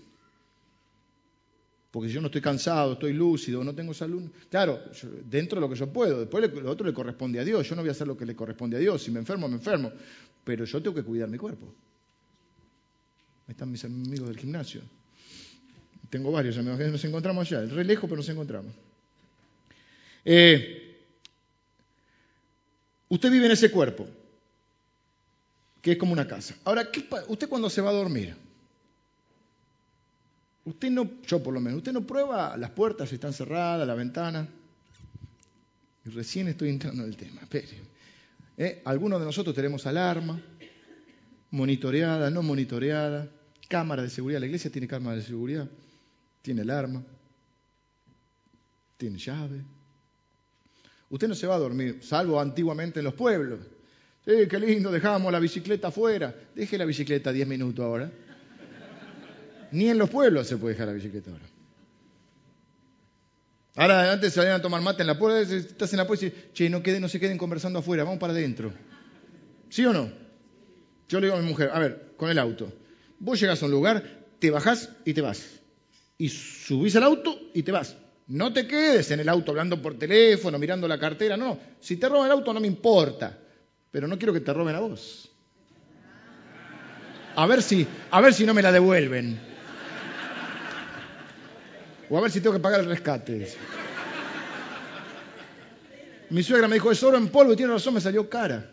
Porque 1.89 2.09
si 2.09 2.16
yo 2.16 2.22
no 2.22 2.28
estoy 2.28 2.41
cansado, 2.41 2.93
estoy 2.93 3.14
lúcido, 3.14 3.64
no 3.64 3.74
tengo 3.74 3.95
salud. 3.95 4.30
Claro, 4.49 4.80
dentro 5.26 5.59
de 5.59 5.61
lo 5.61 5.70
que 5.74 5.80
yo 5.80 5.91
puedo. 5.91 6.20
Después 6.20 6.53
lo 6.53 6.70
otro 6.70 6.86
le 6.86 6.93
corresponde 6.93 7.39
a 7.39 7.43
Dios. 7.43 7.68
Yo 7.68 7.76
no 7.76 7.82
voy 7.82 7.89
a 7.89 7.93
hacer 7.93 8.05
lo 8.05 8.16
que 8.16 8.28
le 8.28 8.36
corresponde 8.36 8.78
a 8.78 8.80
Dios. 8.80 9.01
Si 9.01 9.09
me 9.09 9.20
enfermo, 9.20 9.47
me 9.47 9.55
enfermo. 9.55 9.91
Pero 10.43 10.66
yo 10.66 10.82
tengo 10.84 10.95
que 10.95 11.03
cuidar 11.03 11.30
mi 11.30 11.39
cuerpo. 11.39 11.74
Están 13.47 13.72
mis 13.72 13.84
amigos 13.86 14.28
del 14.28 14.38
gimnasio. 14.38 14.82
Tengo 16.14 16.32
varios 16.32 16.55
amigos 16.59 16.78
que 16.78 16.88
nos 16.89 17.03
encontramos 17.05 17.51
allá, 17.51 17.66
re 17.66 17.84
lejos, 17.84 18.07
pero 18.07 18.18
nos 18.18 18.30
encontramos. 18.30 18.72
Eh, 20.24 20.95
usted 23.09 23.32
vive 23.32 23.47
en 23.47 23.53
ese 23.53 23.72
cuerpo, 23.72 24.07
que 25.82 25.93
es 25.93 25.97
como 25.97 26.14
una 26.14 26.28
casa. 26.28 26.55
Ahora, 26.66 26.88
¿usted 27.30 27.49
cuando 27.49 27.68
se 27.68 27.82
va 27.82 27.89
a 27.89 27.93
dormir? 27.93 28.36
Usted 30.66 30.91
no, 30.91 31.09
yo 31.26 31.41
por 31.41 31.51
lo 31.51 31.59
menos, 31.59 31.80
usted 31.80 31.93
no 31.93 32.05
prueba 32.05 32.57
las 32.57 32.70
puertas 32.70 33.09
si 33.09 33.16
están 33.16 33.34
cerradas, 33.34 33.88
la 33.88 33.95
ventana. 33.95 34.47
Y 36.05 36.09
recién 36.11 36.47
estoy 36.47 36.70
entrando 36.70 37.01
en 37.01 37.09
el 37.09 37.18
tema. 37.18 37.41
Eh, 38.55 38.84
algunos 38.86 39.20
de 39.20 39.26
nosotros 39.26 39.55
tenemos 39.55 39.88
alarma, 39.88 40.39
monitoreada, 41.49 42.30
no 42.30 42.43
monitoreada 42.43 43.32
cámara 43.68 44.03
de 44.03 44.11
seguridad. 44.11 44.39
La 44.41 44.45
iglesia 44.45 44.70
tiene 44.70 44.88
cámara 44.88 45.18
de 45.18 45.24
seguridad, 45.24 45.68
tiene 46.44 46.62
alarma, 46.62 47.02
tiene 48.98 49.18
llave. 49.18 49.64
Usted 51.10 51.28
no 51.28 51.36
se 51.36 51.48
va 51.48 51.56
a 51.56 51.60
dormir, 51.60 52.00
salvo 52.04 52.39
antiguamente 52.39 53.00
en 53.00 53.06
los 53.06 53.14
pueblos. 53.16 53.62
Sí, 54.26 54.48
qué 54.50 54.60
lindo, 54.60 54.91
dejábamos 54.91 55.32
la 55.32 55.39
bicicleta 55.39 55.88
afuera. 55.88 56.36
Deje 56.54 56.78
la 56.78 56.86
bicicleta 56.86 57.32
10 57.32 57.48
minutos 57.48 57.84
ahora. 57.84 58.12
Ni 59.72 59.89
en 59.89 59.98
los 59.98 60.10
pueblos 60.10 60.48
se 60.48 60.58
puede 60.58 60.74
dejar 60.74 60.88
la 60.88 60.94
bicicleta 60.94 61.32
ahora. 61.32 61.46
Ahora, 63.76 64.12
antes 64.12 64.34
salían 64.34 64.56
a 64.56 64.62
tomar 64.62 64.82
mate 64.82 65.02
en 65.02 65.08
la 65.08 65.18
puerta, 65.18 65.56
estás 65.56 65.91
en 65.94 65.98
la 65.98 66.06
puerta 66.06 66.26
y 66.26 66.30
dices, 66.30 66.54
che, 66.54 66.70
no, 66.70 66.84
queden, 66.84 67.08
se 67.10 67.20
queden 67.20 67.38
conversando 67.38 67.80
afuera, 67.80 68.04
vamos 68.04 68.20
para 68.20 68.34
adentro. 68.34 68.72
¿Sí 69.70 69.86
o 69.86 69.94
no? 69.94 70.12
Yo 71.08 71.20
le 71.20 71.28
digo 71.28 71.38
a 71.38 71.41
mi 71.41 71.48
mujer, 71.48 71.72
a 71.74 71.80
ver, 71.80 72.14
con 72.18 72.30
el 72.30 72.38
auto. 72.38 72.72
Vos 73.18 73.39
llegas 73.39 73.64
a 73.64 73.66
un 73.66 73.72
lugar, 73.72 74.04
te 74.39 74.52
bajás 74.52 74.89
y 75.06 75.14
te 75.14 75.22
vas. 75.22 75.62
Y 76.18 76.30
subís 76.30 76.95
al 76.95 77.03
auto 77.03 77.38
y 77.53 77.64
te 77.64 77.72
vas. 77.72 77.95
No 78.28 78.53
te 78.53 78.68
quedes 78.68 79.11
en 79.11 79.20
el 79.20 79.30
auto 79.30 79.51
hablando 79.51 79.82
por 79.82 79.97
teléfono, 79.97 80.57
mirando 80.57 80.88
la 80.88 80.99
cartera. 80.99 81.36
No, 81.36 81.59
si 81.80 81.97
te 81.97 82.07
roban 82.07 82.28
el 82.28 82.32
auto 82.32 82.53
no 82.53 82.59
me 82.59 82.68
importa. 82.68 83.38
Pero 83.91 84.07
no 84.07 84.18
quiero 84.18 84.34
que 84.34 84.39
te 84.39 84.53
roben 84.53 84.76
a 84.76 84.80
vos. 84.80 85.30
A 87.36 87.45
ver 87.47 87.61
si, 87.61 87.86
a 88.11 88.22
ver 88.22 88.34
si 88.34 88.45
no 88.45 88.53
me 88.53 88.61
la 88.61 88.72
devuelven. 88.72 89.39
O 92.09 92.18
a 92.18 92.22
ver 92.22 92.32
si 92.32 92.41
tengo 92.41 92.55
que 92.55 92.61
pagar 92.61 92.82
el 92.82 92.88
rescate. 92.88 93.47
Mi 96.30 96.43
suegra 96.43 96.68
me 96.68 96.76
dijo, 96.76 96.91
es 96.91 97.03
oro 97.03 97.18
en 97.18 97.30
polvo 97.30 97.53
y 97.53 97.55
tiene 97.55 97.74
razón, 97.74 97.93
me 97.93 98.01
salió 98.01 98.30
cara. 98.30 98.70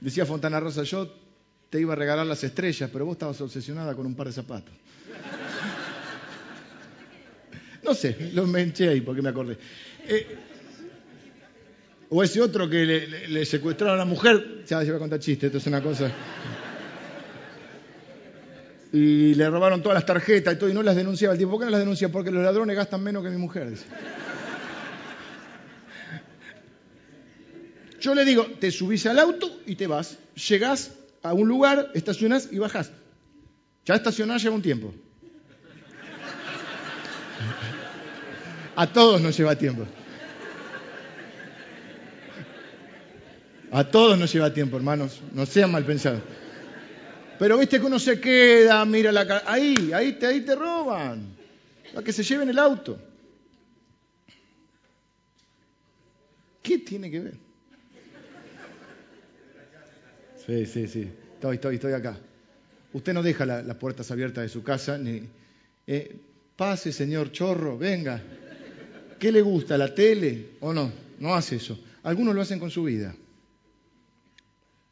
Decía 0.00 0.26
Fontana 0.26 0.60
Rosa, 0.60 0.82
yo 0.82 1.23
te 1.74 1.80
iba 1.80 1.92
a 1.92 1.96
regalar 1.96 2.24
las 2.24 2.44
estrellas, 2.44 2.88
pero 2.92 3.04
vos 3.04 3.14
estabas 3.14 3.40
obsesionada 3.40 3.96
con 3.96 4.06
un 4.06 4.14
par 4.14 4.28
de 4.28 4.32
zapatos. 4.32 4.72
No 7.82 7.94
sé, 7.94 8.30
lo 8.32 8.44
inventé 8.44 8.88
ahí 8.88 9.00
porque 9.00 9.20
me 9.20 9.30
acordé. 9.30 9.58
Eh, 10.06 10.36
o 12.10 12.22
ese 12.22 12.40
otro 12.40 12.70
que 12.70 12.86
le, 13.28 13.44
secuestraron 13.44 13.96
a 13.96 13.98
la 13.98 14.04
mujer, 14.04 14.62
ya 14.68 14.84
se 14.84 14.90
va 14.92 14.98
a 14.98 15.00
contar 15.00 15.18
chiste, 15.18 15.46
esto 15.46 15.58
es 15.58 15.66
una 15.66 15.82
cosa. 15.82 16.12
Y 18.92 19.34
le 19.34 19.50
robaron 19.50 19.82
todas 19.82 19.96
las 19.96 20.06
tarjetas 20.06 20.54
y 20.54 20.56
todo, 20.56 20.70
y 20.70 20.74
no 20.74 20.82
las 20.84 20.94
denunciaba. 20.94 21.34
El 21.34 21.40
tipo, 21.40 21.50
¿por 21.50 21.58
qué 21.58 21.64
no 21.64 21.72
las 21.72 21.80
denuncia? 21.80 22.08
Porque 22.08 22.30
los 22.30 22.44
ladrones 22.44 22.76
gastan 22.76 23.02
menos 23.02 23.24
que 23.24 23.30
mi 23.30 23.38
mujer. 23.38 23.72
Yo 28.00 28.14
le 28.14 28.24
digo, 28.24 28.46
te 28.60 28.70
subís 28.70 29.06
al 29.06 29.18
auto 29.18 29.58
y 29.66 29.74
te 29.74 29.88
vas. 29.88 30.18
Llegás 30.48 30.92
a 31.24 31.32
un 31.32 31.48
lugar, 31.48 31.90
estacionás 31.94 32.50
y 32.52 32.58
bajás. 32.58 32.92
Ya 33.86 33.94
estacionás 33.94 34.42
lleva 34.42 34.54
un 34.54 34.62
tiempo. 34.62 34.94
A 38.76 38.86
todos 38.92 39.22
nos 39.22 39.36
lleva 39.36 39.56
tiempo. 39.56 39.86
A 43.72 43.84
todos 43.84 44.18
nos 44.18 44.32
lleva 44.32 44.52
tiempo, 44.52 44.76
hermanos. 44.76 45.22
No 45.32 45.46
sean 45.46 45.72
mal 45.72 45.84
pensados. 45.84 46.20
Pero 47.38 47.56
viste 47.56 47.80
que 47.80 47.86
uno 47.86 47.98
se 47.98 48.20
queda, 48.20 48.84
mira 48.84 49.10
la 49.10 49.26
cara. 49.26 49.44
Ahí, 49.46 49.92
ahí 49.94 50.12
te, 50.12 50.26
ahí 50.26 50.42
te 50.42 50.54
roban. 50.54 51.36
Para 51.94 52.04
que 52.04 52.12
se 52.12 52.22
lleven 52.22 52.50
el 52.50 52.58
auto. 52.58 52.98
¿Qué 56.62 56.78
tiene 56.78 57.10
que 57.10 57.20
ver? 57.20 57.43
Sí, 60.46 60.66
sí, 60.66 60.86
sí. 60.86 61.08
Estoy, 61.34 61.56
estoy, 61.56 61.74
estoy 61.76 61.92
acá. 61.92 62.18
Usted 62.92 63.12
no 63.12 63.22
deja 63.22 63.44
las 63.46 63.76
puertas 63.76 64.10
abiertas 64.10 64.42
de 64.42 64.48
su 64.48 64.62
casa 64.62 64.98
ni. 64.98 65.22
Eh, 65.86 66.16
pase, 66.56 66.92
señor 66.92 67.32
chorro, 67.32 67.76
venga. 67.76 68.22
¿Qué 69.18 69.32
le 69.32 69.42
gusta? 69.42 69.76
¿La 69.78 69.94
tele 69.94 70.50
o 70.60 70.72
no? 70.72 70.92
No 71.18 71.34
hace 71.34 71.56
eso. 71.56 71.78
Algunos 72.02 72.34
lo 72.34 72.42
hacen 72.42 72.58
con 72.58 72.70
su 72.70 72.84
vida. 72.84 73.14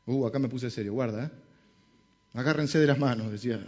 Uh, 0.07 0.27
acá 0.27 0.39
me 0.39 0.49
puse 0.49 0.71
serio, 0.71 0.93
guarda. 0.93 1.27
¿eh? 1.27 1.31
Agárrense 2.35 2.79
de 2.79 2.87
las 2.87 2.99
manos, 2.99 3.31
decía. 3.31 3.61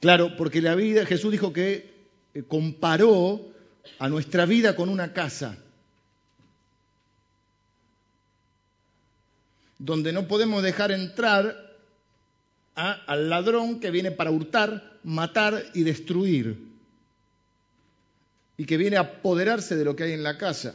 Claro, 0.00 0.36
porque 0.36 0.62
la 0.62 0.74
vida, 0.74 1.04
Jesús 1.04 1.32
dijo 1.32 1.52
que 1.52 2.08
eh, 2.34 2.42
comparó 2.44 3.52
a 3.98 4.08
nuestra 4.08 4.46
vida 4.46 4.76
con 4.76 4.88
una 4.88 5.12
casa. 5.12 5.58
Donde 9.78 10.12
no 10.12 10.26
podemos 10.26 10.62
dejar 10.62 10.90
entrar 10.92 11.68
al 12.74 13.28
ladrón 13.28 13.80
que 13.80 13.90
viene 13.90 14.10
para 14.10 14.30
hurtar, 14.30 14.98
matar 15.02 15.64
y 15.74 15.82
destruir, 15.82 16.68
y 18.56 18.64
que 18.64 18.76
viene 18.76 18.96
a 18.96 19.00
apoderarse 19.00 19.76
de 19.76 19.84
lo 19.84 19.96
que 19.96 20.04
hay 20.04 20.12
en 20.12 20.22
la 20.22 20.38
casa. 20.38 20.74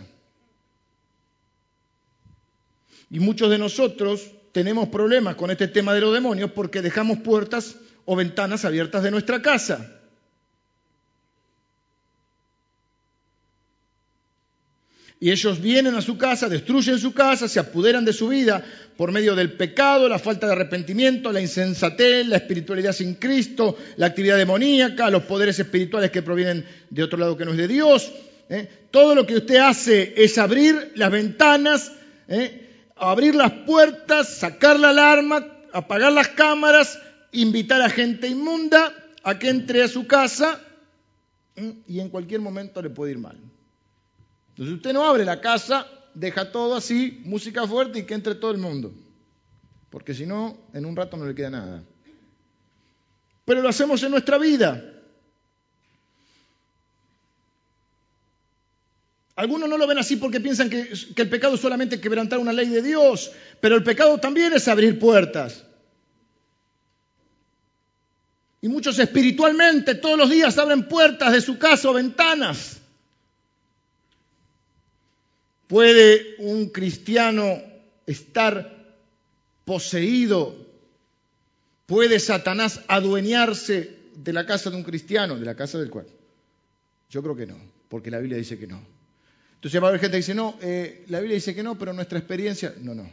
Y 3.09 3.19
muchos 3.19 3.49
de 3.49 3.57
nosotros 3.57 4.31
tenemos 4.51 4.89
problemas 4.89 5.35
con 5.35 5.51
este 5.51 5.67
tema 5.67 5.93
de 5.93 6.01
los 6.01 6.13
demonios 6.13 6.51
porque 6.51 6.81
dejamos 6.81 7.19
puertas 7.19 7.75
o 8.05 8.15
ventanas 8.15 8.65
abiertas 8.65 9.03
de 9.03 9.11
nuestra 9.11 9.41
casa. 9.41 10.02
Y 15.23 15.31
ellos 15.31 15.61
vienen 15.61 15.95
a 15.95 16.01
su 16.01 16.17
casa, 16.17 16.49
destruyen 16.49 16.99
su 16.99 17.13
casa, 17.13 17.47
se 17.47 17.57
apoderan 17.57 18.03
de 18.03 18.11
su 18.11 18.27
vida 18.27 18.61
por 18.97 19.13
medio 19.13 19.35
del 19.35 19.53
pecado, 19.53 20.09
la 20.09 20.19
falta 20.19 20.47
de 20.47 20.51
arrepentimiento, 20.51 21.31
la 21.31 21.39
insensatez, 21.39 22.27
la 22.27 22.35
espiritualidad 22.35 22.91
sin 22.91 23.15
Cristo, 23.15 23.77
la 23.95 24.07
actividad 24.07 24.35
demoníaca, 24.35 25.09
los 25.09 25.23
poderes 25.23 25.57
espirituales 25.57 26.11
que 26.11 26.23
provienen 26.23 26.65
de 26.89 27.03
otro 27.03 27.17
lado 27.17 27.37
que 27.37 27.45
no 27.45 27.51
es 27.51 27.57
de 27.57 27.69
Dios. 27.69 28.11
¿eh? 28.49 28.67
Todo 28.91 29.15
lo 29.15 29.25
que 29.25 29.37
usted 29.37 29.55
hace 29.55 30.13
es 30.17 30.37
abrir 30.37 30.91
las 30.95 31.09
ventanas, 31.09 31.93
¿eh? 32.27 32.89
abrir 32.97 33.33
las 33.33 33.53
puertas, 33.65 34.27
sacar 34.27 34.77
la 34.77 34.89
alarma, 34.89 35.47
apagar 35.71 36.11
las 36.11 36.27
cámaras, 36.27 36.99
invitar 37.31 37.81
a 37.81 37.89
gente 37.89 38.27
inmunda 38.27 38.93
a 39.23 39.39
que 39.39 39.47
entre 39.47 39.83
a 39.83 39.87
su 39.87 40.05
casa 40.05 40.59
¿eh? 41.55 41.75
y 41.87 42.01
en 42.01 42.09
cualquier 42.09 42.41
momento 42.41 42.81
le 42.81 42.89
puede 42.89 43.13
ir 43.13 43.19
mal. 43.19 43.37
Entonces 44.53 44.75
usted 44.75 44.93
no 44.93 45.03
abre 45.03 45.25
la 45.25 45.41
casa, 45.41 45.87
deja 46.13 46.51
todo 46.51 46.75
así, 46.75 47.21
música 47.25 47.65
fuerte 47.65 47.99
y 47.99 48.03
que 48.03 48.13
entre 48.13 48.35
todo 48.35 48.51
el 48.51 48.59
mundo. 48.59 48.93
Porque 49.89 50.13
si 50.13 50.27
no, 50.27 50.57
en 50.73 50.85
un 50.85 50.95
rato 50.95 51.17
no 51.17 51.25
le 51.25 51.33
queda 51.33 51.49
nada. 51.49 51.83
Pero 53.45 53.61
lo 53.61 53.69
hacemos 53.69 54.03
en 54.03 54.11
nuestra 54.11 54.37
vida. 54.37 54.91
Algunos 59.35 59.67
no 59.67 59.77
lo 59.77 59.87
ven 59.87 59.97
así 59.97 60.17
porque 60.17 60.39
piensan 60.39 60.69
que, 60.69 60.93
que, 61.15 61.21
el 61.23 61.29
pecado 61.29 61.55
es 61.55 61.61
solamente 61.61 61.99
quebrantar 61.99 62.37
una 62.37 62.53
ley 62.53 62.69
de 62.69 62.83
Dios, 62.83 63.31
pero 63.59 63.75
el 63.75 63.83
pecado 63.83 64.19
también 64.19 64.53
es 64.53 64.67
abrir 64.67 64.99
puertas. 64.99 65.65
Y 68.61 68.67
muchos 68.67 68.99
espiritualmente 68.99 69.95
todos 69.95 70.17
los 70.17 70.29
días 70.29 70.59
abren 70.59 70.87
puertas 70.87 71.33
de 71.33 71.41
su 71.41 71.57
casa 71.57 71.89
o 71.89 71.93
ventanas. 71.93 72.82
¿Puede 75.67 76.35
un 76.39 76.69
cristiano 76.69 77.61
estar 78.05 78.95
poseído? 79.65 80.55
¿Puede 81.85 82.19
Satanás 82.19 82.81
adueñarse 82.87 83.97
de 84.15 84.33
la 84.33 84.45
casa 84.45 84.69
de 84.69 84.77
un 84.77 84.83
cristiano, 84.83 85.37
de 85.37 85.45
la 85.45 85.55
casa 85.55 85.79
del 85.79 85.89
cual? 85.89 86.07
Yo 87.09 87.21
creo 87.21 87.35
que 87.35 87.45
no, 87.45 87.57
porque 87.89 88.11
la 88.11 88.19
Biblia 88.19 88.37
dice 88.37 88.57
que 88.57 88.67
no. 88.67 88.81
Entonces 89.55 89.81
va 89.81 89.87
a 89.87 89.89
haber 89.89 90.01
gente 90.01 90.15
que 90.15 90.17
dice, 90.17 90.35
no, 90.35 90.57
eh, 90.61 91.05
la 91.07 91.19
Biblia 91.19 91.35
dice 91.35 91.55
que 91.55 91.63
no, 91.63 91.77
pero 91.77 91.93
nuestra 91.93 92.19
experiencia, 92.19 92.73
no, 92.81 92.93
no. 92.93 93.09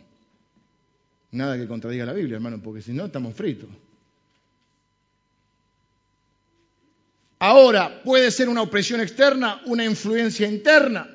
Nada 1.32 1.56
que 1.56 1.68
contradiga 1.68 2.04
la 2.04 2.12
Biblia, 2.12 2.36
hermano, 2.36 2.60
porque 2.60 2.82
si 2.82 2.92
no 2.92 3.06
estamos 3.06 3.34
fritos. 3.34 3.68
Ahora, 7.38 8.02
¿puede 8.02 8.30
ser 8.30 8.48
una 8.48 8.62
opresión 8.62 9.00
externa, 9.00 9.62
una 9.64 9.84
influencia 9.84 10.46
interna? 10.46 11.08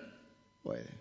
Puede. 0.63 0.94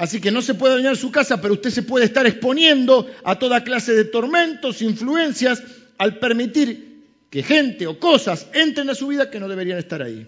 Así 0.00 0.18
que 0.18 0.30
no 0.30 0.40
se 0.40 0.54
puede 0.54 0.76
dañar 0.76 0.96
su 0.96 1.12
casa, 1.12 1.42
pero 1.42 1.52
usted 1.52 1.68
se 1.68 1.82
puede 1.82 2.06
estar 2.06 2.26
exponiendo 2.26 3.06
a 3.22 3.38
toda 3.38 3.62
clase 3.62 3.92
de 3.92 4.06
tormentos, 4.06 4.80
influencias, 4.80 5.62
al 5.98 6.18
permitir 6.18 7.04
que 7.28 7.42
gente 7.42 7.86
o 7.86 8.00
cosas 8.00 8.46
entren 8.54 8.88
a 8.88 8.94
su 8.94 9.08
vida 9.08 9.30
que 9.30 9.38
no 9.38 9.46
deberían 9.46 9.78
estar 9.78 10.00
ahí. 10.00 10.26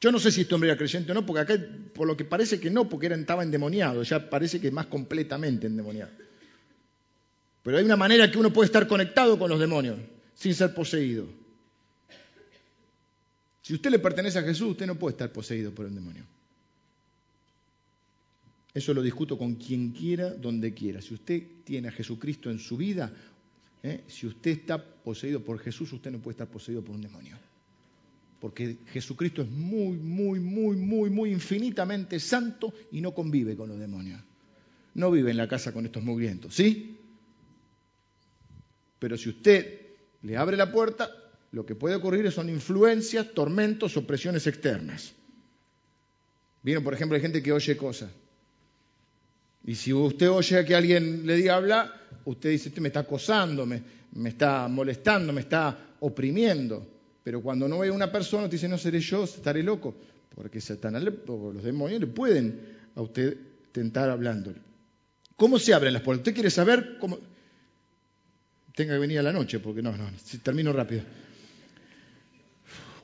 Yo 0.00 0.10
no 0.10 0.18
sé 0.18 0.32
si 0.32 0.40
este 0.40 0.52
hombre 0.52 0.68
era 0.68 0.76
creyente 0.76 1.12
o 1.12 1.14
no, 1.14 1.24
porque 1.24 1.42
acá 1.42 1.64
por 1.94 2.08
lo 2.08 2.16
que 2.16 2.24
parece 2.24 2.58
que 2.58 2.70
no, 2.70 2.88
porque 2.88 3.06
era, 3.06 3.14
estaba 3.14 3.44
endemoniado, 3.44 4.02
ya 4.02 4.28
parece 4.28 4.60
que 4.60 4.72
más 4.72 4.86
completamente 4.86 5.68
endemoniado. 5.68 6.10
Pero 7.62 7.78
hay 7.78 7.84
una 7.84 7.96
manera 7.96 8.32
que 8.32 8.38
uno 8.38 8.52
puede 8.52 8.66
estar 8.66 8.88
conectado 8.88 9.38
con 9.38 9.48
los 9.48 9.60
demonios 9.60 9.96
sin 10.34 10.56
ser 10.56 10.74
poseído. 10.74 11.28
Si 13.62 13.74
usted 13.74 13.92
le 13.92 14.00
pertenece 14.00 14.40
a 14.40 14.42
Jesús, 14.42 14.72
usted 14.72 14.88
no 14.88 14.96
puede 14.96 15.12
estar 15.12 15.30
poseído 15.30 15.70
por 15.72 15.86
el 15.86 15.94
demonio. 15.94 16.24
Eso 18.72 18.94
lo 18.94 19.02
discuto 19.02 19.36
con 19.36 19.56
quien 19.56 19.90
quiera, 19.90 20.30
donde 20.30 20.72
quiera. 20.74 21.00
Si 21.00 21.14
usted 21.14 21.64
tiene 21.64 21.88
a 21.88 21.92
Jesucristo 21.92 22.50
en 22.50 22.58
su 22.58 22.76
vida, 22.76 23.12
¿eh? 23.82 24.04
si 24.06 24.26
usted 24.26 24.52
está 24.52 24.82
poseído 24.82 25.42
por 25.42 25.58
Jesús, 25.58 25.92
usted 25.92 26.10
no 26.10 26.20
puede 26.20 26.34
estar 26.34 26.48
poseído 26.48 26.82
por 26.82 26.94
un 26.94 27.02
demonio. 27.02 27.36
Porque 28.38 28.78
Jesucristo 28.86 29.42
es 29.42 29.50
muy, 29.50 29.98
muy, 29.98 30.40
muy, 30.40 30.76
muy, 30.76 31.10
muy 31.10 31.30
infinitamente 31.30 32.20
santo 32.20 32.72
y 32.92 33.00
no 33.00 33.12
convive 33.12 33.56
con 33.56 33.68
los 33.68 33.78
demonios. 33.78 34.20
No 34.94 35.10
vive 35.10 35.30
en 35.30 35.36
la 35.36 35.48
casa 35.48 35.72
con 35.72 35.84
estos 35.84 36.02
movimientos, 36.02 36.54
¿sí? 36.54 36.96
Pero 38.98 39.16
si 39.16 39.30
usted 39.30 39.80
le 40.22 40.36
abre 40.36 40.56
la 40.56 40.70
puerta, 40.70 41.10
lo 41.52 41.66
que 41.66 41.74
puede 41.74 41.96
ocurrir 41.96 42.30
son 42.30 42.48
influencias, 42.48 43.32
tormentos 43.34 43.96
o 43.96 44.06
presiones 44.06 44.46
externas. 44.46 45.14
Vieron, 46.62 46.84
por 46.84 46.94
ejemplo, 46.94 47.16
hay 47.16 47.22
gente 47.22 47.42
que 47.42 47.52
oye 47.52 47.76
cosas. 47.76 48.10
Y 49.64 49.74
si 49.74 49.92
usted 49.92 50.30
oye 50.30 50.64
que 50.64 50.74
alguien 50.74 51.26
le 51.26 51.36
diga 51.36 51.56
habla, 51.56 51.92
usted 52.24 52.50
dice, 52.50 52.68
usted 52.68 52.80
me 52.80 52.88
está 52.88 53.00
acosando, 53.00 53.66
me, 53.66 53.82
está 54.24 54.68
molestando, 54.68 55.32
me 55.32 55.42
está 55.42 55.76
oprimiendo. 56.00 56.86
Pero 57.22 57.42
cuando 57.42 57.68
no 57.68 57.78
ve 57.80 57.88
a 57.88 57.92
una 57.92 58.10
persona, 58.10 58.44
usted 58.44 58.56
dice, 58.56 58.68
no 58.68 58.78
seré 58.78 59.00
yo, 59.00 59.24
estaré 59.24 59.62
loco. 59.62 59.94
Porque 60.34 60.60
Satanás 60.60 61.02
o 61.26 61.52
los 61.52 61.62
demonios 61.62 62.00
le 62.00 62.06
pueden 62.06 62.78
a 62.94 63.02
usted 63.02 63.36
tentar 63.72 64.08
hablándole. 64.08 64.58
¿Cómo 65.36 65.58
se 65.58 65.74
abren 65.74 65.92
las 65.92 66.02
puertas? 66.02 66.20
¿Usted 66.20 66.34
quiere 66.34 66.50
saber 66.50 66.96
cómo? 66.98 67.18
Tenga 68.74 68.94
que 68.94 68.98
venir 68.98 69.18
a 69.18 69.22
la 69.22 69.32
noche, 69.32 69.58
porque 69.58 69.82
no, 69.82 69.96
no, 69.96 70.08
termino 70.42 70.72
rápido. 70.72 71.02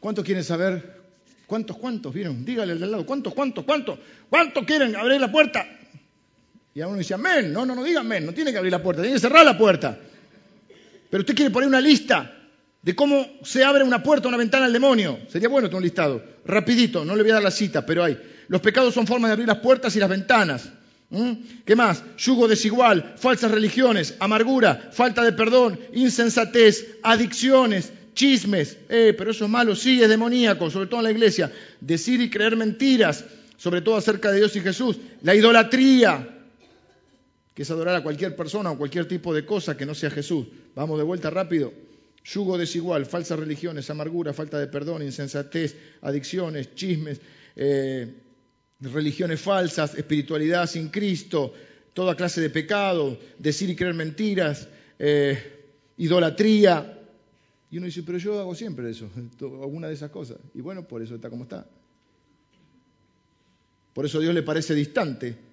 ¿Cuántos 0.01 0.25
quieren 0.25 0.45
saber? 0.45 1.03
¿Cuántos, 1.47 1.77
cuántos 1.77 2.15
vieron? 2.15 2.45
Dígale 2.45 2.73
al 2.73 2.91
lado, 2.91 3.07
¿cuántos, 3.07 3.35
cuántos, 3.35 3.65
cuántos? 3.65 3.99
¿Cuántos 4.29 4.65
quieren 4.65 4.97
abrir 4.97 5.21
la 5.21 5.31
puerta? 5.31 5.67
Y 6.77 6.83
a 6.83 6.89
uno 6.89 6.99
dice, 6.99 7.15
amén. 7.15 7.55
No, 7.55 7.65
no, 7.65 7.75
no 7.75 7.83
diga 7.83 8.01
amén, 8.01 8.27
no 8.27 8.35
tiene 8.35 8.53
que 8.53 8.59
abrir 8.59 8.71
la 8.71 8.83
puerta, 8.83 9.01
tiene 9.01 9.17
que 9.17 9.21
cerrar 9.21 9.47
la 9.47 9.57
puerta. 9.57 9.99
Pero 11.09 11.23
usted 11.23 11.35
quiere 11.35 11.51
poner 11.51 11.71
una 11.71 11.81
lista 11.81 12.31
de 12.83 12.95
cómo 12.95 13.27
se 13.45 13.65
abre 13.65 13.83
una 13.83 14.03
puerta, 14.03 14.29
una 14.29 14.37
ventana 14.37 14.67
al 14.67 14.75
demonio. 14.75 15.21
Sería 15.27 15.49
bueno 15.49 15.69
tener 15.69 15.79
un 15.79 15.85
listado. 15.85 16.23
Rapidito, 16.45 17.03
no 17.03 17.17
le 17.17 17.23
voy 17.23 17.31
a 17.31 17.35
dar 17.37 17.43
la 17.43 17.51
cita, 17.51 17.87
pero 17.87 18.05
hay. 18.05 18.21
Los 18.49 18.61
pecados 18.61 18.93
son 18.93 19.07
formas 19.07 19.31
de 19.31 19.33
abrir 19.33 19.49
las 19.49 19.61
puertas 19.61 19.97
y 19.97 20.01
las 20.01 20.11
ventanas. 20.11 20.69
¿Mm? 21.09 21.33
¿Qué 21.65 21.75
más? 21.75 22.05
Yugo 22.19 22.47
desigual, 22.47 23.15
falsas 23.17 23.53
religiones, 23.53 24.15
amargura, 24.19 24.91
falta 24.93 25.25
de 25.25 25.33
perdón, 25.33 25.81
insensatez, 25.95 26.99
adicciones, 27.03 27.91
chismes. 28.13 28.77
Eh, 28.91 29.15
pero 29.17 29.31
eso 29.31 29.47
es 29.47 29.51
malo, 29.51 29.75
sí, 29.75 30.03
es 30.03 30.11
demoníaco, 30.11 30.71
sobre 30.71 30.89
todo 30.89 31.01
en 31.01 31.05
la 31.05 31.13
iglesia. 31.13 31.51
Decir 31.81 32.21
y 32.21 32.29
creer 32.29 32.55
mentiras, 32.55 33.25
sobre 33.57 33.81
todo 33.81 33.97
acerca 33.97 34.31
de 34.31 34.41
Dios 34.41 34.55
y 34.57 34.61
Jesús. 34.61 34.99
La 35.23 35.35
idolatría, 35.35 36.35
que 37.57 37.63
es 37.63 37.71
adorar 37.71 37.97
a 37.97 38.03
cualquier 38.03 38.37
persona 38.37 38.71
o 38.71 38.77
cualquier 38.77 39.09
tipo 39.09 39.33
de 39.33 39.47
cosa 39.47 39.79
que 39.79 39.87
no 39.87 39.95
sea 39.95 40.11
Jesús. 40.11 40.47
Vamos 40.75 40.99
de 40.99 41.05
vuelta 41.05 41.31
rápido. 41.31 41.73
Yugo 42.23 42.59
desigual, 42.59 43.07
falsas 43.07 43.39
religiones, 43.39 43.89
amargura, 43.89 44.35
falta 44.35 44.61
de 44.61 44.67
perdón, 44.67 45.01
insensatez, 45.01 45.75
adicciones, 46.03 46.75
chismes, 46.75 47.19
eh, 47.57 48.13
religiones 48.81 49.41
falsas, 49.41 49.95
espiritualidad 49.95 50.67
sin 50.67 50.91
Cristo, 50.91 51.55
toda 51.95 52.15
clase 52.15 52.43
de 52.43 52.51
pecado, 52.51 53.19
decir 53.39 53.71
y 53.71 53.75
creer 53.75 53.95
mentiras, 53.95 54.69
eh, 54.99 55.73
idolatría. 55.97 57.01
Y 57.71 57.79
uno 57.79 57.87
dice, 57.87 58.03
pero 58.03 58.19
yo 58.19 58.39
hago 58.39 58.55
siempre 58.55 58.91
eso, 58.91 59.09
alguna 59.41 59.89
de 59.89 59.95
esas 59.95 60.11
cosas. 60.11 60.37
Y 60.53 60.61
bueno, 60.61 60.87
por 60.87 61.01
eso 61.01 61.15
está 61.15 61.31
como 61.31 61.45
está. 61.45 61.67
Por 63.95 64.05
eso 64.05 64.21
Dios 64.21 64.35
le 64.35 64.43
parece 64.43 64.75
distante, 64.75 65.46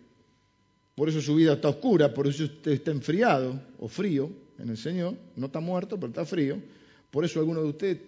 por 0.95 1.09
eso 1.09 1.21
su 1.21 1.35
vida 1.35 1.53
está 1.53 1.69
oscura, 1.69 2.13
por 2.13 2.27
eso 2.27 2.43
usted 2.43 2.71
está 2.71 2.91
enfriado 2.91 3.59
o 3.79 3.87
frío 3.87 4.29
en 4.59 4.69
el 4.69 4.77
Señor. 4.77 5.15
No 5.35 5.47
está 5.47 5.59
muerto, 5.59 5.95
pero 5.95 6.09
está 6.09 6.25
frío. 6.25 6.61
Por 7.09 7.25
eso 7.25 7.39
algunos 7.39 7.63
de 7.63 7.69
ustedes, 7.69 8.01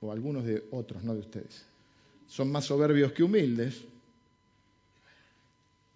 o 0.00 0.10
algunos 0.10 0.44
de 0.44 0.64
otros, 0.72 1.04
no 1.04 1.14
de 1.14 1.20
ustedes, 1.20 1.64
son 2.26 2.50
más 2.50 2.64
soberbios 2.64 3.12
que 3.12 3.22
humildes. 3.22 3.82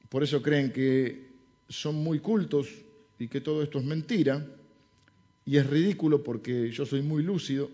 Por 0.09 0.23
eso 0.23 0.41
creen 0.41 0.73
que 0.73 1.33
son 1.69 1.97
muy 1.97 2.21
cultos 2.21 2.69
y 3.19 3.27
que 3.27 3.41
todo 3.41 3.63
esto 3.63 3.79
es 3.79 3.85
mentira. 3.85 4.47
Y 5.47 5.57
es 5.57 5.67
ridículo 5.67 6.23
porque 6.23 6.71
yo 6.71 6.87
soy 6.87 7.03
muy 7.03 7.23
lúcido. 7.23 7.71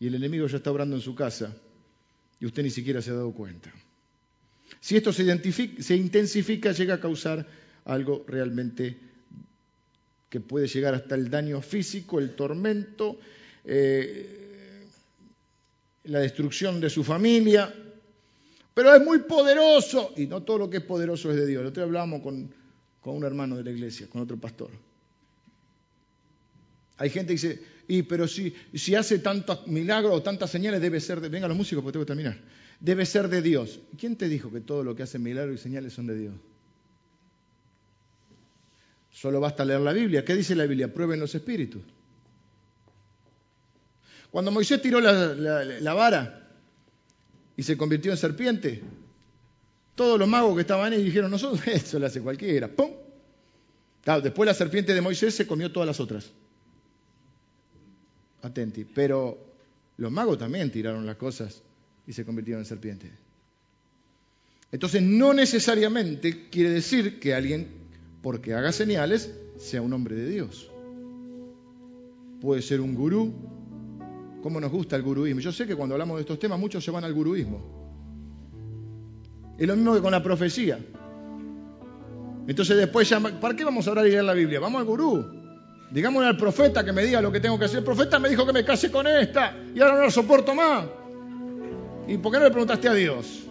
Y 0.00 0.08
el 0.08 0.16
enemigo 0.16 0.48
ya 0.48 0.56
está 0.56 0.72
obrando 0.72 0.96
en 0.96 1.02
su 1.02 1.14
casa 1.14 1.56
y 2.40 2.46
usted 2.46 2.64
ni 2.64 2.70
siquiera 2.70 3.00
se 3.00 3.10
ha 3.10 3.14
dado 3.14 3.32
cuenta. 3.32 3.72
Si 4.80 4.96
esto 4.96 5.12
se, 5.12 5.22
intensifica, 5.94 6.72
llega 6.72 6.94
a 6.94 7.00
causar 7.00 7.46
algo 7.84 8.24
realmente 8.26 8.98
que 10.28 10.40
puede 10.40 10.66
llegar 10.66 10.94
hasta 10.94 11.14
el 11.14 11.28
daño 11.28 11.60
físico, 11.60 12.18
el 12.18 12.34
tormento, 12.34 13.18
eh, 13.64 14.86
la 16.04 16.20
destrucción 16.20 16.80
de 16.80 16.88
su 16.88 17.04
familia. 17.04 17.72
Pero 18.74 18.94
es 18.94 19.02
muy 19.02 19.18
poderoso, 19.20 20.14
y 20.16 20.26
no 20.26 20.42
todo 20.42 20.58
lo 20.58 20.70
que 20.70 20.78
es 20.78 20.84
poderoso 20.84 21.30
es 21.30 21.36
de 21.36 21.46
Dios. 21.46 21.62
Nosotros 21.62 21.84
hablábamos 21.84 22.22
con, 22.22 22.52
con 23.00 23.16
un 23.16 23.24
hermano 23.24 23.56
de 23.56 23.64
la 23.64 23.70
iglesia, 23.70 24.08
con 24.08 24.22
otro 24.22 24.38
pastor. 24.38 24.70
Hay 26.96 27.10
gente 27.10 27.28
que 27.28 27.32
dice, 27.34 27.62
y 27.88 28.02
pero 28.02 28.26
si, 28.26 28.54
si 28.72 28.94
hace 28.94 29.18
tantos 29.18 29.66
milagros 29.66 30.14
o 30.14 30.22
tantas 30.22 30.50
señales, 30.50 30.80
debe 30.80 31.00
ser 31.00 31.20
de. 31.20 31.28
Venga 31.28 31.48
los 31.48 31.56
músicos 31.56 31.82
porque 31.82 31.92
tengo 31.92 32.06
que 32.06 32.10
terminar 32.10 32.61
debe 32.82 33.06
ser 33.06 33.28
de 33.28 33.40
Dios. 33.40 33.80
¿Quién 33.96 34.16
te 34.16 34.28
dijo 34.28 34.50
que 34.50 34.60
todo 34.60 34.82
lo 34.82 34.94
que 34.94 35.04
hace 35.04 35.18
milagros 35.18 35.60
y 35.60 35.62
señales 35.62 35.92
son 35.94 36.08
de 36.08 36.18
Dios? 36.18 36.34
Solo 39.10 39.40
basta 39.40 39.64
leer 39.64 39.80
la 39.80 39.92
Biblia. 39.92 40.24
¿Qué 40.24 40.34
dice 40.34 40.54
la 40.56 40.66
Biblia? 40.66 40.92
Prueben 40.92 41.20
los 41.20 41.34
espíritus. 41.34 41.82
Cuando 44.30 44.50
Moisés 44.50 44.82
tiró 44.82 45.00
la, 45.00 45.94
vara 45.94 46.50
y 47.56 47.62
se 47.62 47.76
convirtió 47.76 48.10
en 48.10 48.16
serpiente, 48.16 48.82
todos 49.94 50.18
los 50.18 50.26
magos 50.26 50.54
que 50.56 50.62
estaban 50.62 50.92
ahí 50.92 51.04
dijeron, 51.04 51.30
nosotros 51.30 51.64
eso 51.68 51.98
lo 51.98 52.06
hace 52.06 52.20
cualquiera. 52.20 52.68
¡Pum! 52.68 52.90
Claro, 54.02 54.22
después 54.22 54.46
la 54.46 54.54
serpiente 54.54 54.92
de 54.92 55.00
Moisés 55.00 55.34
se 55.36 55.46
comió 55.46 55.70
todas 55.70 55.86
las 55.86 56.00
otras. 56.00 56.32
Atenti. 58.42 58.84
Pero 58.84 59.38
los 59.98 60.10
magos 60.10 60.38
también 60.38 60.72
tiraron 60.72 61.06
las 61.06 61.16
cosas 61.16 61.62
y 62.06 62.12
se 62.12 62.24
convirtieron 62.24 62.62
en 62.62 62.66
serpientes. 62.66 63.10
Entonces 64.70 65.02
no 65.02 65.34
necesariamente 65.34 66.48
quiere 66.48 66.70
decir 66.70 67.20
que 67.20 67.34
alguien, 67.34 67.68
porque 68.22 68.54
haga 68.54 68.72
señales, 68.72 69.30
sea 69.58 69.82
un 69.82 69.92
hombre 69.92 70.16
de 70.16 70.28
Dios. 70.28 70.70
Puede 72.40 72.62
ser 72.62 72.80
un 72.80 72.94
gurú. 72.94 73.32
¿Cómo 74.42 74.60
nos 74.60 74.72
gusta 74.72 74.96
el 74.96 75.02
guruismo? 75.02 75.40
Yo 75.40 75.52
sé 75.52 75.66
que 75.66 75.76
cuando 75.76 75.94
hablamos 75.94 76.16
de 76.16 76.22
estos 76.22 76.38
temas 76.38 76.58
muchos 76.58 76.82
se 76.82 76.90
van 76.90 77.04
al 77.04 77.12
guruismo. 77.12 77.82
Es 79.58 79.68
lo 79.68 79.76
mismo 79.76 79.94
que 79.94 80.00
con 80.00 80.10
la 80.10 80.22
profecía. 80.22 80.80
Entonces 82.48 82.76
después 82.76 83.08
llama, 83.08 83.38
¿para 83.38 83.54
qué 83.54 83.64
vamos 83.64 83.86
a 83.86 83.90
hablar 83.90 84.06
y 84.06 84.10
leer 84.10 84.24
la 84.24 84.32
Biblia? 84.32 84.58
Vamos 84.58 84.80
al 84.80 84.86
gurú. 84.86 85.24
Digámosle 85.92 86.30
al 86.30 86.36
profeta 86.38 86.82
que 86.82 86.92
me 86.92 87.04
diga 87.04 87.20
lo 87.20 87.30
que 87.30 87.38
tengo 87.38 87.58
que 87.58 87.66
hacer. 87.66 87.80
El 87.80 87.84
profeta 87.84 88.18
me 88.18 88.30
dijo 88.30 88.46
que 88.46 88.52
me 88.52 88.64
case 88.64 88.90
con 88.90 89.06
esta 89.06 89.54
y 89.74 89.80
ahora 89.80 89.96
no 89.96 90.02
la 90.04 90.10
soporto 90.10 90.54
más. 90.54 90.86
¿Y 92.08 92.18
por 92.18 92.32
qué 92.32 92.38
no 92.38 92.44
le 92.44 92.50
preguntaste 92.50 92.88
a 92.88 92.94
Dios? 92.94 93.48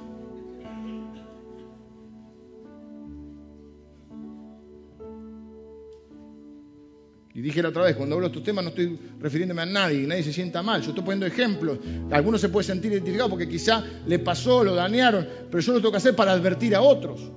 Y 7.33 7.41
dije 7.41 7.61
la 7.63 7.69
otra 7.69 7.83
vez, 7.83 7.95
cuando 7.95 8.15
hablo 8.15 8.27
de 8.27 8.31
estos 8.33 8.43
temas 8.43 8.63
no 8.63 8.71
estoy 8.71 8.99
refiriéndome 9.19 9.61
a 9.61 9.65
nadie, 9.65 10.05
nadie 10.05 10.23
se 10.23 10.33
sienta 10.33 10.61
mal, 10.61 10.81
yo 10.81 10.89
estoy 10.89 11.03
poniendo 11.03 11.25
ejemplos. 11.25 11.79
Algunos 12.11 12.41
se 12.41 12.49
puede 12.49 12.65
sentir 12.65 12.91
identificado 12.91 13.29
porque 13.29 13.47
quizá 13.47 13.83
le 14.05 14.19
pasó, 14.19 14.63
lo 14.65 14.75
dañaron, 14.75 15.25
pero 15.49 15.61
yo 15.61 15.73
lo 15.73 15.79
tengo 15.79 15.91
que 15.91 15.97
hacer 15.97 16.15
para 16.15 16.33
advertir 16.33 16.75
a 16.75 16.81
otros. 16.81 17.31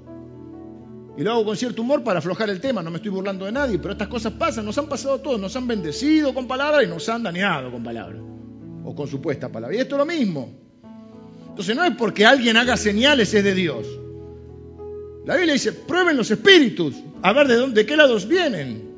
Y 1.16 1.22
lo 1.22 1.30
hago 1.30 1.44
con 1.44 1.56
cierto 1.56 1.82
humor 1.82 2.02
para 2.02 2.18
aflojar 2.18 2.50
el 2.50 2.60
tema, 2.60 2.82
no 2.82 2.90
me 2.90 2.96
estoy 2.96 3.12
burlando 3.12 3.44
de 3.44 3.52
nadie, 3.52 3.78
pero 3.78 3.92
estas 3.92 4.08
cosas 4.08 4.32
pasan, 4.32 4.64
nos 4.64 4.76
han 4.78 4.88
pasado 4.88 5.14
a 5.14 5.22
todos, 5.22 5.40
nos 5.40 5.54
han 5.54 5.68
bendecido 5.68 6.34
con 6.34 6.48
palabras 6.48 6.82
y 6.82 6.88
nos 6.88 7.08
han 7.08 7.22
dañado 7.22 7.70
con 7.70 7.84
palabras, 7.84 8.20
o 8.82 8.94
con 8.96 9.06
supuesta 9.06 9.48
palabra. 9.48 9.76
Y 9.76 9.78
esto 9.78 9.94
es 9.94 9.98
lo 10.00 10.06
mismo. 10.06 10.63
Entonces 11.55 11.76
no 11.76 11.84
es 11.84 11.94
porque 11.94 12.26
alguien 12.26 12.57
haga 12.57 12.76
señales 12.76 13.32
es 13.32 13.44
de 13.44 13.55
Dios. 13.55 13.86
La 15.24 15.36
Biblia 15.36 15.52
dice, 15.52 15.72
prueben 15.72 16.16
los 16.16 16.28
espíritus, 16.28 16.96
a 17.22 17.32
ver 17.32 17.46
de, 17.46 17.55
dónde, 17.55 17.80
de 17.80 17.86
qué 17.86 17.96
lados 17.96 18.26
vienen. 18.26 18.92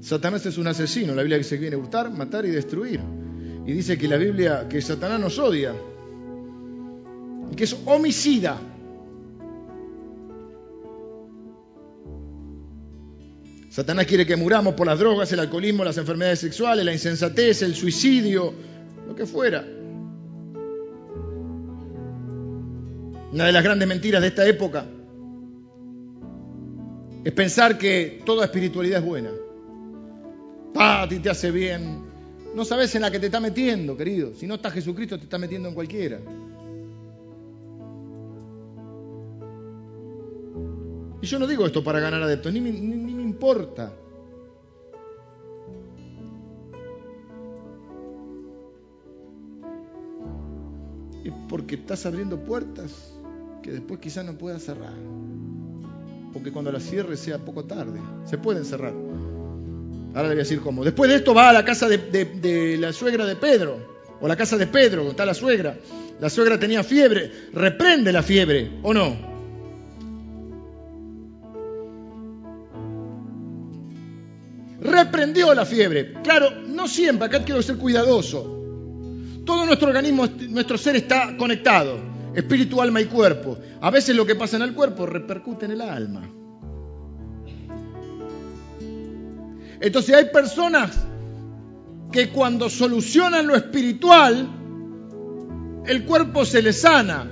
Satanás 0.00 0.46
es 0.46 0.56
un 0.56 0.66
asesino, 0.66 1.14
la 1.14 1.20
Biblia 1.20 1.36
que 1.36 1.44
se 1.44 1.58
viene 1.58 1.76
a 1.76 1.78
hurtar, 1.78 2.10
matar 2.10 2.46
y 2.46 2.50
destruir. 2.50 3.00
Y 3.66 3.72
dice 3.72 3.98
que 3.98 4.08
la 4.08 4.16
Biblia, 4.16 4.66
que 4.70 4.80
Satanás 4.80 5.20
nos 5.20 5.38
odia, 5.38 5.74
y 7.52 7.54
que 7.56 7.64
es 7.64 7.76
homicida. 7.84 8.58
Satanás 13.76 14.06
quiere 14.06 14.24
que 14.24 14.36
muramos 14.36 14.72
por 14.72 14.86
las 14.86 14.98
drogas, 14.98 15.30
el 15.32 15.40
alcoholismo, 15.40 15.84
las 15.84 15.98
enfermedades 15.98 16.38
sexuales, 16.38 16.82
la 16.82 16.94
insensatez, 16.94 17.60
el 17.60 17.74
suicidio, 17.74 18.54
lo 19.06 19.14
que 19.14 19.26
fuera. 19.26 19.62
Una 23.32 23.44
de 23.44 23.52
las 23.52 23.62
grandes 23.62 23.86
mentiras 23.86 24.22
de 24.22 24.28
esta 24.28 24.46
época 24.46 24.86
es 27.22 27.32
pensar 27.34 27.76
que 27.76 28.22
toda 28.24 28.46
espiritualidad 28.46 29.00
es 29.00 29.04
buena. 29.04 29.30
a 30.76 31.06
ti 31.06 31.18
te 31.18 31.28
hace 31.28 31.50
bien. 31.50 32.02
No 32.54 32.64
sabes 32.64 32.94
en 32.94 33.02
la 33.02 33.10
que 33.10 33.20
te 33.20 33.26
está 33.26 33.40
metiendo, 33.40 33.94
querido. 33.94 34.34
Si 34.36 34.46
no 34.46 34.54
está 34.54 34.70
Jesucristo, 34.70 35.18
te 35.18 35.24
está 35.24 35.36
metiendo 35.36 35.68
en 35.68 35.74
cualquiera. 35.74 36.18
Y 41.20 41.26
yo 41.26 41.38
no 41.38 41.46
digo 41.46 41.66
esto 41.66 41.84
para 41.84 42.00
ganar 42.00 42.22
adeptos, 42.22 42.54
ni, 42.54 42.60
ni 42.60 43.15
importa. 43.36 43.92
Es 51.22 51.32
porque 51.50 51.74
estás 51.74 52.06
abriendo 52.06 52.38
puertas 52.42 53.12
que 53.62 53.72
después 53.72 54.00
quizás 54.00 54.24
no 54.24 54.38
puedas 54.38 54.62
cerrar. 54.62 54.94
Porque 56.32 56.50
cuando 56.50 56.72
las 56.72 56.82
cierres 56.82 57.20
sea 57.20 57.38
poco 57.38 57.64
tarde. 57.64 58.00
Se 58.24 58.38
pueden 58.38 58.64
cerrar. 58.64 58.94
Ahora 58.94 60.22
le 60.22 60.28
voy 60.28 60.40
a 60.40 60.44
decir 60.44 60.60
cómo. 60.60 60.82
Después 60.82 61.10
de 61.10 61.16
esto 61.16 61.34
va 61.34 61.50
a 61.50 61.52
la 61.52 61.64
casa 61.64 61.88
de, 61.88 62.78
la 62.80 62.92
suegra 62.94 63.26
de 63.26 63.36
Pedro. 63.36 63.96
O 64.18 64.26
la 64.26 64.36
casa 64.36 64.56
de 64.56 64.66
Pedro, 64.66 64.98
donde 64.98 65.10
está 65.10 65.26
la 65.26 65.34
suegra. 65.34 65.76
La 66.20 66.30
suegra 66.30 66.58
tenía 66.58 66.82
fiebre. 66.82 67.30
Reprende 67.52 68.12
la 68.12 68.22
fiebre, 68.22 68.80
¿o 68.82 68.94
no? 68.94 69.35
Reprendió 74.96 75.54
la 75.54 75.66
fiebre. 75.66 76.14
Claro, 76.22 76.50
no 76.66 76.88
siempre, 76.88 77.26
acá 77.26 77.44
quiero 77.44 77.62
ser 77.62 77.76
cuidadoso. 77.76 78.52
Todo 79.44 79.66
nuestro 79.66 79.88
organismo, 79.88 80.26
nuestro 80.48 80.78
ser 80.78 80.96
está 80.96 81.36
conectado 81.36 82.16
espíritu, 82.36 82.82
alma 82.82 83.00
y 83.00 83.06
cuerpo. 83.06 83.58
A 83.80 83.90
veces 83.90 84.14
lo 84.14 84.26
que 84.26 84.34
pasa 84.34 84.56
en 84.56 84.62
el 84.62 84.74
cuerpo 84.74 85.06
repercute 85.06 85.64
en 85.64 85.72
el 85.72 85.80
alma. 85.80 86.30
Entonces 89.80 90.14
hay 90.14 90.26
personas 90.26 90.90
que 92.12 92.28
cuando 92.28 92.68
solucionan 92.68 93.46
lo 93.46 93.56
espiritual, 93.56 94.48
el 95.86 96.04
cuerpo 96.04 96.44
se 96.44 96.62
les 96.62 96.82
sana. 96.82 97.30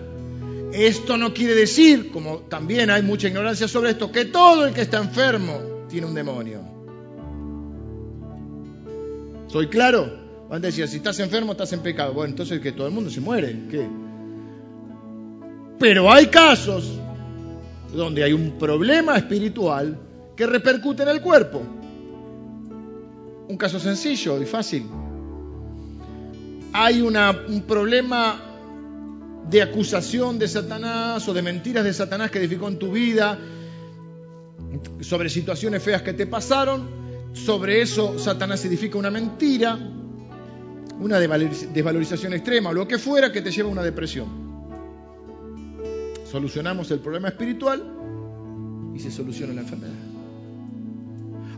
Esto 0.73 1.17
no 1.19 1.33
quiere 1.35 1.55
decir, 1.55 2.11
como 2.11 2.39
también 2.41 2.91
hay 2.91 3.03
mucha 3.03 3.29
ignorancia 3.29 3.69
sobre 3.69 3.91
esto, 3.91 4.11
que 4.11 4.25
todo 4.25 4.67
el 4.67 4.73
que 4.73 4.83
está 4.83 4.99
enfermo 4.99 5.87
tiene 5.89 6.07
un 6.07 6.15
demonio. 6.15 6.74
¿Soy 9.55 9.69
claro? 9.69 10.11
Van 10.51 10.65
a 10.65 10.67
decir, 10.67 10.89
si 10.89 10.97
estás 10.97 11.21
enfermo, 11.21 11.53
estás 11.53 11.73
en 11.73 11.79
pecado. 11.79 12.13
Bueno, 12.13 12.31
entonces 12.31 12.59
que 12.61 12.73
todo 12.73 12.89
el 12.89 12.93
mundo 12.93 13.09
se 13.09 13.21
muere. 13.21 13.57
¿Qué? 13.71 13.87
Pero 15.79 16.11
hay 16.11 16.27
casos 16.27 16.99
donde 17.95 18.25
hay 18.25 18.33
un 18.33 18.59
problema 18.59 19.17
espiritual 19.17 19.97
que 20.35 20.45
repercute 20.45 21.05
en 21.05 21.09
el 21.09 21.21
cuerpo. 21.21 21.63
Un 23.47 23.57
caso 23.57 23.79
sencillo 23.79 24.43
y 24.43 24.45
fácil. 24.45 24.87
Hay 26.73 27.01
un 27.01 27.63
problema 27.65 28.41
de 29.49 29.63
acusación 29.63 30.37
de 30.37 30.49
Satanás 30.49 31.29
o 31.29 31.33
de 31.33 31.43
mentiras 31.43 31.85
de 31.85 31.95
Satanás 31.95 32.33
que 32.33 32.41
edificó 32.41 32.67
en 32.67 32.81
tu 32.81 32.91
vida, 32.91 33.39
sobre 35.01 35.29
situaciones 35.29 35.81
feas 35.81 36.03
que 36.03 36.13
te 36.13 36.27
pasaron. 36.27 37.04
Sobre 37.35 37.83
eso 37.83 38.19
Satanás 38.19 38.65
edifica 38.65 38.97
una 38.97 39.11
mentira, 39.11 39.79
una 40.99 41.19
desvalorización 41.19 42.33
extrema 42.33 42.71
o 42.71 42.73
lo 42.73 42.89
que 42.89 42.97
fuera 42.97 43.31
que 43.31 43.43
te 43.43 43.51
lleva 43.51 43.69
a 43.69 43.73
una 43.73 43.83
depresión 43.83 44.45
solucionamos 46.35 46.91
el 46.91 46.99
problema 46.99 47.29
espiritual 47.29 47.81
y 48.93 48.99
se 48.99 49.13
soluciona 49.13 49.55
la 49.55 49.61
enfermedad. 49.61 49.95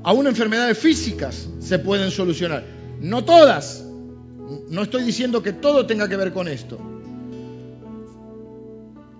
Aún 0.02 0.26
enfermedades 0.26 0.76
físicas 0.76 1.48
se 1.60 1.78
pueden 1.78 2.10
solucionar. 2.10 2.62
No 3.00 3.24
todas. 3.24 3.86
No 4.68 4.82
estoy 4.82 5.04
diciendo 5.04 5.42
que 5.42 5.54
todo 5.54 5.86
tenga 5.86 6.10
que 6.10 6.16
ver 6.16 6.34
con 6.34 6.46
esto. 6.46 6.78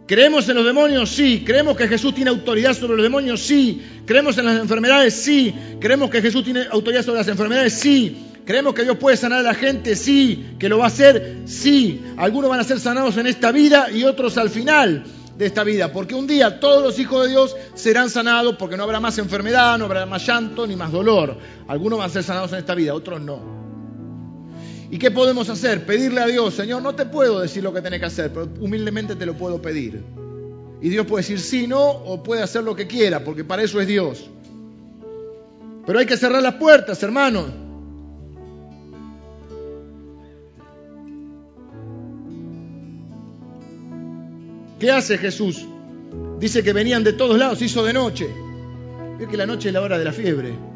¿Creemos 0.06 0.48
en 0.48 0.54
los 0.54 0.64
demonios? 0.64 1.10
Sí. 1.10 1.42
¿Creemos 1.44 1.76
que 1.76 1.88
Jesús 1.88 2.14
tiene 2.14 2.30
autoridad 2.30 2.74
sobre 2.74 2.94
los 2.94 3.02
demonios? 3.02 3.40
Sí. 3.40 3.82
¿Creemos 4.06 4.38
en 4.38 4.44
las 4.44 4.60
enfermedades? 4.60 5.14
Sí. 5.14 5.52
¿Creemos 5.80 6.10
que 6.10 6.22
Jesús 6.22 6.44
tiene 6.44 6.64
autoridad 6.70 7.02
sobre 7.02 7.18
las 7.18 7.28
enfermedades? 7.28 7.72
Sí. 7.72 8.16
¿Creemos 8.44 8.74
que 8.74 8.84
Dios 8.84 8.96
puede 8.98 9.16
sanar 9.16 9.40
a 9.40 9.42
la 9.42 9.54
gente? 9.54 9.96
Sí. 9.96 10.54
¿Que 10.60 10.68
lo 10.68 10.78
va 10.78 10.84
a 10.84 10.88
hacer? 10.88 11.38
Sí. 11.46 12.02
Algunos 12.16 12.48
van 12.48 12.60
a 12.60 12.64
ser 12.64 12.78
sanados 12.78 13.16
en 13.16 13.26
esta 13.26 13.50
vida 13.50 13.90
y 13.90 14.04
otros 14.04 14.38
al 14.38 14.50
final 14.50 15.04
de 15.36 15.46
esta 15.46 15.64
vida, 15.64 15.92
porque 15.92 16.14
un 16.14 16.26
día 16.26 16.60
todos 16.60 16.82
los 16.82 16.98
hijos 16.98 17.24
de 17.24 17.30
Dios 17.30 17.56
serán 17.74 18.08
sanados 18.08 18.56
porque 18.56 18.76
no 18.76 18.84
habrá 18.84 19.00
más 19.00 19.18
enfermedad, 19.18 19.76
no 19.76 19.84
habrá 19.84 20.06
más 20.06 20.26
llanto 20.26 20.66
ni 20.66 20.76
más 20.76 20.90
dolor. 20.90 21.36
Algunos 21.68 21.98
van 21.98 22.08
a 22.08 22.12
ser 22.12 22.22
sanados 22.22 22.52
en 22.52 22.60
esta 22.60 22.74
vida, 22.74 22.94
otros 22.94 23.20
no. 23.20 23.65
¿Y 24.90 24.98
qué 24.98 25.10
podemos 25.10 25.48
hacer? 25.48 25.84
Pedirle 25.84 26.20
a 26.20 26.26
Dios, 26.26 26.54
Señor, 26.54 26.82
no 26.82 26.94
te 26.94 27.06
puedo 27.06 27.40
decir 27.40 27.62
lo 27.62 27.72
que 27.72 27.82
tenés 27.82 28.00
que 28.00 28.06
hacer, 28.06 28.32
pero 28.32 28.48
humildemente 28.60 29.16
te 29.16 29.26
lo 29.26 29.36
puedo 29.36 29.60
pedir. 29.60 30.02
Y 30.80 30.88
Dios 30.88 31.06
puede 31.06 31.22
decir 31.22 31.40
sí, 31.40 31.66
no, 31.66 31.82
o 31.82 32.22
puede 32.22 32.42
hacer 32.42 32.62
lo 32.62 32.76
que 32.76 32.86
quiera, 32.86 33.24
porque 33.24 33.42
para 33.42 33.62
eso 33.62 33.80
es 33.80 33.86
Dios. 33.86 34.30
Pero 35.86 35.98
hay 35.98 36.06
que 36.06 36.16
cerrar 36.16 36.42
las 36.42 36.54
puertas, 36.54 37.02
hermanos. 37.02 37.46
¿Qué 44.78 44.90
hace 44.90 45.16
Jesús? 45.16 45.66
Dice 46.38 46.62
que 46.62 46.72
venían 46.72 47.02
de 47.02 47.14
todos 47.14 47.38
lados, 47.38 47.62
hizo 47.62 47.82
de 47.82 47.92
noche. 47.92 48.28
Vio 49.18 49.26
que 49.26 49.36
la 49.36 49.46
noche 49.46 49.68
es 49.68 49.74
la 49.74 49.80
hora 49.80 49.98
de 49.98 50.04
la 50.04 50.12
fiebre. 50.12 50.75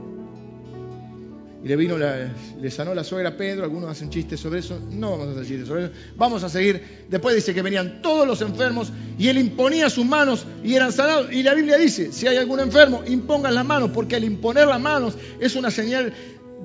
Y 1.62 1.68
le 1.68 1.76
vino, 1.76 1.96
le 1.98 2.70
sanó 2.70 2.94
la 2.94 3.04
suegra 3.04 3.30
a 3.30 3.36
Pedro, 3.36 3.64
algunos 3.64 3.90
hacen 3.90 4.08
chistes 4.08 4.40
sobre 4.40 4.60
eso, 4.60 4.80
no 4.90 5.10
vamos 5.10 5.28
a 5.28 5.30
hacer 5.32 5.46
chistes 5.46 5.68
sobre 5.68 5.84
eso, 5.84 5.92
vamos 6.16 6.42
a 6.42 6.48
seguir. 6.48 7.04
Después 7.08 7.34
dice 7.34 7.52
que 7.52 7.60
venían 7.60 8.00
todos 8.00 8.26
los 8.26 8.40
enfermos 8.40 8.90
y 9.18 9.28
él 9.28 9.36
imponía 9.36 9.90
sus 9.90 10.06
manos 10.06 10.46
y 10.64 10.74
eran 10.74 10.90
sanados. 10.90 11.30
Y 11.30 11.42
la 11.42 11.52
Biblia 11.52 11.76
dice, 11.76 12.12
si 12.12 12.26
hay 12.26 12.38
algún 12.38 12.60
enfermo, 12.60 13.02
impongan 13.06 13.54
las 13.54 13.66
manos, 13.66 13.90
porque 13.92 14.16
al 14.16 14.24
imponer 14.24 14.68
las 14.68 14.80
manos 14.80 15.18
es 15.38 15.54
una 15.54 15.70
señal 15.70 16.14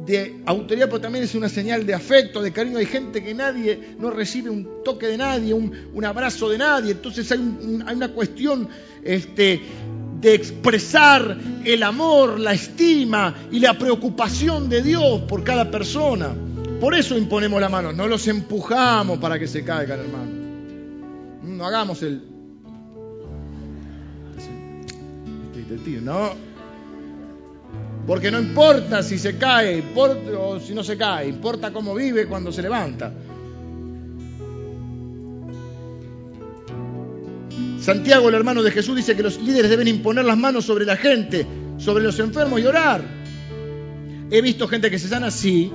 de 0.05 0.41
autoridad, 0.45 0.87
pero 0.87 1.01
también 1.01 1.23
es 1.23 1.35
una 1.35 1.49
señal 1.49 1.85
de 1.85 1.93
afecto, 1.93 2.41
de 2.41 2.51
cariño. 2.51 2.77
Hay 2.77 2.85
gente 2.85 3.23
que 3.23 3.33
nadie 3.33 3.95
no 3.99 4.11
recibe 4.11 4.49
un 4.49 4.83
toque 4.83 5.07
de 5.07 5.17
nadie, 5.17 5.53
un, 5.53 6.05
abrazo 6.05 6.49
de 6.49 6.57
nadie. 6.57 6.91
Entonces 6.91 7.31
hay, 7.31 7.39
una 7.39 8.09
cuestión 8.09 8.69
este, 9.03 9.61
de 10.25 10.33
expresar 10.33 11.37
el 11.63 11.83
amor, 11.83 12.39
la 12.39 12.53
estima 12.53 13.35
y 13.51 13.59
la 13.59 13.77
preocupación 13.77 14.67
de 14.67 14.81
Dios 14.81 15.21
por 15.27 15.43
cada 15.43 15.69
persona. 15.69 16.35
Por 16.81 16.95
eso 16.95 17.15
imponemos 17.15 17.61
la 17.61 17.69
mano, 17.69 17.93
no 17.93 18.07
los 18.07 18.27
empujamos 18.27 19.19
para 19.19 19.37
que 19.37 19.47
se 19.47 19.63
caigan, 19.63 19.99
hermano. 19.99 20.31
No 21.43 21.63
hagamos 21.63 22.01
el... 22.01 22.23
No, 26.01 26.31
porque 28.07 28.31
no 28.31 28.39
importa 28.39 29.03
si 29.03 29.19
se 29.19 29.37
cae 29.37 29.83
o 29.95 30.59
si 30.59 30.73
no 30.73 30.83
se 30.83 30.97
cae, 30.97 31.27
importa 31.27 31.71
cómo 31.71 31.93
vive 31.93 32.25
cuando 32.25 32.51
se 32.51 32.63
levanta. 32.63 33.13
Santiago, 37.79 38.29
el 38.29 38.35
hermano 38.35 38.63
de 38.63 38.71
Jesús, 38.71 38.95
dice 38.95 39.15
que 39.15 39.23
los 39.23 39.39
líderes 39.41 39.69
deben 39.69 39.87
imponer 39.87 40.25
las 40.25 40.37
manos 40.37 40.65
sobre 40.65 40.85
la 40.85 40.97
gente, 40.97 41.45
sobre 41.77 42.03
los 42.03 42.19
enfermos 42.19 42.59
y 42.61 42.65
orar. 42.65 43.03
He 44.31 44.41
visto 44.41 44.67
gente 44.67 44.89
que 44.89 44.99
se 44.99 45.07
sana, 45.07 45.29
sí. 45.31 45.71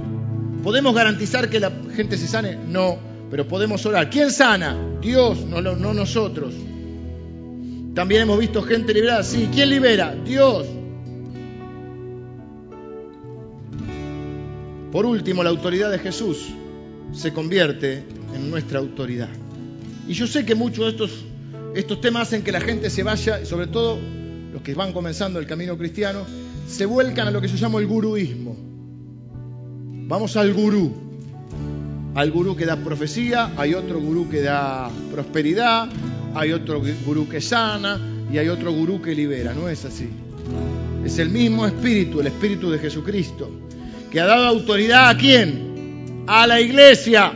¿Podemos 0.62 0.94
garantizar 0.94 1.48
que 1.48 1.60
la 1.60 1.72
gente 1.94 2.16
se 2.16 2.26
sane? 2.26 2.56
No, 2.56 2.98
pero 3.30 3.46
podemos 3.46 3.84
orar. 3.86 4.10
¿Quién 4.10 4.30
sana? 4.30 4.76
Dios, 5.00 5.44
no, 5.44 5.60
no 5.60 5.94
nosotros. 5.94 6.54
También 7.94 8.22
hemos 8.22 8.38
visto 8.38 8.62
gente 8.62 8.92
liberada, 8.92 9.22
sí. 9.22 9.48
¿Quién 9.52 9.70
libera? 9.70 10.14
Dios. 10.24 10.66
Por 14.92 15.06
último, 15.06 15.42
la 15.42 15.50
autoridad 15.50 15.90
de 15.90 15.98
Jesús 15.98 16.48
se 17.12 17.32
convierte 17.32 18.02
en 18.34 18.50
nuestra 18.50 18.78
autoridad. 18.78 19.28
Y 20.08 20.14
yo 20.14 20.26
sé 20.26 20.44
que 20.44 20.54
muchos 20.54 20.84
de 20.84 20.90
estos, 20.90 21.24
estos 21.74 22.00
temas 22.00 22.28
hacen 22.28 22.42
que 22.42 22.52
la 22.52 22.60
gente 22.60 22.90
se 22.90 23.02
vaya, 23.02 23.44
sobre 23.44 23.66
todo 23.66 23.98
los 24.52 24.62
que 24.62 24.74
van 24.74 24.92
comenzando 24.92 25.38
el 25.38 25.46
camino 25.46 25.76
cristiano, 25.78 26.24
se 26.66 26.86
vuelcan 26.86 27.28
a 27.28 27.30
lo 27.30 27.40
que 27.40 27.48
yo 27.48 27.56
llamo 27.56 27.78
el 27.78 27.86
guruismo. 27.86 28.56
Vamos 30.08 30.36
al 30.36 30.52
gurú. 30.52 30.92
Al 32.14 32.30
gurú 32.32 32.56
que 32.56 32.66
da 32.66 32.76
profecía, 32.76 33.52
hay 33.56 33.74
otro 33.74 34.00
gurú 34.00 34.28
que 34.28 34.40
da 34.40 34.90
prosperidad, 35.12 35.88
hay 36.34 36.52
otro 36.52 36.82
gurú 37.06 37.28
que 37.28 37.40
sana 37.40 38.00
y 38.32 38.38
hay 38.38 38.48
otro 38.48 38.72
gurú 38.72 39.00
que 39.00 39.14
libera. 39.14 39.54
No 39.54 39.68
es 39.68 39.84
así. 39.84 40.08
Es 41.04 41.18
el 41.18 41.30
mismo 41.30 41.66
espíritu, 41.66 42.20
el 42.20 42.26
espíritu 42.26 42.70
de 42.70 42.78
Jesucristo, 42.78 43.48
que 44.10 44.20
ha 44.20 44.26
dado 44.26 44.46
autoridad 44.46 45.10
a 45.10 45.16
quién? 45.16 46.24
A 46.26 46.46
la 46.46 46.60
iglesia. 46.60 47.32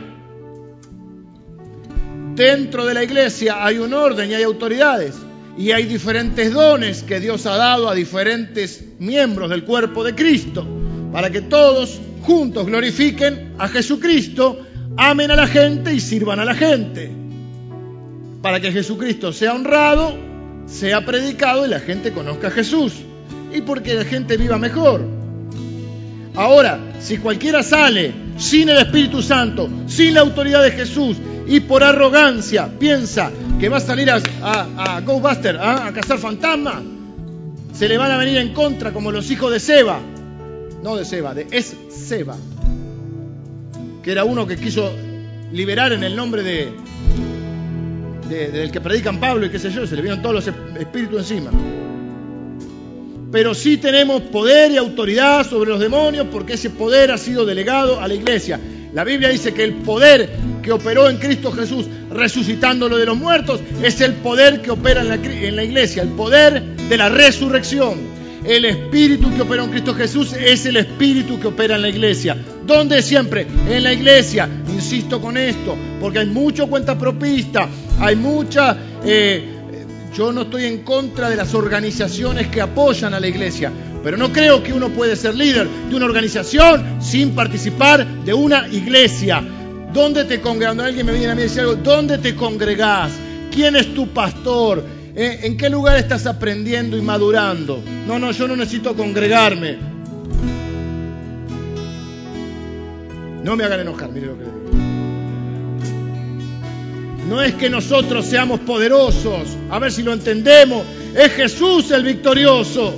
Dentro 2.35 2.85
de 2.85 2.93
la 2.93 3.03
iglesia 3.03 3.65
hay 3.65 3.77
un 3.77 3.93
orden 3.93 4.29
y 4.29 4.33
hay 4.33 4.43
autoridades. 4.43 5.15
Y 5.57 5.71
hay 5.71 5.85
diferentes 5.85 6.51
dones 6.51 7.03
que 7.03 7.21
Dios 7.21 7.45
ha 7.45 7.55
dado 7.55 7.89
a 7.89 7.95
diferentes 7.95 8.83
miembros 8.99 9.49
del 9.49 9.63
cuerpo 9.63 10.03
de 10.03 10.13
Cristo, 10.13 10.67
para 11.13 11.29
que 11.29 11.41
todos 11.41 12.01
juntos 12.23 12.65
glorifiquen 12.65 13.53
a 13.57 13.69
Jesucristo, 13.69 14.59
amen 14.97 15.31
a 15.31 15.37
la 15.37 15.47
gente 15.47 15.93
y 15.93 16.01
sirvan 16.01 16.41
a 16.41 16.45
la 16.45 16.55
gente. 16.55 17.09
Para 18.41 18.59
que 18.59 18.73
Jesucristo 18.73 19.31
sea 19.31 19.53
honrado, 19.53 20.17
sea 20.65 21.05
predicado 21.05 21.65
y 21.65 21.69
la 21.69 21.79
gente 21.79 22.11
conozca 22.11 22.47
a 22.47 22.51
Jesús. 22.51 22.95
Y 23.53 23.61
porque 23.61 23.93
la 23.93 24.03
gente 24.03 24.35
viva 24.35 24.57
mejor. 24.57 25.07
Ahora, 26.35 26.79
si 26.99 27.17
cualquiera 27.17 27.63
sale 27.63 28.24
sin 28.37 28.69
el 28.69 28.77
Espíritu 28.77 29.21
Santo, 29.21 29.69
sin 29.87 30.13
la 30.13 30.21
autoridad 30.21 30.63
de 30.63 30.71
Jesús 30.71 31.17
y 31.47 31.59
por 31.61 31.83
arrogancia 31.83 32.69
piensa 32.79 33.31
que 33.59 33.69
va 33.69 33.77
a 33.77 33.81
salir 33.81 34.09
a, 34.11 34.19
a, 34.41 35.01
Ghostbuster, 35.01 35.57
¿ah? 35.57 35.87
a 35.87 35.93
cazar 35.93 36.17
fantasmas, 36.17 36.83
se 37.73 37.87
le 37.87 37.97
van 37.97 38.11
a 38.11 38.17
venir 38.17 38.37
en 38.37 38.53
contra 38.53 38.91
como 38.91 39.11
los 39.11 39.29
hijos 39.31 39.51
de 39.51 39.59
Seba. 39.59 39.99
No 40.83 40.95
de 40.95 41.05
Seba, 41.05 41.33
de 41.33 41.47
Es 41.51 41.75
Seba. 41.89 42.35
Que 44.03 44.11
era 44.11 44.23
uno 44.23 44.45
que 44.45 44.55
quiso 44.57 44.91
liberar 45.51 45.93
en 45.93 46.03
el 46.03 46.15
nombre 46.15 46.43
de, 46.43 46.71
del 48.29 48.71
que 48.71 48.81
predican 48.81 49.19
Pablo 49.19 49.45
y 49.45 49.49
qué 49.49 49.59
sé 49.59 49.71
yo, 49.71 49.87
se 49.87 49.95
le 49.95 50.01
vieron 50.01 50.21
todos 50.21 50.35
los 50.35 50.47
espíritus 50.77 51.19
encima. 51.19 51.51
Pero 53.31 53.53
sí 53.53 53.77
tenemos 53.77 54.21
poder 54.23 54.71
y 54.71 54.77
autoridad 54.77 55.47
sobre 55.47 55.69
los 55.69 55.79
demonios 55.79 56.27
porque 56.31 56.53
ese 56.53 56.69
poder 56.69 57.11
ha 57.11 57.17
sido 57.17 57.45
delegado 57.45 57.99
a 57.99 58.07
la 58.07 58.13
iglesia. 58.13 58.59
La 58.93 59.03
Biblia 59.03 59.29
dice 59.29 59.53
que 59.53 59.63
el 59.63 59.73
poder 59.73 60.29
que 60.63 60.71
operó 60.71 61.09
en 61.09 61.17
Cristo 61.17 61.51
Jesús 61.51 61.85
resucitándolo 62.09 62.97
de 62.97 63.05
los 63.05 63.17
muertos 63.17 63.59
es 63.83 63.99
el 63.99 64.13
poder 64.13 64.61
que 64.61 64.71
opera 64.71 65.01
en 65.01 65.09
la, 65.55 65.63
iglesia, 65.63 66.01
el 66.01 66.09
poder 66.09 66.63
de 66.63 66.97
la 66.97 67.09
resurrección. 67.09 68.15
El 68.45 68.63
espíritu 68.63 69.35
que 69.35 69.41
operó 69.41 69.63
en 69.63 69.71
Cristo 69.71 69.93
Jesús 69.95 70.33
es 70.33 70.65
el 70.65 70.77
espíritu 70.77 71.39
que 71.39 71.47
opera 71.47 71.75
en 71.75 71.81
la 71.81 71.89
iglesia. 71.89 72.37
¿Dónde 72.65 73.01
siempre? 73.01 73.45
En 73.67 73.83
la 73.83 73.91
iglesia. 73.91 74.47
Insisto 74.73 75.19
con 75.19 75.35
esto, 75.35 75.75
porque 75.99 76.19
hay 76.19 76.27
mucho 76.27 76.67
cuenta 76.67 76.97
propista, 76.97 77.67
hay 77.99 78.15
mucha... 78.15 78.77
Eh, 79.03 79.54
yo 80.15 80.31
no 80.31 80.43
estoy 80.43 80.65
en 80.65 80.83
contra 80.83 81.29
de 81.29 81.35
las 81.35 81.53
organizaciones 81.53 82.47
que 82.47 82.61
apoyan 82.61 83.13
a 83.13 83.19
la 83.19 83.27
iglesia, 83.27 83.71
pero 84.01 84.15
no 84.15 84.31
creo 84.31 84.63
que 84.63 84.71
uno 84.71 84.89
puede 84.89 85.15
ser 85.15 85.35
líder 85.35 85.67
de 85.67 85.95
una 85.95 86.05
organización 86.05 87.01
sin 87.01 87.31
participar 87.35 88.05
de 88.23 88.33
una 88.33 88.67
iglesia. 88.69 89.43
¿Dónde 89.93 90.23
te 90.23 90.39
congregas? 90.39 90.75
Cuando 90.75 90.83
alguien 90.83 91.05
me 91.05 91.13
viene 91.13 91.31
a 91.31 91.35
mí 91.35 91.41
y 91.41 91.45
dice 91.45 91.61
algo, 91.61 91.75
¿dónde 91.75 92.17
te 92.17 92.35
congregás? 92.35 93.11
¿Quién 93.51 93.75
es 93.75 93.93
tu 93.93 94.07
pastor? 94.09 94.83
¿Eh? 95.15 95.39
¿En 95.43 95.57
qué 95.57 95.69
lugar 95.69 95.97
estás 95.97 96.25
aprendiendo 96.25 96.97
y 96.97 97.01
madurando? 97.01 97.81
No, 98.07 98.17
no, 98.17 98.31
yo 98.31 98.47
no 98.47 98.55
necesito 98.55 98.95
congregarme. 98.95 99.77
No 103.43 103.55
me 103.55 103.63
hagan 103.63 103.81
enojar, 103.81 104.09
mire 104.11 104.27
lo 104.27 104.37
que 104.37 104.43
digo. 104.45 104.64
No 107.27 107.41
es 107.41 107.55
que 107.55 107.69
nosotros 107.69 108.25
seamos 108.25 108.59
poderosos, 108.59 109.57
a 109.69 109.79
ver 109.79 109.91
si 109.91 110.03
lo 110.03 110.13
entendemos. 110.13 110.85
Es 111.15 111.31
Jesús 111.31 111.89
el 111.91 112.03
victorioso. 112.03 112.93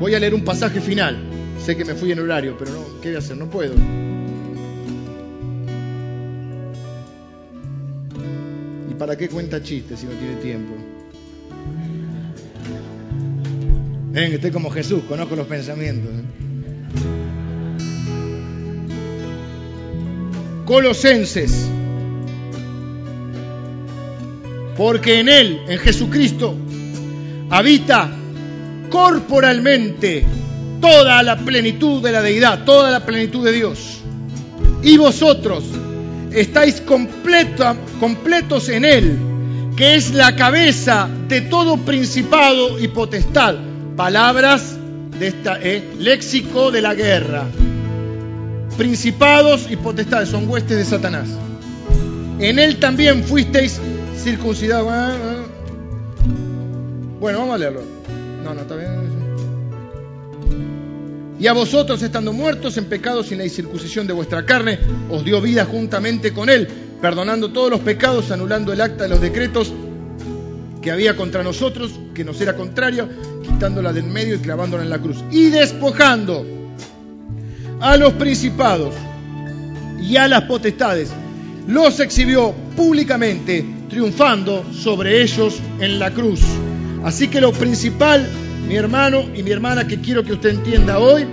Voy 0.00 0.14
a 0.14 0.18
leer 0.18 0.34
un 0.34 0.44
pasaje 0.44 0.80
final. 0.80 1.16
Sé 1.64 1.76
que 1.76 1.84
me 1.84 1.94
fui 1.94 2.10
en 2.10 2.20
horario, 2.20 2.56
pero 2.58 2.72
no, 2.72 3.00
¿qué 3.00 3.10
voy 3.10 3.16
a 3.16 3.18
hacer? 3.18 3.36
No 3.36 3.48
puedo. 3.48 3.74
¿Y 8.90 8.94
para 8.94 9.16
qué 9.16 9.28
cuenta 9.28 9.62
chistes 9.62 10.00
si 10.00 10.06
no 10.06 10.12
tiene 10.12 10.36
tiempo? 10.36 10.74
Ven, 14.10 14.32
estoy 14.32 14.50
como 14.50 14.70
Jesús, 14.70 15.04
conozco 15.06 15.36
los 15.36 15.46
pensamientos. 15.46 16.10
¿eh? 16.10 17.29
Colosenses. 20.70 21.66
Porque 24.76 25.18
en 25.18 25.28
Él, 25.28 25.62
en 25.66 25.80
Jesucristo, 25.80 26.54
habita 27.50 28.08
corporalmente 28.88 30.24
toda 30.80 31.24
la 31.24 31.36
plenitud 31.38 32.00
de 32.00 32.12
la 32.12 32.22
deidad, 32.22 32.62
toda 32.62 32.92
la 32.92 33.04
plenitud 33.04 33.44
de 33.44 33.50
Dios. 33.50 33.98
Y 34.84 34.96
vosotros 34.96 35.64
estáis 36.30 36.80
completos 36.82 38.68
en 38.68 38.84
Él, 38.84 39.18
que 39.76 39.96
es 39.96 40.14
la 40.14 40.36
cabeza 40.36 41.08
de 41.26 41.40
todo 41.40 41.78
principado 41.78 42.78
y 42.78 42.86
potestad. 42.86 43.56
Palabras 43.96 44.76
de 45.18 45.26
esta 45.26 45.60
eh, 45.60 45.82
léxico 45.98 46.70
de 46.70 46.80
la 46.80 46.94
guerra 46.94 47.48
principados 48.76 49.70
y 49.70 49.76
potestades, 49.76 50.28
son 50.28 50.48
huestes 50.48 50.76
de 50.76 50.84
Satanás. 50.84 51.28
En 52.38 52.58
él 52.58 52.78
también 52.78 53.24
fuisteis 53.24 53.80
circuncidados. 54.16 54.88
Ah, 54.90 55.14
ah. 55.14 55.44
Bueno, 57.20 57.40
vamos 57.40 57.54
a 57.54 57.58
leerlo. 57.58 57.82
No, 58.42 58.54
no, 58.54 58.62
está 58.62 58.76
bien. 58.76 59.10
Y 61.38 61.46
a 61.46 61.52
vosotros, 61.54 62.02
estando 62.02 62.32
muertos 62.32 62.76
en 62.76 62.84
pecados 62.86 63.28
sin 63.28 63.38
la 63.38 63.44
incircuncisión 63.44 64.06
de 64.06 64.12
vuestra 64.12 64.44
carne, 64.44 64.78
os 65.10 65.24
dio 65.24 65.40
vida 65.40 65.64
juntamente 65.64 66.32
con 66.32 66.50
él, 66.50 66.68
perdonando 67.00 67.50
todos 67.50 67.70
los 67.70 67.80
pecados, 67.80 68.30
anulando 68.30 68.72
el 68.74 68.80
acta 68.82 69.04
de 69.04 69.10
los 69.10 69.20
decretos 69.22 69.72
que 70.82 70.90
había 70.90 71.16
contra 71.16 71.42
nosotros, 71.42 71.92
que 72.14 72.24
nos 72.24 72.40
era 72.40 72.56
contrario, 72.56 73.08
quitándola 73.42 73.92
del 73.92 74.04
medio 74.04 74.34
y 74.36 74.38
clavándola 74.38 74.82
en 74.82 74.90
la 74.90 74.98
cruz. 74.98 75.24
Y 75.30 75.46
despojando 75.46 76.44
a 77.80 77.96
los 77.96 78.12
principados 78.14 78.94
y 80.00 80.16
a 80.16 80.28
las 80.28 80.42
potestades. 80.42 81.10
Los 81.66 82.00
exhibió 82.00 82.54
públicamente, 82.76 83.64
triunfando 83.88 84.64
sobre 84.72 85.22
ellos 85.22 85.60
en 85.80 85.98
la 85.98 86.10
cruz. 86.10 86.40
Así 87.04 87.28
que 87.28 87.40
lo 87.40 87.52
principal, 87.52 88.26
mi 88.68 88.76
hermano 88.76 89.24
y 89.34 89.42
mi 89.42 89.50
hermana, 89.50 89.86
que 89.86 90.00
quiero 90.00 90.22
que 90.22 90.34
usted 90.34 90.50
entienda 90.50 90.98
hoy, 90.98 91.26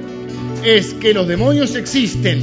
es 0.64 0.94
que 0.94 1.14
los 1.14 1.28
demonios 1.28 1.76
existen, 1.76 2.42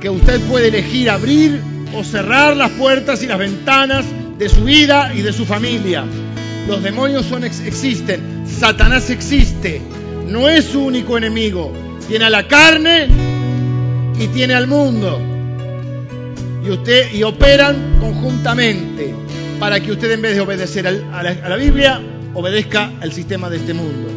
que 0.00 0.10
usted 0.10 0.40
puede 0.42 0.68
elegir 0.68 1.10
abrir 1.10 1.60
o 1.94 2.04
cerrar 2.04 2.56
las 2.56 2.70
puertas 2.72 3.22
y 3.22 3.26
las 3.26 3.38
ventanas 3.38 4.04
de 4.38 4.48
su 4.48 4.64
vida 4.64 5.12
y 5.14 5.22
de 5.22 5.32
su 5.32 5.44
familia. 5.44 6.04
Los 6.68 6.82
demonios 6.82 7.26
son, 7.26 7.44
existen, 7.44 8.44
Satanás 8.46 9.10
existe, 9.10 9.80
no 10.28 10.48
es 10.48 10.66
su 10.66 10.84
único 10.84 11.18
enemigo, 11.18 11.72
tiene 12.08 12.26
a 12.26 12.30
la 12.30 12.46
carne 12.46 13.08
y 14.18 14.26
tiene 14.28 14.54
al 14.54 14.66
mundo. 14.66 15.20
Y, 16.64 16.70
usted, 16.70 17.12
y 17.12 17.22
operan 17.22 17.98
conjuntamente 18.00 19.14
para 19.58 19.80
que 19.80 19.92
usted 19.92 20.10
en 20.10 20.22
vez 20.22 20.34
de 20.34 20.40
obedecer 20.40 20.86
a 20.86 21.22
la, 21.22 21.56
Biblia, 21.56 22.00
obedezca 22.34 22.92
al 23.00 23.12
sistema 23.12 23.48
de 23.48 23.56
este 23.56 23.74
mundo. 23.74 24.08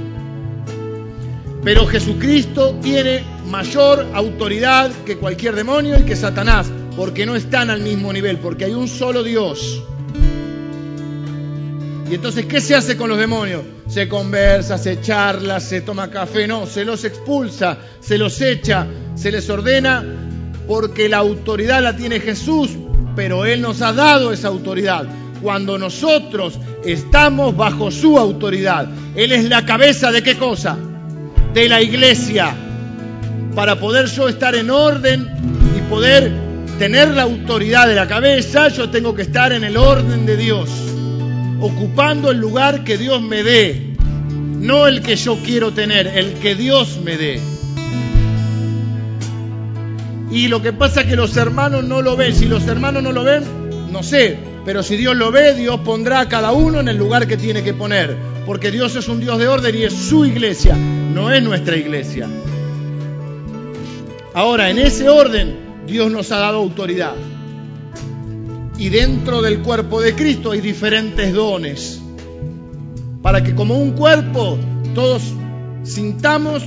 Pero 1.64 1.88
Jesucristo 1.88 2.80
tiene 2.82 3.24
mayor 3.48 4.08
autoridad 4.14 4.92
que 5.06 5.18
cualquier 5.18 5.56
demonio 5.56 5.98
y 6.00 6.04
que 6.04 6.16
Satanás, 6.16 6.72
porque 6.96 7.26
no 7.26 7.36
están 7.36 7.70
al 7.70 7.82
mismo 7.82 8.14
nivel, 8.14 8.38
porque 8.38 8.66
hay 8.66 8.74
un 8.74 8.88
solo 8.88 9.24
Dios. 9.24 9.84
Y 12.10 12.16
entonces, 12.16 12.46
¿qué 12.46 12.62
se 12.62 12.76
hace 12.76 12.98
con 12.98 13.10
los 13.10 13.18
demonios? 13.18 13.64
Se 13.88 14.08
conversa, 14.08 14.78
se 14.78 15.02
charla, 15.02 15.60
se 15.60 15.82
toma 15.82 16.12
café, 16.12 16.48
no, 16.48 16.68
se 16.68 16.86
los 16.86 17.04
expulsa, 17.04 17.80
se 18.00 18.20
los 18.20 18.40
echa, 18.42 18.86
se 19.16 19.32
les 19.32 19.50
ordena, 19.50 20.04
porque 20.68 21.10
la 21.10 21.18
autoridad 21.18 21.82
la 21.82 21.96
tiene 21.96 22.20
Jesús, 22.20 22.72
pero 23.16 23.46
Él 23.46 23.62
nos 23.62 23.82
ha 23.82 23.92
dado 23.92 24.32
esa 24.32 24.50
autoridad. 24.50 25.08
Cuando 25.42 25.80
nosotros 25.80 26.60
estamos 26.86 27.58
bajo 27.58 27.90
su 27.90 28.20
autoridad, 28.20 28.88
Él 29.16 29.32
es 29.32 29.50
la 29.50 29.66
cabeza 29.66 30.12
de 30.12 30.22
qué 30.22 30.38
cosa? 30.38 30.78
De 31.56 31.68
la 31.68 31.82
iglesia. 31.82 32.54
Para 33.56 33.80
poder 33.80 34.06
yo 34.08 34.30
estar 34.30 34.54
en 34.54 34.70
orden 34.70 35.28
y 35.76 35.82
poder 35.90 36.32
tener 36.78 37.10
la 37.10 37.24
autoridad 37.24 37.88
de 37.88 37.96
la 37.96 38.08
cabeza, 38.08 38.68
yo 38.68 38.92
tengo 38.92 39.16
que 39.16 39.24
estar 39.24 39.52
en 39.54 39.64
el 39.64 39.76
orden 39.76 40.28
de 40.28 40.38
Dios 40.38 40.70
ocupando 41.62 42.32
el 42.32 42.38
lugar 42.38 42.84
que 42.84 42.98
Dios 42.98 43.22
me 43.22 43.44
dé, 43.44 43.96
no 44.30 44.88
el 44.88 45.02
que 45.02 45.16
yo 45.16 45.38
quiero 45.44 45.74
tener, 45.74 46.08
el 46.08 46.34
que 46.34 46.56
Dios 46.56 47.00
me 47.04 47.18
dé. 47.18 47.40
Y 50.32 50.48
lo 50.48 50.62
que 50.62 50.74
pasa 50.74 51.02
es 51.02 51.08
que 51.08 51.16
los 51.16 51.38
hermanos 51.38 51.86
no 51.86 52.02
lo 52.02 52.18
ven. 52.18 52.36
Si 52.36 52.46
los 52.46 52.68
hermanos 52.68 53.04
no 53.04 53.12
lo 53.12 53.24
ven, 53.24 53.44
No 53.92 54.04
sé, 54.04 54.38
pero 54.66 54.84
si 54.84 54.98
Dios 54.98 55.16
lo 55.16 55.32
ve, 55.32 55.54
Dios 55.54 55.80
pondrá 55.80 56.20
a 56.20 56.28
cada 56.28 56.52
uno 56.52 56.82
en 56.82 56.90
el 56.90 56.98
lugar 56.98 57.28
que 57.28 57.38
tiene 57.38 57.64
que 57.64 57.74
poner. 57.74 58.18
Porque 58.46 58.70
Dios 58.70 58.96
es 58.98 59.08
un 59.08 59.22
Dios 59.22 59.40
de 59.40 59.48
orden 59.48 59.74
y 59.74 59.84
es 59.84 59.94
su 59.94 60.26
iglesia, 60.26 60.76
no 60.76 61.32
es 61.32 61.42
nuestra 61.42 61.78
iglesia. 61.78 62.28
Ahora, 64.34 64.70
en 64.70 64.80
ese 64.80 65.08
orden, 65.08 65.56
Dios 65.88 66.12
nos 66.12 66.32
ha 66.34 66.40
dado 66.40 66.58
autoridad. 66.58 67.14
Y 68.78 68.90
dentro 68.90 69.42
del 69.42 69.60
cuerpo 69.60 70.02
de 70.02 70.16
Cristo 70.16 70.52
hay 70.52 70.62
diferentes 70.62 71.34
dones. 71.34 72.02
Para 73.22 73.44
que 73.44 73.56
como 73.56 73.78
un 73.78 73.92
cuerpo 73.92 74.58
todos 74.94 75.34
sintamos 75.84 76.64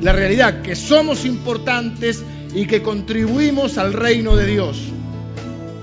la 0.00 0.12
realidad 0.12 0.62
que 0.62 0.76
somos 0.76 1.24
importantes 1.24 2.22
y 2.54 2.66
que 2.66 2.82
contribuimos 2.82 3.78
al 3.78 3.92
reino 3.92 4.36
de 4.36 4.46
Dios. 4.46 4.78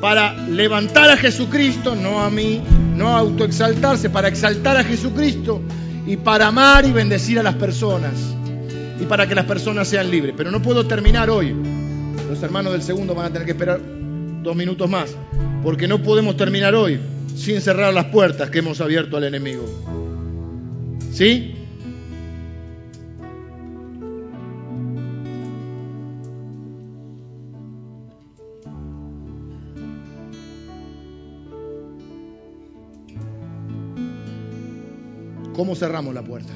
Para 0.02 0.34
levantar 0.48 1.10
a 1.10 1.18
Jesucristo, 1.18 1.96
no 1.96 2.20
a 2.22 2.30
mí, 2.30 2.62
no 2.96 3.16
autoexaltarse, 3.16 4.10
para 4.10 4.28
exaltar 4.28 4.78
a 4.78 4.84
Jesucristo 4.84 5.62
y 6.06 6.18
para 6.18 6.48
amar 6.48 6.86
y 6.86 6.91
bendecir 6.91 7.39
a 7.39 7.44
las 7.44 7.56
personas 7.56 8.14
y 9.00 9.06
para 9.06 9.28
que 9.28 9.36
las 9.36 9.46
personas 9.46 9.88
sean 9.88 10.10
libres. 10.10 10.34
Pero 10.36 10.52
no 10.52 10.62
puedo 10.62 10.86
terminar 10.86 11.30
hoy. 11.30 11.56
Los 12.30 12.41
hermanos 12.44 12.74
del 12.74 12.82
segundo 12.82 13.16
van 13.16 13.28
a 13.28 13.30
tener 13.30 13.46
que 13.46 13.52
esperar 13.52 13.80
dos 14.44 14.56
minutos 14.56 14.89
más, 14.89 15.16
porque 15.64 15.88
no 15.88 16.04
podemos 16.04 16.38
terminar 16.38 16.76
hoy 16.76 17.00
sin 17.36 17.62
cerrar 17.62 17.94
las 17.94 18.06
puertas 18.06 18.50
que 18.50 18.60
hemos 18.60 18.82
abierto 18.82 19.18
al 19.18 19.24
enemigo. 19.24 19.66
¿Sí? 21.12 21.56
¿Cómo 35.54 35.76
cerramos 35.76 36.14
la 36.14 36.24
puerta? 36.24 36.52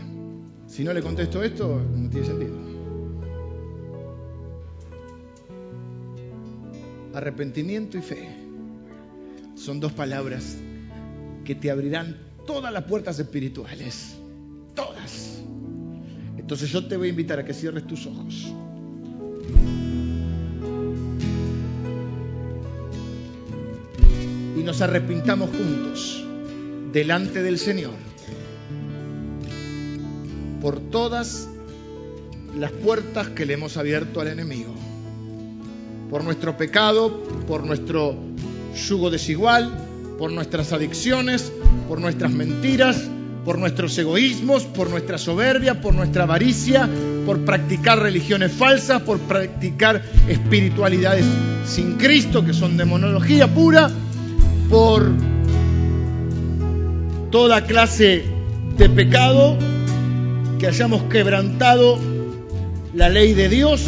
Si 0.66 0.84
no 0.84 0.92
le 0.92 1.02
contesto 1.02 1.44
esto, 1.44 1.82
no 1.96 2.10
tiene 2.10 2.28
sentido. 2.28 2.77
Arrepentimiento 7.18 7.98
y 7.98 8.04
fe 8.04 8.30
son 9.56 9.80
dos 9.80 9.92
palabras 9.92 10.56
que 11.46 11.56
te 11.56 11.72
abrirán 11.72 12.16
todas 12.46 12.72
las 12.72 12.84
puertas 12.84 13.18
espirituales. 13.18 14.16
Todas. 14.76 15.42
Entonces 16.38 16.70
yo 16.70 16.88
te 16.88 16.96
voy 16.96 17.08
a 17.08 17.10
invitar 17.10 17.40
a 17.40 17.44
que 17.44 17.56
cierres 17.56 17.88
tus 17.88 18.06
ojos. 18.06 18.54
Y 24.56 24.62
nos 24.62 24.80
arrepintamos 24.84 25.50
juntos 25.50 26.24
delante 26.94 27.42
del 27.42 27.58
Señor 27.58 27.96
por 30.62 30.80
todas 30.92 31.50
las 32.56 32.72
puertas 32.74 33.30
que 33.30 33.48
le 33.48 33.56
hemos 33.56 33.76
abierto 33.76 34.22
al 34.22 34.28
enemigo. 34.28 34.77
Por 36.10 36.24
nuestro 36.24 36.58
pecado, 36.58 37.24
por 37.48 37.66
nuestro 37.66 38.16
yugo 38.88 39.10
desigual, 39.10 39.72
por 40.18 40.32
nuestras 40.32 40.74
adicciones, 40.74 41.52
por 41.88 42.00
nuestras 42.00 42.32
mentiras, 42.32 43.10
por 43.44 43.58
nuestros 43.58 43.98
egoísmos, 43.98 44.64
por 44.64 44.90
nuestra 44.90 45.18
soberbia, 45.18 45.80
por 45.80 45.94
nuestra 45.94 46.24
avaricia, 46.24 46.90
por 47.26 47.46
practicar 47.46 48.00
religiones 48.00 48.52
falsas, 48.52 49.02
por 49.04 49.20
practicar 49.20 50.04
espiritualidades 50.28 51.26
sin 51.66 51.94
Cristo, 51.94 52.44
que 52.44 52.54
son 52.54 52.78
demonología 52.78 53.48
pura, 53.48 53.90
por 54.70 55.12
toda 57.32 57.66
clase 57.66 58.26
de 58.78 58.90
pecado 58.90 59.58
que 60.60 60.68
hayamos 60.68 61.04
quebrantado 61.04 61.98
la 62.94 63.10
ley 63.10 63.34
de 63.34 63.50
Dios, 63.50 63.82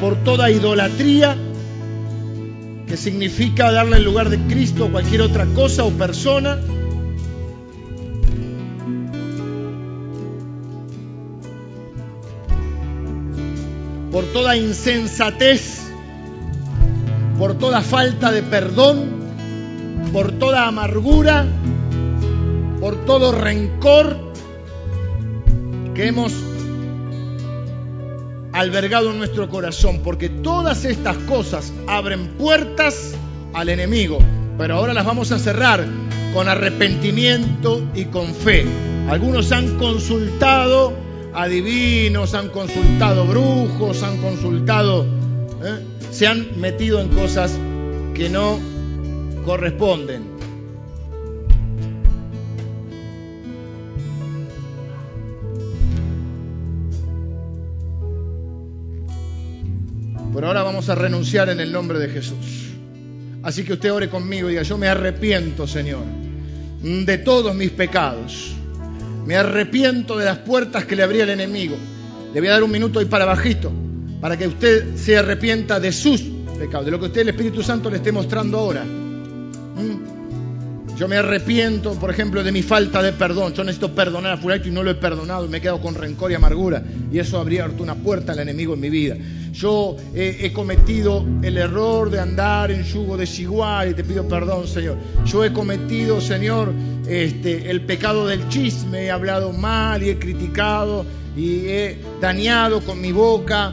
por 0.00 0.16
toda 0.24 0.50
idolatría, 0.50 1.36
que 2.86 2.96
significa 2.96 3.70
darle 3.70 3.98
el 3.98 4.04
lugar 4.04 4.30
de 4.30 4.38
Cristo 4.38 4.86
a 4.86 4.90
cualquier 4.90 5.20
otra 5.20 5.44
cosa 5.46 5.84
o 5.84 5.90
persona. 5.90 6.58
Por 14.10 14.24
toda 14.32 14.56
insensatez, 14.56 15.82
por 17.38 17.58
toda 17.58 17.82
falta 17.82 18.32
de 18.32 18.42
perdón, 18.42 19.04
por 20.12 20.32
toda 20.32 20.66
amargura, 20.66 21.46
por 22.80 23.04
todo 23.04 23.32
rencor 23.32 24.16
que 25.94 26.08
hemos 26.08 26.49
albergado 28.52 29.10
en 29.10 29.18
nuestro 29.18 29.48
corazón, 29.48 30.00
porque 30.02 30.28
todas 30.28 30.84
estas 30.84 31.16
cosas 31.18 31.72
abren 31.86 32.28
puertas 32.38 33.14
al 33.52 33.68
enemigo, 33.68 34.18
pero 34.58 34.74
ahora 34.76 34.94
las 34.94 35.04
vamos 35.06 35.32
a 35.32 35.38
cerrar 35.38 35.86
con 36.34 36.48
arrepentimiento 36.48 37.82
y 37.94 38.06
con 38.06 38.34
fe. 38.34 38.64
Algunos 39.08 39.50
han 39.52 39.78
consultado 39.78 40.92
adivinos, 41.34 42.34
han 42.34 42.48
consultado 42.48 43.26
brujos, 43.26 44.02
han 44.02 44.18
consultado, 44.18 45.04
¿eh? 45.62 45.84
se 46.10 46.26
han 46.26 46.60
metido 46.60 47.00
en 47.00 47.08
cosas 47.08 47.58
que 48.14 48.28
no 48.28 48.58
corresponden. 49.44 50.29
Pero 60.40 60.48
ahora 60.48 60.62
vamos 60.62 60.88
a 60.88 60.94
renunciar 60.94 61.50
en 61.50 61.60
el 61.60 61.70
nombre 61.70 61.98
de 61.98 62.08
Jesús. 62.08 62.70
Así 63.42 63.62
que 63.62 63.74
usted 63.74 63.92
ore 63.92 64.08
conmigo 64.08 64.48
y 64.48 64.52
diga, 64.52 64.62
yo 64.62 64.78
me 64.78 64.88
arrepiento, 64.88 65.66
Señor, 65.66 66.04
de 66.82 67.18
todos 67.18 67.54
mis 67.54 67.70
pecados. 67.72 68.54
Me 69.26 69.36
arrepiento 69.36 70.16
de 70.16 70.24
las 70.24 70.38
puertas 70.38 70.86
que 70.86 70.96
le 70.96 71.02
abría 71.02 71.24
el 71.24 71.28
enemigo. 71.28 71.76
Le 72.32 72.40
voy 72.40 72.48
a 72.48 72.52
dar 72.52 72.62
un 72.62 72.70
minuto 72.70 73.02
y 73.02 73.04
para 73.04 73.26
bajito, 73.26 73.70
para 74.22 74.38
que 74.38 74.46
usted 74.46 74.96
se 74.96 75.18
arrepienta 75.18 75.78
de 75.78 75.92
sus 75.92 76.22
pecados, 76.58 76.86
de 76.86 76.92
lo 76.92 76.98
que 76.98 77.04
usted 77.04 77.20
el 77.20 77.28
Espíritu 77.28 77.62
Santo 77.62 77.90
le 77.90 77.98
esté 77.98 78.10
mostrando 78.10 78.60
ahora. 78.60 78.82
¿Mm? 78.82 80.09
Yo 81.00 81.08
me 81.08 81.16
arrepiento, 81.16 81.94
por 81.94 82.10
ejemplo, 82.10 82.44
de 82.44 82.52
mi 82.52 82.62
falta 82.62 83.00
de 83.00 83.14
perdón. 83.14 83.54
Yo 83.54 83.64
necesito 83.64 83.94
perdonar 83.94 84.32
a 84.32 84.36
Fulanito 84.36 84.68
y 84.68 84.70
no 84.70 84.82
lo 84.82 84.90
he 84.90 84.96
perdonado 84.96 85.46
y 85.46 85.48
me 85.48 85.56
he 85.56 85.60
quedado 85.62 85.80
con 85.80 85.94
rencor 85.94 86.30
y 86.30 86.34
amargura. 86.34 86.82
Y 87.10 87.18
eso 87.18 87.40
habría 87.40 87.62
abierto 87.62 87.82
una 87.82 87.94
puerta 87.94 88.32
al 88.32 88.40
enemigo 88.40 88.74
en 88.74 88.80
mi 88.80 88.90
vida. 88.90 89.16
Yo 89.50 89.96
he, 90.14 90.52
cometido 90.52 91.24
el 91.40 91.56
error 91.56 92.10
de 92.10 92.20
andar 92.20 92.70
en 92.70 92.84
yugo 92.84 93.16
desigual 93.16 93.92
y 93.92 93.94
te 93.94 94.04
pido 94.04 94.28
perdón, 94.28 94.68
Señor. 94.68 94.98
Yo 95.24 95.42
he 95.42 95.54
cometido, 95.54 96.20
Señor, 96.20 96.70
este, 97.08 97.70
el 97.70 97.80
pecado 97.86 98.26
del 98.26 98.46
chisme. 98.50 99.04
He 99.04 99.10
hablado 99.10 99.54
mal 99.54 100.02
y 100.02 100.10
he 100.10 100.18
criticado 100.18 101.06
y 101.34 101.66
he 101.68 101.98
dañado 102.20 102.82
con 102.82 103.00
mi 103.00 103.10
boca 103.10 103.72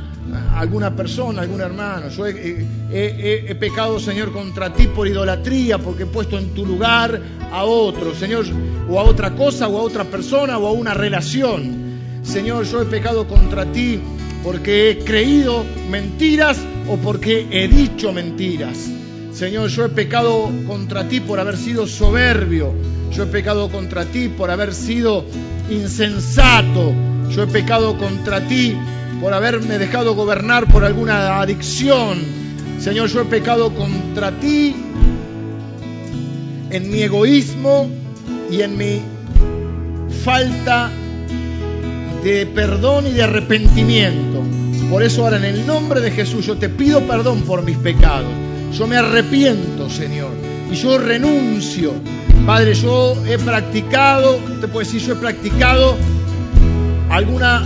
alguna 0.56 0.96
persona, 0.96 1.42
algún 1.42 1.62
hermano. 1.62 2.10
Yo 2.10 2.26
he, 2.26 3.56
pecado, 3.60 4.00
Señor, 4.00 4.32
contra 4.32 4.74
ti 4.74 4.88
por 4.88 5.08
idolatría, 5.08 5.78
porque 5.78 6.04
he 6.04 6.08
puesto 6.08 6.38
en 6.38 6.54
tu 6.54 6.66
lugar 6.66 7.22
a 7.52 7.64
otro, 7.64 8.14
Señor, 8.16 8.46
o 8.90 9.00
a 9.00 9.04
otra 9.04 9.36
cosa, 9.36 9.68
o 9.68 9.78
a 9.78 9.82
otra 9.82 10.04
persona, 10.06 10.58
o 10.58 10.68
a 10.68 10.72
una 10.72 10.94
relación. 10.94 11.88
Señor, 12.24 12.66
yo 12.66 12.82
he 12.82 12.86
pecado 12.86 13.28
contra 13.28 13.72
ti 13.72 14.00
porque 14.44 14.92
he 14.92 15.00
creído 15.00 15.64
mentiras 15.90 16.58
o 16.90 16.98
porque 16.98 17.48
he 17.52 17.68
dicho 17.68 18.12
mentiras. 18.12 18.90
Señor, 19.34 19.70
yo 19.70 19.86
he 19.86 19.90
pecado 19.90 20.50
contra 20.66 21.08
ti 21.08 21.20
por 21.20 21.40
haber 21.40 21.58
sido 21.58 21.86
soberbio. 21.86 22.74
Yo 23.12 23.24
he 23.24 23.28
pecado 23.28 23.70
contra 23.70 24.06
ti 24.06 24.30
por 24.30 24.50
haber 24.50 24.74
sido 24.74 25.26
insensato. 25.70 26.94
Yo 27.30 27.44
he 27.44 27.48
pecado 27.48 27.98
contra 27.98 28.42
ti 28.42 28.76
por 29.22 29.34
haberme 29.34 29.78
dejado 29.78 30.16
gobernar 30.16 30.68
por 30.68 30.84
alguna 30.84 31.42
adicción. 31.42 32.18
Señor, 32.80 33.10
yo 33.10 33.22
he 33.22 33.26
pecado 33.26 33.74
contra 33.74 34.32
ti 34.32 34.76
en 36.70 36.92
mi 36.92 37.02
egoísmo 37.02 37.90
y 38.52 38.62
en 38.62 38.78
mi 38.78 39.02
falta 40.24 40.92
de 42.24 42.46
perdón 42.46 43.08
y 43.08 43.12
de 43.12 43.24
arrepentimiento. 43.24 44.44
Por 44.90 45.04
eso 45.04 45.24
ahora 45.24 45.38
en 45.38 45.46
el 45.46 45.68
nombre 45.68 46.00
de 46.00 46.12
Jesús 46.12 46.46
yo 46.46 46.58
te 46.58 46.70
pido 46.70 47.02
perdón 47.02 47.42
por 47.42 47.64
mis 47.64 47.78
pecados. 47.78 48.32
Yo 48.74 48.88
me 48.88 48.98
arrepiento, 48.98 49.90
Señor, 49.90 50.32
y 50.72 50.76
yo 50.76 50.98
renuncio. 50.98 51.94
Padre, 52.46 52.74
yo 52.74 53.16
he 53.26 53.38
practicado, 53.38 54.38
te 54.62 54.68
puedo 54.68 54.80
decir, 54.86 55.02
yo 55.02 55.14
he 55.14 55.18
practicado 55.18 55.98
alguna 57.10 57.64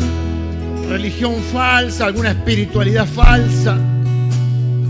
religión 0.92 1.42
falsa, 1.54 2.06
alguna 2.06 2.32
espiritualidad 2.32 3.08
falsa. 3.08 3.80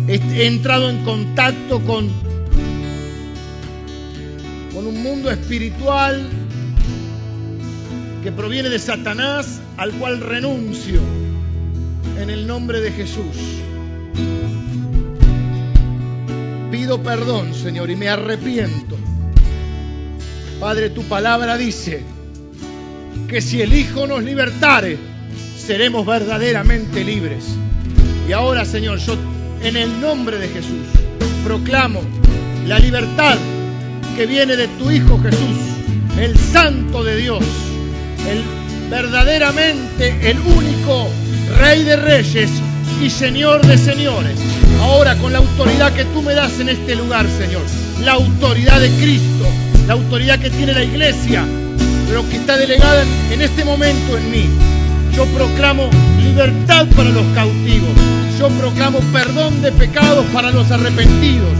he 0.07 0.47
entrado 0.47 0.89
en 0.89 1.03
contacto 1.03 1.79
con, 1.81 2.09
con 4.73 4.87
un 4.87 5.03
mundo 5.03 5.29
espiritual 5.29 6.27
que 8.23 8.31
proviene 8.31 8.69
de 8.69 8.79
Satanás, 8.79 9.61
al 9.77 9.91
cual 9.93 10.21
renuncio 10.21 11.01
en 12.19 12.31
el 12.31 12.47
nombre 12.47 12.81
de 12.81 12.91
Jesús. 12.91 13.37
Pido 16.71 17.03
perdón, 17.03 17.53
Señor, 17.53 17.91
y 17.91 17.95
me 17.95 18.09
arrepiento. 18.09 18.97
Padre, 20.59 20.89
tu 20.89 21.03
palabra 21.03 21.57
dice 21.57 22.01
que 23.27 23.39
si 23.39 23.61
el 23.61 23.73
Hijo 23.75 24.07
nos 24.07 24.23
libertare, 24.23 25.10
seremos 25.57 26.05
verdaderamente 26.05 27.03
libres. 27.03 27.45
Y 28.27 28.33
ahora, 28.33 28.65
Señor, 28.65 28.99
yo 28.99 29.15
en 29.63 29.77
el 29.77 30.01
nombre 30.01 30.37
de 30.37 30.47
Jesús 30.47 30.87
proclamo 31.43 32.01
la 32.67 32.79
libertad 32.79 33.37
que 34.15 34.25
viene 34.25 34.55
de 34.55 34.67
tu 34.67 34.91
Hijo 34.91 35.19
Jesús, 35.21 36.19
el 36.19 36.37
Santo 36.37 37.03
de 37.03 37.17
Dios, 37.17 37.43
el 38.29 38.43
verdaderamente 38.91 40.29
el 40.29 40.37
único 40.39 41.07
Rey 41.59 41.83
de 41.83 41.95
Reyes 41.95 42.49
y 43.01 43.09
Señor 43.09 43.65
de 43.65 43.77
Señores. 43.77 44.37
Ahora 44.81 45.15
con 45.17 45.31
la 45.31 45.39
autoridad 45.39 45.93
que 45.93 46.03
tú 46.05 46.21
me 46.21 46.33
das 46.33 46.59
en 46.59 46.69
este 46.69 46.95
lugar, 46.95 47.25
Señor, 47.29 47.61
la 48.03 48.13
autoridad 48.13 48.81
de 48.81 48.89
Cristo, 48.89 49.47
la 49.87 49.93
autoridad 49.93 50.39
que 50.39 50.49
tiene 50.49 50.73
la 50.73 50.83
iglesia, 50.83 51.45
lo 52.13 52.27
que 52.29 52.35
está 52.35 52.57
delegada 52.57 53.05
en 53.31 53.41
este 53.41 53.63
momento 53.63 54.17
en 54.17 54.31
mí. 54.31 54.45
Yo 55.15 55.25
proclamo 55.25 55.89
libertad 56.21 56.87
para 56.95 57.09
los 57.09 57.25
cautivos. 57.35 57.89
Yo 58.39 58.49
proclamo 58.49 58.99
perdón 59.13 59.61
de 59.61 59.71
pecados 59.71 60.25
para 60.33 60.51
los 60.51 60.71
arrepentidos. 60.71 61.51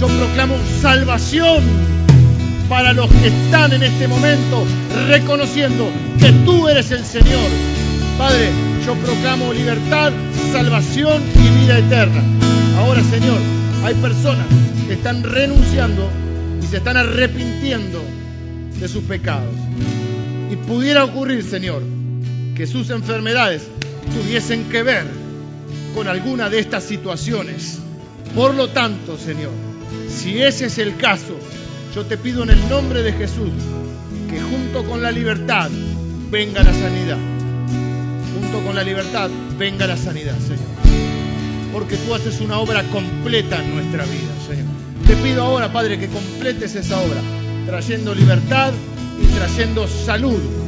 Yo 0.00 0.06
proclamo 0.06 0.54
salvación 0.80 1.62
para 2.68 2.92
los 2.92 3.10
que 3.10 3.26
están 3.26 3.72
en 3.72 3.82
este 3.82 4.06
momento 4.06 4.64
reconociendo 5.08 5.90
que 6.18 6.32
tú 6.44 6.68
eres 6.68 6.90
el 6.92 7.04
Señor. 7.04 7.50
Padre, 8.16 8.50
yo 8.86 8.94
proclamo 8.94 9.52
libertad, 9.52 10.12
salvación 10.52 11.20
y 11.34 11.60
vida 11.60 11.78
eterna. 11.78 12.22
Ahora, 12.78 13.02
Señor, 13.02 13.38
hay 13.84 13.94
personas 13.94 14.46
que 14.86 14.94
están 14.94 15.22
renunciando 15.22 16.08
y 16.62 16.66
se 16.66 16.78
están 16.78 16.96
arrepintiendo 16.96 18.00
de 18.78 18.88
sus 18.88 19.02
pecados. 19.04 19.54
Y 20.50 20.56
pudiera 20.56 21.04
ocurrir, 21.04 21.42
Señor, 21.42 21.82
que 22.54 22.66
sus 22.66 22.90
enfermedades 22.90 23.62
tuviesen 24.14 24.68
que 24.68 24.82
ver 24.82 25.04
con 25.94 26.08
alguna 26.08 26.48
de 26.48 26.58
estas 26.58 26.84
situaciones. 26.84 27.78
Por 28.34 28.54
lo 28.54 28.68
tanto, 28.68 29.18
Señor, 29.18 29.52
si 30.08 30.42
ese 30.42 30.66
es 30.66 30.78
el 30.78 30.96
caso, 30.96 31.36
yo 31.94 32.04
te 32.06 32.16
pido 32.16 32.42
en 32.42 32.50
el 32.50 32.68
nombre 32.68 33.02
de 33.02 33.12
Jesús 33.12 33.50
que 34.28 34.40
junto 34.40 34.84
con 34.84 35.02
la 35.02 35.10
libertad 35.10 35.70
venga 36.30 36.62
la 36.62 36.72
sanidad. 36.72 37.18
Junto 38.34 38.64
con 38.64 38.76
la 38.76 38.84
libertad 38.84 39.28
venga 39.58 39.86
la 39.86 39.96
sanidad, 39.96 40.38
Señor. 40.38 40.68
Porque 41.72 41.96
tú 41.96 42.14
haces 42.14 42.40
una 42.40 42.58
obra 42.58 42.82
completa 42.84 43.62
en 43.62 43.74
nuestra 43.74 44.04
vida, 44.04 44.32
Señor. 44.46 44.66
Te 45.06 45.16
pido 45.16 45.42
ahora, 45.42 45.72
Padre, 45.72 45.98
que 45.98 46.06
completes 46.08 46.76
esa 46.76 47.00
obra, 47.00 47.20
trayendo 47.66 48.14
libertad 48.14 48.72
y 49.20 49.26
trayendo 49.36 49.88
salud. 49.88 50.59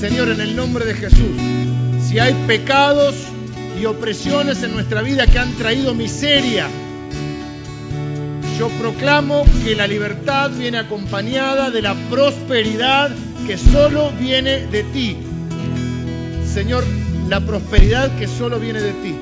Señor, 0.00 0.30
en 0.30 0.40
el 0.40 0.56
nombre 0.56 0.86
de 0.86 0.94
Jesús, 0.94 1.36
si 2.08 2.18
hay 2.18 2.32
pecados 2.46 3.14
y 3.78 3.84
opresiones 3.84 4.62
en 4.62 4.72
nuestra 4.72 5.02
vida 5.02 5.26
que 5.26 5.38
han 5.38 5.52
traído 5.56 5.94
miseria, 5.94 6.68
yo 8.58 8.70
proclamo 8.80 9.44
que 9.62 9.76
la 9.76 9.86
libertad 9.86 10.52
viene 10.52 10.78
acompañada 10.78 11.70
de 11.70 11.82
la 11.82 11.94
prosperidad 12.08 13.10
que 13.46 13.58
solo 13.58 14.10
viene 14.18 14.66
de 14.68 14.84
ti. 14.84 15.18
Señor, 16.50 16.82
la 17.28 17.40
prosperidad 17.40 18.10
que 18.16 18.26
solo 18.26 18.58
viene 18.58 18.80
de 18.80 18.92
ti. 18.94 19.14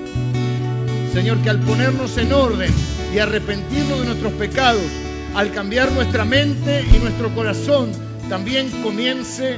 Señor, 1.13 1.39
que 1.39 1.51
al 1.51 1.59
ponernos 1.59 2.17
en 2.19 2.33
orden 2.33 2.73
y 3.13 3.19
arrepentirnos 3.19 3.99
de 3.99 4.07
nuestros 4.07 4.33
pecados, 4.35 4.87
al 5.35 5.51
cambiar 5.51 5.91
nuestra 5.91 6.25
mente 6.25 6.85
y 6.95 6.99
nuestro 6.99 7.35
corazón, 7.35 7.91
también 8.29 8.71
comience 8.83 9.57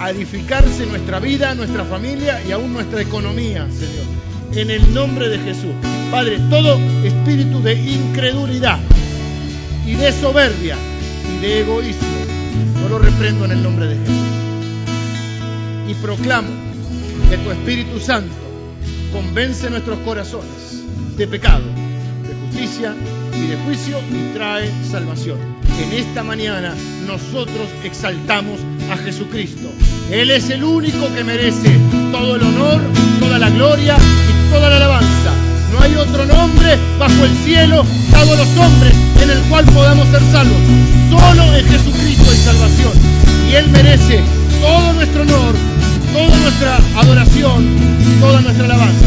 a, 0.00 0.10
edificarse 0.10 0.86
nuestra 0.86 1.18
vida, 1.18 1.54
nuestra 1.54 1.84
familia 1.84 2.40
y 2.46 2.52
aún 2.52 2.72
nuestra 2.72 3.00
economía, 3.00 3.66
Señor. 3.70 4.06
En 4.54 4.70
el 4.70 4.94
nombre 4.94 5.28
de 5.28 5.38
Jesús. 5.38 5.72
Padre, 6.10 6.38
todo 6.50 6.78
espíritu 7.04 7.60
de 7.62 7.74
incredulidad 7.74 8.78
y 9.86 9.94
de 9.94 10.12
soberbia 10.12 10.76
y 11.34 11.40
de 11.40 11.60
egoísmo, 11.60 12.08
yo 12.80 12.88
lo 12.88 12.98
reprendo 12.98 13.44
en 13.44 13.52
el 13.52 13.62
nombre 13.62 13.86
de 13.86 13.96
Jesús. 13.96 14.14
Y 15.88 15.94
proclamo 15.94 16.48
que 17.30 17.36
tu 17.38 17.50
Espíritu 17.50 18.00
Santo 18.00 18.34
convence 19.12 19.68
nuestros 19.70 19.98
corazones 20.00 20.84
de 21.16 21.26
pecado, 21.26 21.64
de 21.64 22.46
justicia 22.46 22.94
y 23.38 23.46
de 23.46 23.56
juicio 23.64 23.98
y 24.10 24.34
trae 24.34 24.70
salvación. 24.90 25.38
En 25.80 25.92
esta 25.92 26.22
mañana 26.22 26.74
nosotros 27.06 27.68
exaltamos 27.84 28.60
a 28.90 28.96
Jesucristo. 28.96 29.68
Él 30.10 30.30
es 30.30 30.50
el 30.50 30.64
único 30.64 31.12
que 31.14 31.24
merece 31.24 31.76
todo 32.10 32.36
el 32.36 32.42
honor, 32.42 32.80
toda 33.20 33.38
la 33.38 33.50
gloria 33.50 33.96
y 33.96 34.52
toda 34.52 34.70
la 34.70 34.76
alabanza. 34.76 35.32
No 35.72 35.80
hay 35.80 35.94
otro 35.94 36.26
nombre 36.26 36.76
bajo 36.98 37.24
el 37.24 37.36
cielo 37.44 37.84
dado 38.10 38.36
los 38.36 38.48
hombres 38.56 38.94
en 39.22 39.30
el 39.30 39.38
cual 39.48 39.64
podamos 39.66 40.08
ser 40.08 40.22
salvos. 40.32 40.58
Solo 41.10 41.54
en 41.54 41.66
Jesucristo 41.66 42.30
hay 42.30 42.38
salvación. 42.38 42.92
Y 43.50 43.54
Él 43.54 43.68
merece 43.70 44.20
todo 44.60 44.92
nuestro 44.94 45.22
honor, 45.22 45.54
toda 46.12 46.38
nuestra 46.38 46.76
adoración, 46.96 47.66
toda 48.20 48.40
nuestra 48.40 48.64
alabanza. 48.64 49.06